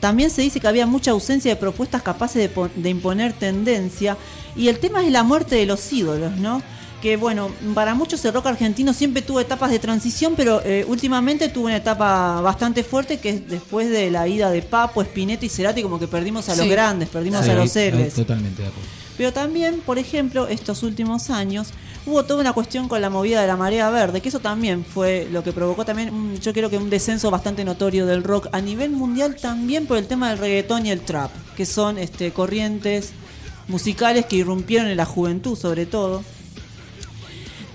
También 0.00 0.30
se 0.30 0.42
dice 0.42 0.60
que 0.60 0.68
había 0.68 0.86
mucha 0.86 1.10
ausencia 1.12 1.50
de 1.54 1.56
propuestas 1.56 2.02
capaces 2.02 2.36
de, 2.42 2.48
pon- 2.48 2.70
de 2.76 2.90
imponer 2.90 3.32
tendencia. 3.32 4.16
Y 4.54 4.68
el 4.68 4.78
tema 4.78 5.04
es 5.04 5.10
la 5.12 5.22
muerte 5.22 5.54
de 5.56 5.66
los 5.66 5.92
ídolos, 5.92 6.36
¿no? 6.36 6.62
Que 7.02 7.16
bueno, 7.16 7.50
para 7.74 7.94
muchos 7.94 8.24
el 8.24 8.32
rock 8.32 8.46
argentino 8.46 8.92
siempre 8.94 9.20
tuvo 9.22 9.38
etapas 9.40 9.70
de 9.70 9.78
transición, 9.78 10.32
pero 10.36 10.62
eh, 10.64 10.84
últimamente 10.88 11.48
tuvo 11.50 11.66
una 11.66 11.76
etapa 11.76 12.40
bastante 12.40 12.82
fuerte 12.84 13.18
que 13.20 13.28
es 13.30 13.48
después 13.48 13.90
de 13.90 14.10
la 14.10 14.26
ida 14.26 14.50
de 14.50 14.62
Papo, 14.62 15.02
Spinetta 15.02 15.44
y 15.44 15.48
Cerati, 15.50 15.82
como 15.82 15.98
que 15.98 16.08
perdimos 16.08 16.48
a 16.48 16.56
los 16.56 16.66
grandes, 16.68 17.08
perdimos 17.10 17.44
Sí, 17.44 17.50
a 17.50 17.54
los 17.54 17.76
héroes. 17.76 18.14
totalmente 18.14 18.62
de 18.62 18.68
acuerdo. 18.68 18.88
Pero 19.18 19.32
también, 19.32 19.80
por 19.84 19.98
ejemplo, 19.98 20.48
estos 20.48 20.82
últimos 20.82 21.28
años 21.30 21.68
hubo 22.06 22.24
toda 22.24 22.40
una 22.40 22.52
cuestión 22.52 22.88
con 22.88 23.00
la 23.00 23.10
movida 23.10 23.40
de 23.40 23.48
la 23.48 23.56
marea 23.56 23.90
verde, 23.90 24.20
que 24.20 24.28
eso 24.28 24.38
también 24.38 24.84
fue 24.84 25.28
lo 25.30 25.42
que 25.42 25.52
provocó 25.52 25.84
también, 25.84 26.38
yo 26.40 26.52
creo 26.52 26.70
que 26.70 26.78
un 26.78 26.88
descenso 26.88 27.30
bastante 27.30 27.64
notorio 27.64 28.06
del 28.06 28.22
rock 28.22 28.48
a 28.52 28.60
nivel 28.60 28.90
mundial 28.92 29.36
también 29.36 29.86
por 29.86 29.98
el 29.98 30.06
tema 30.06 30.30
del 30.30 30.38
reggaetón 30.38 30.86
y 30.86 30.90
el 30.90 31.00
trap, 31.00 31.30
que 31.56 31.66
son 31.66 31.98
este, 31.98 32.32
corrientes 32.32 33.12
musicales 33.68 34.26
que 34.26 34.36
irrumpieron 34.36 34.86
en 34.86 34.96
la 34.96 35.04
juventud 35.04 35.58
sobre 35.58 35.84
todo. 35.86 36.22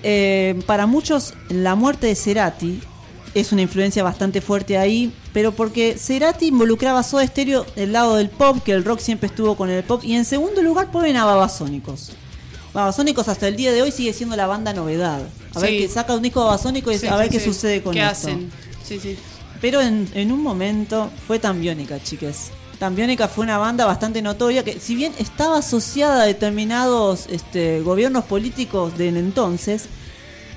Eh, 0.02 0.60
para 0.66 0.86
muchos 0.86 1.34
la 1.48 1.74
muerte 1.76 2.08
de 2.08 2.16
Cerati 2.16 2.80
es 3.34 3.52
una 3.52 3.62
influencia 3.62 4.02
bastante 4.02 4.40
fuerte 4.40 4.78
ahí, 4.78 5.14
pero 5.32 5.52
porque 5.52 5.96
Cerati 5.98 6.48
involucraba 6.48 7.00
a 7.00 7.02
Soda 7.02 7.26
Stereo 7.26 7.66
del 7.76 7.92
lado 7.92 8.16
del 8.16 8.30
pop, 8.30 8.58
que 8.64 8.72
el 8.72 8.84
rock 8.84 8.98
siempre 9.00 9.28
estuvo 9.28 9.56
con 9.56 9.70
el 9.70 9.84
pop, 9.84 10.02
y 10.04 10.14
en 10.14 10.24
segundo 10.24 10.62
lugar 10.62 10.90
ponen 10.90 11.16
a 11.16 11.24
Babasónicos. 11.24 12.12
Babasónicos 12.74 13.28
hasta 13.28 13.48
el 13.48 13.56
día 13.56 13.72
de 13.72 13.82
hoy 13.82 13.90
sigue 13.92 14.12
siendo 14.12 14.34
la 14.36 14.46
banda 14.46 14.72
novedad. 14.72 15.20
A 15.54 15.58
ver 15.60 15.70
que 15.70 15.88
saca 15.88 16.14
un 16.14 16.22
disco 16.22 16.40
Babasónico 16.44 16.90
y 16.90 16.98
Sí, 16.98 17.06
a 17.06 17.16
ver 17.16 17.26
sí, 17.30 17.36
qué 17.38 17.44
sucede 17.44 17.82
con 17.82 17.92
¿Qué 17.92 18.00
esto. 18.00 18.12
hacen? 18.28 18.50
Sí, 18.86 18.98
sí. 18.98 19.16
Pero 19.60 19.80
en, 19.80 20.08
en 20.14 20.32
un 20.32 20.42
momento 20.42 21.10
fue 21.26 21.38
Tambiónica, 21.38 22.02
chiques. 22.02 22.50
Tambiónica 22.78 23.28
fue 23.28 23.44
una 23.44 23.58
banda 23.58 23.84
bastante 23.84 24.22
notoria 24.22 24.64
que, 24.64 24.80
si 24.80 24.94
bien 24.96 25.12
estaba 25.18 25.58
asociada 25.58 26.22
a 26.22 26.26
determinados 26.26 27.26
este, 27.30 27.80
gobiernos 27.82 28.24
políticos 28.24 28.98
del 28.98 29.18
entonces, 29.18 29.84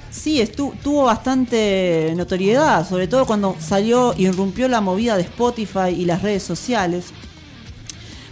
sí 0.10 0.40
estu- 0.40 0.74
tuvo 0.82 1.04
bastante 1.04 2.14
notoriedad, 2.16 2.88
sobre 2.88 3.08
todo 3.08 3.26
cuando 3.28 3.56
salió, 3.60 4.16
irrumpió 4.18 4.68
la 4.68 4.82
movida 4.82 5.18
de 5.18 5.24
Spotify 5.24 5.90
y 5.96 6.06
las 6.06 6.24
redes 6.24 6.42
sociales. 6.42 7.06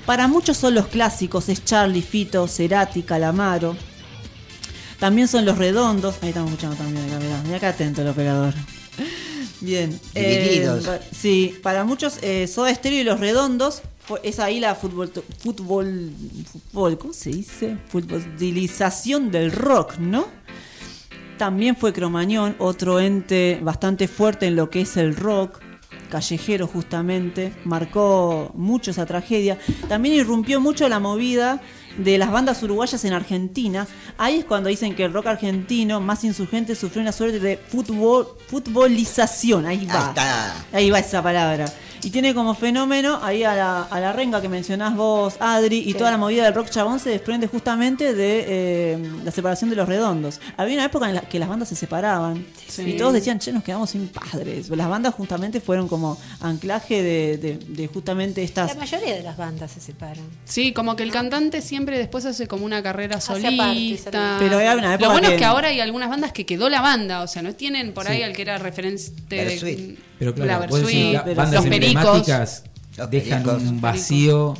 Para 0.05 0.27
muchos 0.27 0.57
son 0.57 0.75
los 0.75 0.87
clásicos, 0.87 1.47
es 1.49 1.63
Charlie, 1.63 2.01
Fito, 2.01 2.47
Cerati, 2.47 3.03
Calamaro. 3.03 3.75
También 4.99 5.27
son 5.27 5.45
los 5.45 5.57
redondos. 5.57 6.15
Ahí 6.21 6.29
estamos 6.29 6.51
escuchando 6.51 6.75
también, 6.75 7.05
acá, 7.05 7.19
mirá, 7.19 7.41
mirá 7.43 7.57
acá 7.57 7.69
atento 7.69 8.01
el 8.01 8.09
operador. 8.09 8.53
Bien. 9.61 9.97
Divididos. 10.13 10.87
Eh, 10.87 10.99
sí, 11.11 11.59
para 11.63 11.85
muchos 11.85 12.19
eh, 12.21 12.47
Soda 12.47 12.73
Stereo 12.75 13.01
y 13.01 13.03
Los 13.05 13.19
Redondos 13.21 13.81
es 14.23 14.39
ahí 14.39 14.59
la 14.59 14.75
fútbol, 14.75 15.11
fútbol, 15.39 16.11
fútbol, 16.51 16.97
¿cómo 16.97 17.13
se 17.13 17.29
dice? 17.29 17.77
Futbolización 17.87 19.31
del 19.31 19.51
rock, 19.51 19.97
¿no? 19.97 20.27
También 21.37 21.75
fue 21.75 21.93
Cromañón, 21.93 22.55
otro 22.59 22.99
ente 22.99 23.59
bastante 23.63 24.07
fuerte 24.07 24.47
en 24.47 24.55
lo 24.57 24.69
que 24.69 24.81
es 24.81 24.97
el 24.97 25.15
rock, 25.15 25.59
callejero 26.09 26.67
justamente, 26.67 27.53
marcó 27.65 28.51
mucho 28.55 28.91
esa 28.91 29.05
tragedia. 29.05 29.57
También 29.87 30.15
irrumpió 30.15 30.61
mucho 30.61 30.87
la 30.87 30.99
movida 30.99 31.61
de 31.97 32.17
las 32.17 32.31
bandas 32.31 32.61
uruguayas 32.63 33.03
en 33.05 33.13
Argentina. 33.13 33.87
Ahí 34.17 34.39
es 34.39 34.45
cuando 34.45 34.69
dicen 34.69 34.95
que 34.95 35.05
el 35.05 35.13
rock 35.13 35.27
argentino 35.27 35.99
más 35.99 36.23
insurgente 36.23 36.75
sufrió 36.75 37.01
una 37.01 37.11
suerte 37.11 37.39
de 37.39 37.57
fútbol, 37.57 38.27
futbolización. 38.47 39.65
Ahí 39.65 39.85
va. 39.85 39.93
Ahí 39.93 40.09
está. 40.09 40.65
Ahí 40.71 40.89
va 40.89 40.99
esa 40.99 41.21
palabra. 41.21 41.65
Y 42.03 42.09
tiene 42.09 42.33
como 42.33 42.53
fenómeno 42.55 43.19
ahí 43.23 43.43
a 43.43 43.55
la, 43.55 43.83
a 43.83 43.99
la 43.99 44.11
renga 44.13 44.41
que 44.41 44.49
mencionás 44.49 44.95
vos, 44.95 45.35
Adri, 45.39 45.77
y 45.79 45.91
Sí. 45.91 45.93
toda 45.93 46.11
la 46.11 46.17
movida 46.17 46.43
del 46.45 46.53
rock 46.53 46.69
chabón 46.69 46.99
se 46.99 47.09
desprende 47.09 47.47
justamente 47.47 48.13
de 48.13 48.45
eh, 48.47 48.97
la 49.23 49.31
separación 49.31 49.69
de 49.69 49.75
los 49.75 49.87
redondos. 49.87 50.39
Había 50.57 50.75
una 50.75 50.85
época 50.85 51.07
en 51.07 51.15
la 51.15 51.21
que 51.21 51.39
las 51.39 51.47
bandas 51.49 51.69
se 51.69 51.75
separaban 51.75 52.45
Sí. 52.67 52.81
y 52.83 52.97
todos 52.97 53.13
decían, 53.13 53.39
che, 53.39 53.53
nos 53.53 53.63
quedamos 53.63 53.91
sin 53.91 54.07
padres. 54.09 54.69
Las 54.69 54.89
bandas 54.89 55.13
justamente 55.13 55.61
fueron 55.61 55.87
como 55.87 56.17
anclaje 56.41 57.01
de, 57.03 57.37
de- 57.37 57.57
de 57.67 57.87
justamente 57.87 58.43
estas... 58.43 58.73
La 58.73 58.79
mayoría 58.81 59.13
de 59.15 59.23
las 59.23 59.37
bandas 59.37 59.71
se 59.71 59.79
separan. 59.79 60.23
Sí, 60.45 60.73
como 60.73 60.95
que 60.95 61.03
el 61.03 61.11
cantante 61.11 61.61
siempre 61.61 61.97
después 61.97 62.25
hace 62.25 62.47
como 62.47 62.65
una 62.65 62.81
carrera 62.83 63.21
solista. 63.21 63.67
solista. 63.67 64.35
Pero 64.39 64.57
hay 64.57 64.67
una 64.77 64.95
época 64.95 65.05
Lo 65.07 65.11
bueno 65.13 65.27
que- 65.29 65.35
es 65.35 65.39
que 65.39 65.45
ahora 65.45 65.67
hay 65.69 65.79
algunas 65.79 66.09
bandas 66.09 66.33
que 66.33 66.45
quedó 66.45 66.69
la 66.69 66.81
banda, 66.81 67.21
o 67.21 67.27
sea, 67.27 67.41
no 67.41 67.53
tienen 67.53 67.93
por 67.93 68.07
ahí 68.07 68.17
Sí. 68.17 68.23
al 68.23 68.33
que 68.33 68.41
era 68.41 68.57
referente 68.57 69.03
de 69.29 69.97
Pero 70.19 70.31
la 70.31 70.35
claro, 70.35 70.61
Versuit, 70.73 71.13
la- 71.13 71.23
pero 71.23 71.35
bandas 71.35 71.55
los 71.55 71.65
Los 72.97 73.09
dejan 73.09 73.43
pericos. 73.43 73.63
un 73.69 73.81
vacío 73.81 74.53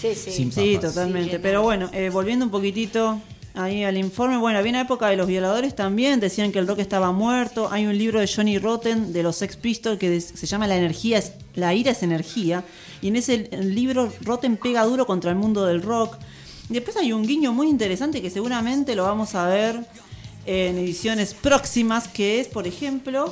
Sí, 0.00 0.08
sí. 0.14 0.30
sin 0.30 0.52
Sí, 0.52 0.78
totalmente. 0.80 1.32
Sí, 1.36 1.38
Pero 1.42 1.62
bueno, 1.62 1.88
eh, 1.92 2.10
volviendo 2.10 2.44
un 2.44 2.50
poquitito 2.50 3.18
ahí 3.54 3.82
al 3.82 3.96
informe. 3.96 4.36
Bueno, 4.36 4.58
había 4.58 4.70
una 4.70 4.82
época 4.82 5.08
de 5.08 5.16
los 5.16 5.26
violadores 5.26 5.74
también, 5.74 6.20
decían 6.20 6.52
que 6.52 6.58
el 6.58 6.66
rock 6.66 6.80
estaba 6.80 7.12
muerto. 7.12 7.68
Hay 7.72 7.86
un 7.86 7.96
libro 7.96 8.20
de 8.20 8.26
Johnny 8.28 8.58
Rotten 8.58 9.14
de 9.14 9.22
los 9.22 9.36
Sex 9.36 9.56
Pistols 9.56 9.98
que 9.98 10.20
se 10.20 10.46
llama 10.46 10.66
La 10.66 10.76
energía, 10.76 11.16
es- 11.18 11.32
la 11.54 11.72
ira 11.74 11.92
es 11.92 12.02
energía. 12.02 12.62
Y 13.00 13.08
en 13.08 13.16
ese 13.16 13.48
libro 13.62 14.12
Rotten 14.20 14.58
pega 14.58 14.84
duro 14.84 15.06
contra 15.06 15.30
el 15.30 15.36
mundo 15.36 15.64
del 15.64 15.80
rock. 15.82 16.16
Y 16.68 16.74
después 16.74 16.96
hay 16.98 17.12
un 17.14 17.26
guiño 17.26 17.52
muy 17.54 17.68
interesante 17.70 18.20
que 18.20 18.28
seguramente 18.28 18.94
lo 18.94 19.04
vamos 19.04 19.34
a 19.34 19.46
ver 19.46 19.80
en 20.44 20.76
ediciones 20.78 21.32
próximas, 21.32 22.06
que 22.08 22.40
es, 22.40 22.48
por 22.48 22.66
ejemplo, 22.66 23.30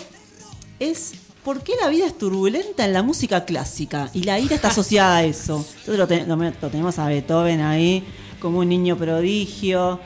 es 0.81 1.13
¿por 1.45 1.63
qué 1.63 1.73
la 1.81 1.89
vida 1.89 2.07
es 2.07 2.17
turbulenta 2.19 2.85
en 2.85 2.93
la 2.93 3.03
música 3.03 3.45
clásica? 3.45 4.09
Y 4.15 4.23
la 4.25 4.39
ira 4.41 4.55
está 4.57 4.69
asociada 4.69 5.19
a 5.19 5.25
eso. 5.25 5.65
Entonces 5.81 5.99
lo, 5.99 6.07
te- 6.07 6.27
lo 6.27 6.71
tenemos 6.71 6.99
a 6.99 7.07
Beethoven 7.07 7.61
ahí 7.61 8.03
como 8.41 8.59
un 8.61 8.69
niño 8.69 8.97
prodigio, 8.97 10.01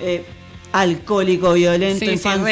eh, 0.00 0.24
alcohólico, 0.72 1.52
violento, 1.52 2.04
Sí, 2.04 2.12
infancia 2.12 2.42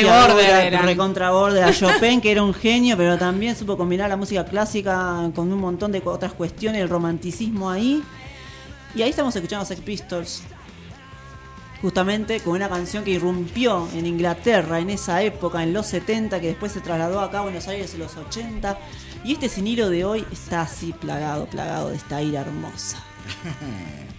recontra 0.83 1.31
border, 1.31 1.65
a 1.65 1.73
Chopin 1.73 2.21
que 2.21 2.31
era 2.31 2.43
un 2.43 2.53
genio, 2.55 2.97
pero 2.97 3.17
también 3.19 3.57
supo 3.57 3.77
combinar 3.77 4.09
la 4.11 4.17
música 4.17 4.45
clásica 4.45 5.31
con 5.35 5.53
un 5.53 5.59
montón 5.59 5.91
de 5.93 6.03
otras 6.05 6.33
cuestiones, 6.35 6.83
el 6.83 6.89
romanticismo 6.89 7.71
ahí. 7.71 8.03
Y 8.95 9.03
ahí 9.03 9.11
estamos 9.11 9.35
escuchando 9.35 9.63
a 9.63 9.67
Sex 9.67 9.81
Pistols, 9.81 10.43
justamente 11.83 12.41
con 12.41 12.55
una 12.55 12.69
canción 12.69 13.05
que 13.05 13.13
irrumpió 13.13 13.89
en 13.95 14.07
Inglaterra 14.07 14.81
en 14.81 14.91
esa 14.91 15.23
época, 15.23 15.63
en 15.63 15.73
los 15.73 15.87
70, 15.87 16.41
que 16.41 16.49
después 16.49 16.73
se 16.73 16.81
trasladó 16.81 17.21
acá 17.21 17.39
a 17.39 17.43
Buenos 17.43 17.69
Aires 17.69 17.95
en 17.95 18.01
los 18.01 18.17
80. 18.17 18.79
Y 19.25 19.35
este 19.35 19.49
sinilo 19.49 19.89
de 19.89 20.05
hoy 20.05 20.27
está 20.33 20.63
así 20.63 20.93
plagado, 20.93 21.47
plagado 21.47 21.91
de 21.91 21.97
esta 21.97 22.23
ira 22.23 22.41
hermosa. 22.41 23.03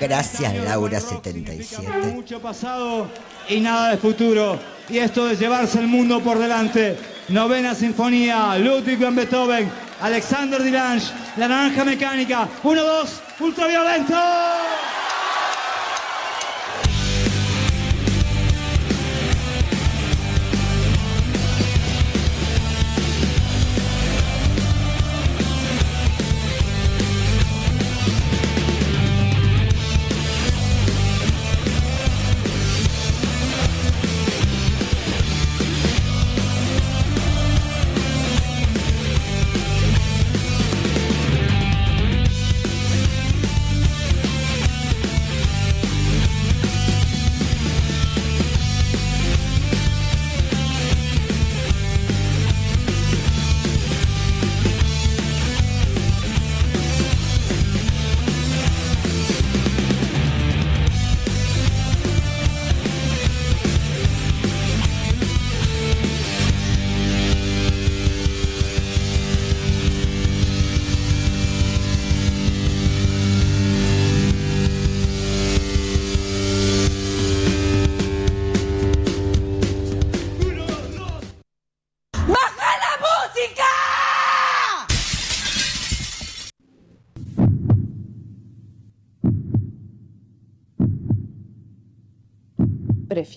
Gracias, 0.00 0.54
Laura 0.64 0.98
Queda 0.98 1.08
77. 1.08 1.92
mucho 2.14 2.40
pasado 2.40 3.06
y 3.48 3.60
nada 3.60 3.90
de 3.90 3.98
futuro. 3.98 4.58
Y 4.88 4.98
esto 4.98 5.26
de 5.26 5.36
llevarse 5.36 5.78
el 5.78 5.88
mundo 5.88 6.20
por 6.20 6.38
delante. 6.38 6.96
Novena 7.28 7.74
Sinfonía, 7.74 8.58
Ludwig 8.58 8.98
van 8.98 9.14
Beethoven, 9.14 9.70
Alexander 10.00 10.62
Dilange, 10.62 11.12
La 11.36 11.46
Naranja 11.46 11.84
Mecánica. 11.84 12.48
Uno, 12.64 12.82
dos, 12.82 13.20
ultraviolento. 13.38 14.16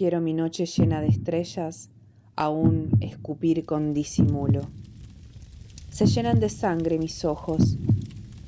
Prefiero 0.03 0.19
mi 0.19 0.33
noche 0.33 0.65
llena 0.65 0.99
de 0.99 1.07
estrellas 1.07 1.89
a 2.35 2.49
un 2.49 2.89
escupir 2.99 3.63
con 3.63 3.93
disimulo. 3.93 4.67
Se 5.91 6.07
llenan 6.07 6.41
de 6.41 6.49
sangre 6.49 6.99
mis 6.99 7.23
ojos, 7.23 7.77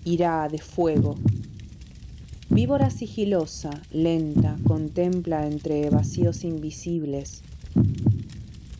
ira 0.03 0.49
de 0.49 0.57
fuego. 0.57 1.15
Víbora 2.49 2.89
sigilosa, 2.89 3.69
lenta, 3.89 4.57
contempla 4.67 5.47
entre 5.47 5.89
vacíos 5.89 6.43
invisibles. 6.43 7.41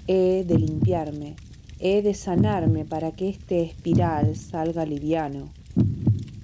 He 0.06 0.44
de 0.44 0.60
limpiarme, 0.60 1.38
he 1.80 2.02
de 2.02 2.14
sanarme 2.14 2.84
para 2.84 3.12
que 3.12 3.30
este 3.30 3.64
espiral 3.64 4.36
salga 4.36 4.86
liviano 4.86 5.48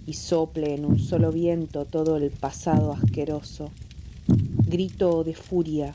y 0.07 0.13
sople 0.13 0.75
en 0.75 0.85
un 0.85 0.97
solo 0.97 1.33
viento 1.33 1.83
todo 1.83 2.15
el 2.15 2.31
pasado 2.31 2.93
asqueroso. 2.93 3.69
Grito 4.71 5.25
de 5.25 5.33
furia, 5.33 5.93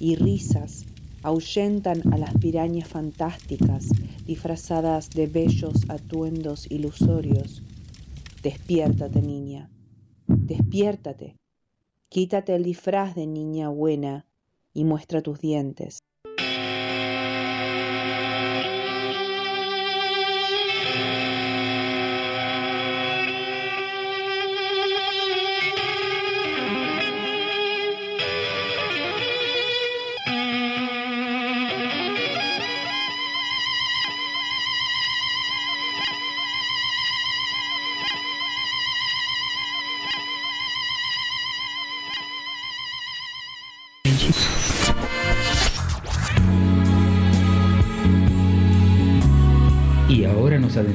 y 0.00 0.16
risas 0.16 0.84
ahuyentan 1.22 2.12
a 2.12 2.18
las 2.18 2.34
pirañas 2.38 2.88
fantásticas 2.88 3.88
disfrazadas 4.26 5.10
de 5.10 5.28
bellos 5.28 5.88
atuendos 5.88 6.68
ilusorios. 6.68 7.62
Despiértate, 8.42 9.22
niña, 9.22 9.70
despiértate. 10.26 11.36
Quítate 12.08 12.56
el 12.56 12.64
disfraz 12.64 13.14
de 13.14 13.28
niña 13.28 13.68
buena 13.68 14.26
y 14.74 14.82
muestra 14.82 15.22
tus 15.22 15.38
dientes. 15.38 16.00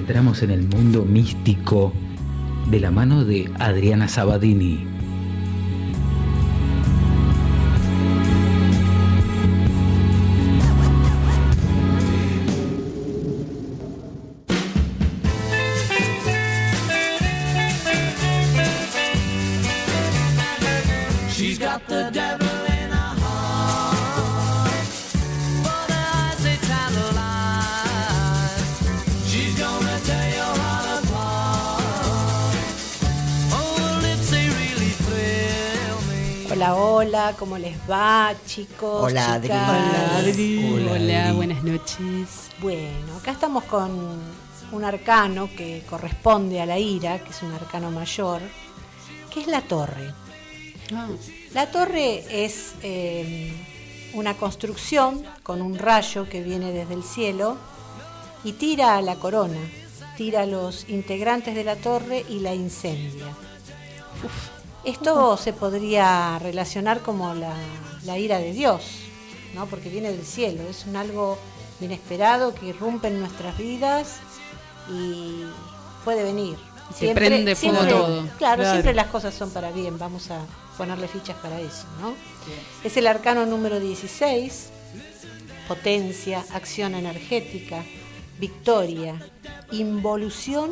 Adentramos 0.08 0.42
en 0.42 0.52
el 0.52 0.66
mundo 0.66 1.04
místico 1.04 1.92
de 2.72 2.80
la 2.80 2.92
mano 2.92 3.26
de 3.26 3.52
Adriana 3.60 4.08
Sabadini. 4.08 4.97
Va, 37.90 38.34
chicos? 38.46 39.04
Hola, 39.04 39.34
Adri. 39.34 39.48
chicas? 39.50 39.70
Hola, 39.70 40.18
Adri. 40.18 40.74
Hola, 40.74 40.92
Hola, 40.94 41.24
Adri. 41.26 41.36
buenas 41.36 41.64
noches. 41.64 42.50
Bueno, 42.62 43.18
acá 43.20 43.32
estamos 43.32 43.64
con 43.66 43.92
un 44.72 44.84
arcano 44.84 45.50
que 45.56 45.84
corresponde 45.90 46.62
a 46.62 46.66
la 46.66 46.78
ira, 46.78 47.20
que 47.24 47.30
es 47.30 47.42
un 47.42 47.54
arcano 47.54 47.92
mayor, 47.92 48.42
que 49.34 49.42
es 49.42 49.48
la 49.48 49.62
torre. 49.62 50.14
La 51.54 51.70
torre 51.72 52.24
es 52.46 52.76
eh, 52.82 53.54
una 54.14 54.36
construcción 54.36 55.22
con 55.44 55.62
un 55.62 55.78
rayo 55.78 56.28
que 56.30 56.42
viene 56.42 56.72
desde 56.72 56.94
el 56.94 57.04
cielo 57.04 57.58
y 58.44 58.54
tira 58.54 58.96
a 58.98 59.02
la 59.02 59.16
corona, 59.16 59.60
tira 60.16 60.42
a 60.42 60.46
los 60.46 60.88
integrantes 60.90 61.56
de 61.56 61.64
la 61.64 61.76
torre 61.76 62.26
y 62.30 62.40
la 62.40 62.54
incendia. 62.54 63.28
Esto 64.88 65.36
se 65.36 65.52
podría 65.52 66.40
relacionar 66.40 67.02
como 67.02 67.34
la, 67.34 67.54
la 68.06 68.18
ira 68.18 68.40
de 68.40 68.54
Dios, 68.54 68.84
¿no? 69.54 69.66
porque 69.66 69.90
viene 69.90 70.12
del 70.14 70.26
cielo, 70.26 70.64
es 70.70 70.86
un 70.86 70.96
algo 70.96 71.38
inesperado 71.82 72.56
que 72.56 72.68
irrumpe 72.68 73.10
en 73.10 73.20
nuestras 73.20 73.58
vidas 73.58 74.16
y 74.90 75.44
puede 76.06 76.24
venir. 76.24 76.58
Se 76.98 77.14
prende 77.14 77.54
fuego 77.58 77.86
todo. 77.86 78.22
Claro, 78.38 78.62
Claro. 78.62 78.72
siempre 78.72 78.94
las 78.94 79.08
cosas 79.08 79.34
son 79.36 79.50
para 79.52 79.72
bien, 79.72 80.00
vamos 80.00 80.32
a 80.32 80.40
ponerle 80.78 81.10
fichas 81.10 81.36
para 81.42 81.60
eso, 81.60 81.86
¿no? 82.00 82.14
Es 82.82 82.96
el 82.96 83.08
arcano 83.08 83.46
número 83.46 83.82
16, 83.82 84.70
potencia, 85.68 86.46
acción 86.54 86.96
energética, 86.96 87.84
victoria, 88.40 89.20
involución 89.74 90.72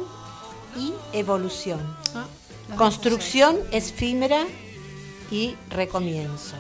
y 0.78 0.94
evolución. 1.12 1.82
las 2.14 2.28
Construcción 2.78 3.58
efímera 3.72 4.44
y 5.32 5.56
recomienzo. 5.70 6.56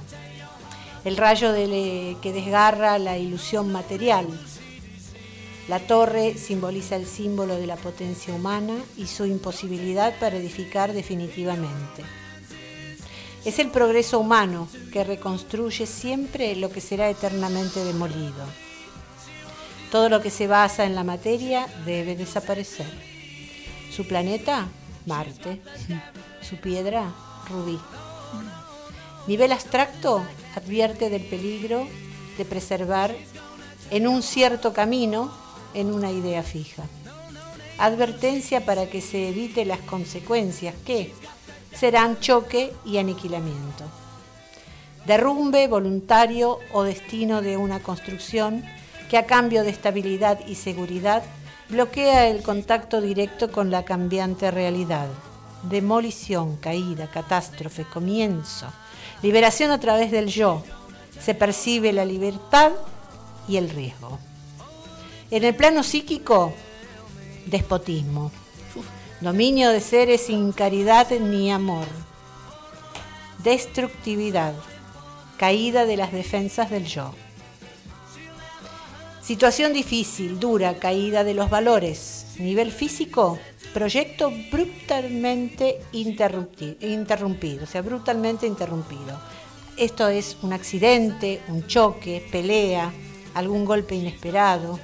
El 1.03 1.17
rayo 1.17 1.51
de- 1.51 2.15
que 2.21 2.31
desgarra 2.31 2.97
la 2.99 3.17
ilusión 3.17 3.71
material. 3.71 4.27
La 5.67 5.79
torre 5.79 6.35
simboliza 6.37 6.95
el 6.95 7.05
símbolo 7.07 7.57
de 7.57 7.67
la 7.67 7.75
potencia 7.75 8.33
humana 8.33 8.75
y 8.97 9.07
su 9.07 9.25
imposibilidad 9.25 10.17
para 10.19 10.37
edificar 10.37 10.93
definitivamente. 10.93 12.03
Es 13.43 13.59
el 13.59 13.69
progreso 13.69 14.19
humano 14.19 14.67
que 14.93 15.03
reconstruye 15.03 15.85
siempre 15.85 16.55
lo 16.55 16.71
que 16.71 16.81
será 16.81 17.09
eternamente 17.09 17.83
demolido. 17.83 18.45
Todo 19.91 20.07
lo 20.09 20.21
que 20.21 20.31
se 20.31 20.47
basa 20.47 20.85
en 20.85 20.95
la 20.95 21.03
materia 21.03 21.67
debe 21.85 22.15
desaparecer. 22.15 22.87
Su 23.93 24.07
planeta, 24.07 24.67
Marte. 25.05 25.61
Su 26.41 26.57
piedra, 26.57 27.11
Rubí. 27.49 27.79
Nivel 29.27 29.51
abstracto 29.51 30.23
advierte 30.55 31.09
del 31.09 31.23
peligro 31.23 31.87
de 32.37 32.45
preservar 32.45 33.15
en 33.91 34.07
un 34.07 34.23
cierto 34.23 34.73
camino, 34.73 35.31
en 35.73 35.93
una 35.93 36.11
idea 36.11 36.43
fija. 36.43 36.83
Advertencia 37.77 38.65
para 38.65 38.87
que 38.87 39.01
se 39.01 39.29
evite 39.29 39.65
las 39.65 39.79
consecuencias 39.79 40.75
que 40.85 41.13
serán 41.73 42.19
choque 42.19 42.73
y 42.85 42.97
aniquilamiento. 42.97 43.83
Derrumbe 45.05 45.67
voluntario 45.67 46.59
o 46.71 46.83
destino 46.83 47.41
de 47.41 47.57
una 47.57 47.79
construcción 47.79 48.63
que 49.09 49.17
a 49.17 49.25
cambio 49.25 49.63
de 49.63 49.69
estabilidad 49.69 50.39
y 50.47 50.55
seguridad 50.55 51.23
bloquea 51.69 52.27
el 52.27 52.43
contacto 52.43 53.01
directo 53.01 53.51
con 53.51 53.71
la 53.71 53.83
cambiante 53.83 54.51
realidad. 54.51 55.07
Demolición, 55.63 56.57
caída, 56.57 57.09
catástrofe, 57.09 57.85
comienzo. 57.85 58.67
Liberación 59.21 59.71
a 59.71 59.79
través 59.79 60.11
del 60.11 60.27
yo. 60.27 60.63
Se 61.19 61.33
percibe 61.33 61.93
la 61.93 62.05
libertad 62.05 62.73
y 63.47 63.57
el 63.57 63.69
riesgo. 63.69 64.19
En 65.31 65.43
el 65.43 65.55
plano 65.55 65.81
psíquico, 65.81 66.53
despotismo. 67.47 68.31
Dominio 69.21 69.71
de 69.71 69.79
seres 69.79 70.27
sin 70.27 70.51
caridad 70.51 71.09
ni 71.11 71.51
amor. 71.51 71.87
Destructividad. 73.43 74.53
Caída 75.37 75.85
de 75.85 75.97
las 75.97 76.11
defensas 76.11 76.69
del 76.69 76.85
yo. 76.85 77.13
Situación 79.25 79.73
difícil, 79.73 80.39
dura, 80.39 80.77
caída 80.77 81.23
de 81.23 81.33
los 81.33 81.49
valores. 81.49 82.27
Nivel 82.37 82.71
físico, 82.71 83.39
proyecto 83.73 84.31
brutalmente 84.51 85.79
interrumpido, 85.91 87.63
o 87.63 87.65
sea, 87.67 87.81
brutalmente 87.81 88.45
interrumpido. 88.45 89.19
Esto 89.77 90.07
es 90.09 90.37
un 90.43 90.53
accidente, 90.53 91.41
un 91.47 91.65
choque, 91.65 92.23
pelea, 92.31 92.93
algún 93.33 93.65
golpe 93.65 93.95
inesperado, 93.95 94.79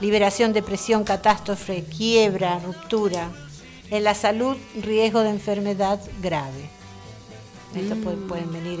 liberación, 0.00 0.52
depresión, 0.52 1.02
catástrofe, 1.02 1.82
quiebra, 1.84 2.60
ruptura. 2.60 3.32
En 3.90 4.04
la 4.04 4.14
salud, 4.14 4.56
riesgo 4.80 5.20
de 5.22 5.30
enfermedad 5.30 6.00
grave. 6.22 6.70
Esto 7.74 7.96
puede- 7.96 8.16
pueden 8.16 8.52
venir 8.52 8.80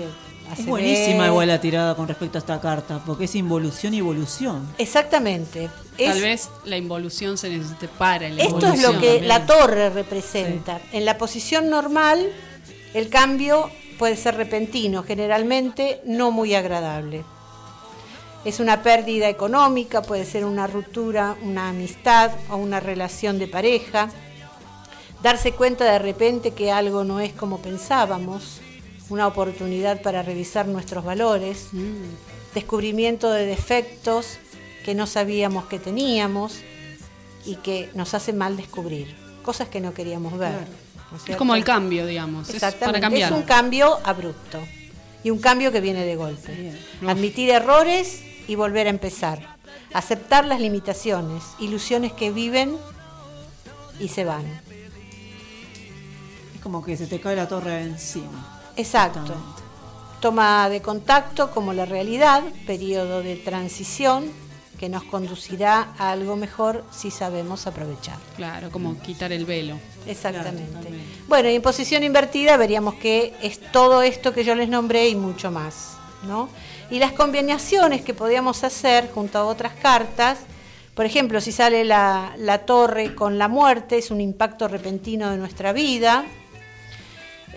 Es 0.52 0.64
buenísima 0.64 1.26
igual 1.26 1.48
la 1.48 1.60
tirada 1.60 1.94
con 1.94 2.08
respecto 2.08 2.38
a 2.38 2.40
esta 2.40 2.60
carta, 2.60 3.00
porque 3.04 3.24
es 3.24 3.34
involución 3.34 3.94
y 3.94 3.98
evolución. 3.98 4.68
Exactamente. 4.78 5.70
Tal 5.98 6.20
vez 6.20 6.50
la 6.64 6.76
involución 6.76 7.38
se 7.38 7.48
necesite 7.48 7.88
para 7.88 8.28
la 8.28 8.42
Esto 8.42 8.66
es 8.68 8.82
lo 8.82 8.92
que 8.92 9.06
también. 9.06 9.28
la 9.28 9.46
torre 9.46 9.90
representa. 9.90 10.80
En 10.92 11.04
la 11.04 11.18
posición 11.18 11.70
normal, 11.70 12.30
el 12.94 13.08
cambio 13.08 13.70
puede 13.98 14.16
ser 14.16 14.36
repentino, 14.36 15.02
generalmente 15.02 16.00
no 16.04 16.30
muy 16.30 16.54
agradable. 16.54 17.24
Es 18.44 18.60
una 18.60 18.82
pérdida 18.82 19.28
económica, 19.28 20.02
puede 20.02 20.24
ser 20.24 20.44
una 20.44 20.66
ruptura, 20.66 21.36
una 21.42 21.70
amistad 21.70 22.30
o 22.50 22.56
una 22.56 22.78
relación 22.78 23.38
de 23.38 23.48
pareja. 23.48 24.08
Darse 25.22 25.52
cuenta 25.52 25.84
de 25.84 25.98
repente 25.98 26.52
que 26.52 26.70
algo 26.70 27.02
no 27.02 27.18
es 27.20 27.32
como 27.32 27.58
pensábamos, 27.58 28.60
una 29.08 29.26
oportunidad 29.26 30.02
para 30.02 30.22
revisar 30.22 30.66
nuestros 30.66 31.04
valores, 31.04 31.68
descubrimiento 32.54 33.30
de 33.30 33.46
defectos 33.46 34.38
que 34.84 34.94
no 34.94 35.06
sabíamos 35.06 35.66
que 35.66 35.78
teníamos 35.78 36.60
y 37.44 37.56
que 37.56 37.90
nos 37.94 38.14
hace 38.14 38.32
mal 38.32 38.56
descubrir, 38.56 39.14
cosas 39.42 39.68
que 39.68 39.80
no 39.80 39.94
queríamos 39.94 40.36
ver. 40.38 40.52
¿no 41.10 41.32
Es 41.32 41.36
como 41.36 41.54
el 41.54 41.64
cambio, 41.64 42.06
digamos. 42.06 42.48
Es 42.48 42.56
Exactamente, 42.56 42.86
para 42.86 43.00
cambiar. 43.00 43.32
es 43.32 43.38
un 43.38 43.44
cambio 43.44 43.98
abrupto 44.04 44.60
y 45.22 45.30
un 45.30 45.38
cambio 45.38 45.72
que 45.72 45.80
viene 45.80 46.04
de 46.04 46.16
golpe. 46.16 46.72
Admitir 47.06 47.50
errores 47.50 48.22
y 48.48 48.54
volver 48.54 48.86
a 48.86 48.90
empezar. 48.90 49.56
Aceptar 49.92 50.44
las 50.44 50.60
limitaciones, 50.60 51.42
ilusiones 51.58 52.12
que 52.12 52.30
viven 52.30 52.76
y 54.00 54.08
se 54.08 54.24
van. 54.24 54.44
Es 56.54 56.60
como 56.62 56.84
que 56.84 56.96
se 56.96 57.06
te 57.06 57.20
cae 57.20 57.36
la 57.36 57.48
torre 57.48 57.82
encima. 57.82 58.55
Exacto. 58.76 59.34
Toma 60.20 60.68
de 60.68 60.80
contacto 60.82 61.50
como 61.50 61.72
la 61.72 61.84
realidad, 61.84 62.42
periodo 62.66 63.22
de 63.22 63.36
transición 63.36 64.30
que 64.78 64.88
nos 64.88 65.04
conducirá 65.04 65.94
a 65.98 66.10
algo 66.10 66.36
mejor 66.36 66.84
si 66.90 67.10
sabemos 67.10 67.66
aprovechar. 67.66 68.16
Claro, 68.36 68.70
como 68.70 68.98
quitar 69.00 69.32
el 69.32 69.44
velo. 69.44 69.78
Exactamente. 70.06 70.88
Bueno, 71.28 71.48
y 71.48 71.54
en 71.54 71.62
posición 71.62 72.02
invertida 72.02 72.56
veríamos 72.56 72.94
que 72.94 73.34
es 73.42 73.60
todo 73.72 74.02
esto 74.02 74.32
que 74.32 74.44
yo 74.44 74.54
les 74.54 74.68
nombré 74.68 75.08
y 75.08 75.14
mucho 75.14 75.50
más, 75.50 75.96
¿no? 76.26 76.48
Y 76.90 76.98
las 76.98 77.12
combinaciones 77.12 78.02
que 78.02 78.14
podíamos 78.14 78.64
hacer 78.64 79.10
junto 79.12 79.38
a 79.38 79.44
otras 79.44 79.72
cartas, 79.74 80.38
por 80.94 81.04
ejemplo, 81.04 81.40
si 81.40 81.52
sale 81.52 81.84
la, 81.84 82.34
la 82.38 82.58
torre 82.58 83.14
con 83.14 83.38
la 83.38 83.48
muerte, 83.48 83.98
es 83.98 84.10
un 84.10 84.20
impacto 84.20 84.68
repentino 84.68 85.30
de 85.30 85.36
nuestra 85.36 85.72
vida. 85.72 86.24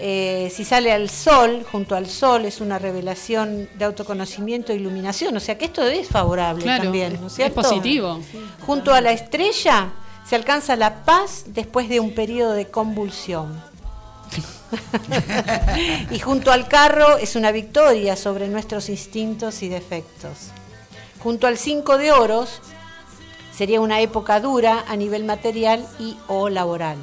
Eh, 0.01 0.49
si 0.55 0.63
sale 0.63 0.93
al 0.93 1.09
sol, 1.09 1.65
junto 1.69 1.93
al 1.95 2.07
sol, 2.07 2.45
es 2.45 2.61
una 2.61 2.79
revelación 2.79 3.67
de 3.75 3.83
autoconocimiento 3.85 4.71
e 4.71 4.75
iluminación. 4.75 5.35
O 5.35 5.39
sea 5.41 5.57
que 5.57 5.65
esto 5.65 5.83
es 5.83 6.07
favorable 6.07 6.63
Claro, 6.63 6.83
también, 6.83 7.13
es- 7.15 7.19
¿no 7.19 7.27
es 7.27 7.33
es 7.33 7.35
cierto? 7.35 7.61
positivo. 7.61 8.19
Junto 8.65 8.93
a 8.93 9.01
la 9.01 9.11
estrella 9.11 9.89
se 10.25 10.35
alcanza 10.37 10.75
la 10.77 11.03
paz 11.03 11.43
después 11.47 11.89
de 11.89 11.99
un 11.99 12.13
periodo 12.15 12.53
de 12.53 12.67
convulsión. 12.69 13.61
y 16.11 16.19
junto 16.19 16.51
al 16.51 16.67
carro 16.67 17.17
es 17.17 17.35
una 17.35 17.51
victoria 17.51 18.15
sobre 18.15 18.47
nuestros 18.47 18.87
instintos 18.89 19.61
y 19.63 19.69
defectos. 19.69 20.51
Junto 21.21 21.47
al 21.47 21.57
cinco 21.57 21.97
de 21.97 22.11
oros 22.11 22.61
sería 23.53 23.81
una 23.81 23.99
época 23.99 24.39
dura 24.39 24.85
a 24.87 24.95
nivel 24.95 25.25
material 25.25 25.85
y 25.99 26.15
o 26.27 26.47
laboral. 26.49 26.97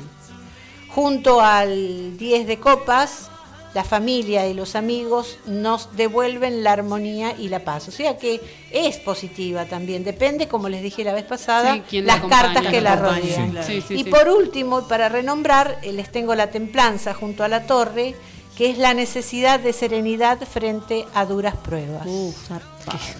Junto 0.96 1.42
al 1.42 2.16
10 2.16 2.46
de 2.46 2.58
copas, 2.58 3.28
la 3.74 3.84
familia 3.84 4.48
y 4.48 4.54
los 4.54 4.74
amigos 4.76 5.36
nos 5.44 5.94
devuelven 5.94 6.64
la 6.64 6.72
armonía 6.72 7.34
y 7.38 7.50
la 7.50 7.62
paz. 7.64 7.88
O 7.88 7.90
sea 7.90 8.16
que 8.16 8.40
es 8.70 8.96
positiva 8.96 9.66
también, 9.66 10.04
depende, 10.04 10.48
como 10.48 10.70
les 10.70 10.82
dije 10.82 11.04
la 11.04 11.12
vez 11.12 11.24
pasada, 11.24 11.74
Sí, 11.74 11.82
quién 11.90 12.06
la 12.06 12.16
las 12.16 12.24
cartas 12.26 12.66
que 12.68 12.80
la 12.80 12.96
rodean. 12.96 13.50
claro. 13.50 13.66
Sí, 13.66 13.82
sí, 13.86 13.92
y 13.94 14.04
sí. 14.04 14.10
por 14.10 14.26
último, 14.30 14.80
y 14.80 14.82
para 14.84 15.10
renombrar, 15.10 15.78
eh, 15.82 15.92
les 15.92 16.10
tengo 16.10 16.34
la 16.34 16.50
templanza 16.50 17.12
junto 17.12 17.44
a 17.44 17.48
la 17.48 17.66
torre, 17.66 18.14
que 18.56 18.70
es 18.70 18.78
la 18.78 18.94
necesidad 18.94 19.60
de 19.60 19.74
serenidad 19.74 20.38
frente 20.50 21.04
a 21.12 21.26
duras 21.26 21.56
pruebas. 21.56 22.06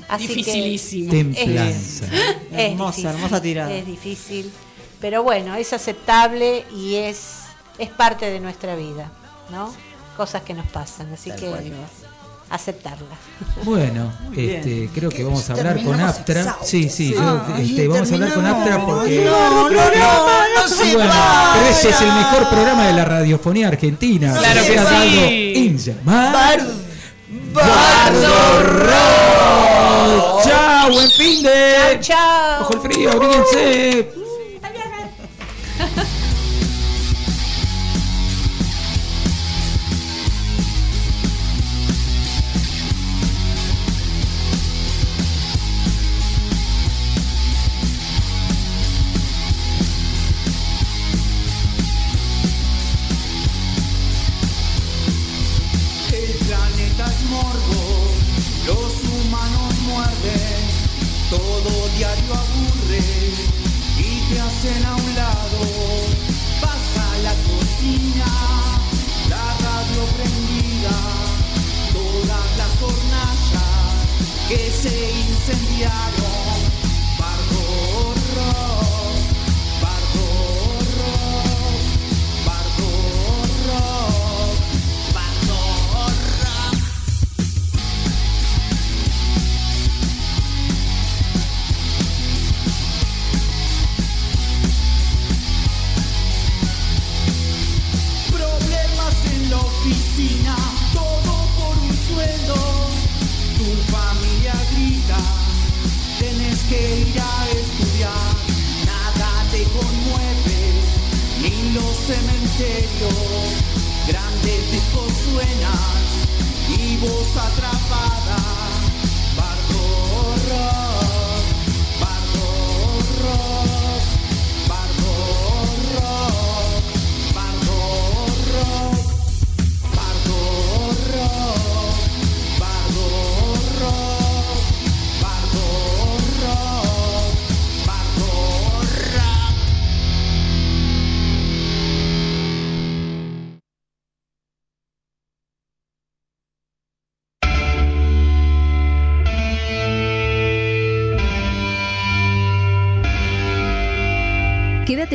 Así 0.09 0.29
que 0.29 0.35
Dificilísimo. 0.35 1.11
Templanza. 1.11 2.07
es 2.07 2.11
Hermosa, 2.53 2.97
difícil, 2.97 3.07
hermosa 3.11 3.43
tirada. 3.43 3.75
Es 3.75 3.85
difícil, 3.87 4.51
pero 4.99 5.23
bueno, 5.23 5.55
es 5.57 5.75
aceptable 5.75 6.65
y 6.75 6.95
es, 6.95 7.36
es 7.79 7.91
parte 7.91 8.31
de 8.31 8.41
nuestra 8.41 8.75
vida, 8.77 9.11
¿no? 9.51 9.73
Cosas 10.17 10.43
que 10.43 10.55
nos 10.55 10.67
pasan, 10.67 11.13
así 11.13 11.31
Tal 11.31 11.39
que 11.39 11.47
cual. 11.47 11.65
aceptarla. 12.49 13.17
Bueno, 13.65 14.13
este, 14.37 14.89
creo 14.95 15.11
que 15.11 15.25
vamos 15.25 15.49
a 15.51 15.53
hablar 15.55 15.83
con 15.83 16.01
Aptra. 16.01 16.41
exhaustos. 16.41 16.69
Sí, 16.69 16.89
sí, 16.89 17.13
yo, 17.13 17.43
Ay, 17.55 17.71
este, 17.71 17.89
vamos 17.89 18.11
a 18.11 18.15
hablar 18.15 18.35
con 18.35 18.47
Aptra 18.47 18.87
porque. 18.87 19.25
No, 19.25 19.71
no, 19.71 19.71
no, 19.71 20.63
no 20.63 20.69
se 20.69 20.95
bueno, 20.95 21.13
pero 21.55 21.67
ese 21.67 21.91
es 21.91 22.01
el 22.01 22.13
mejor 22.13 22.49
programa 22.49 22.87
de 22.87 22.93
la 22.95 23.05
radiofonía 23.05 23.69
argentina. 23.69 24.35
Claro 24.37 24.63
que 24.65 24.79
ha 24.79 25.03
sí. 25.03 25.95
Bardo 27.53 28.63
Rock. 28.63 30.45
Chao, 30.45 30.91
buen 30.93 31.11
fin 31.11 31.43
de. 31.43 31.99
Chao. 32.01 32.63
Ojo 32.63 32.75
el 32.75 32.81
frío, 32.81 33.11
abríguense. 33.13 34.26
Se 75.47 76.16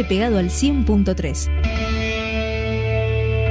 Pegado 0.03 0.37
al 0.37 0.49
100.3. 0.49 1.90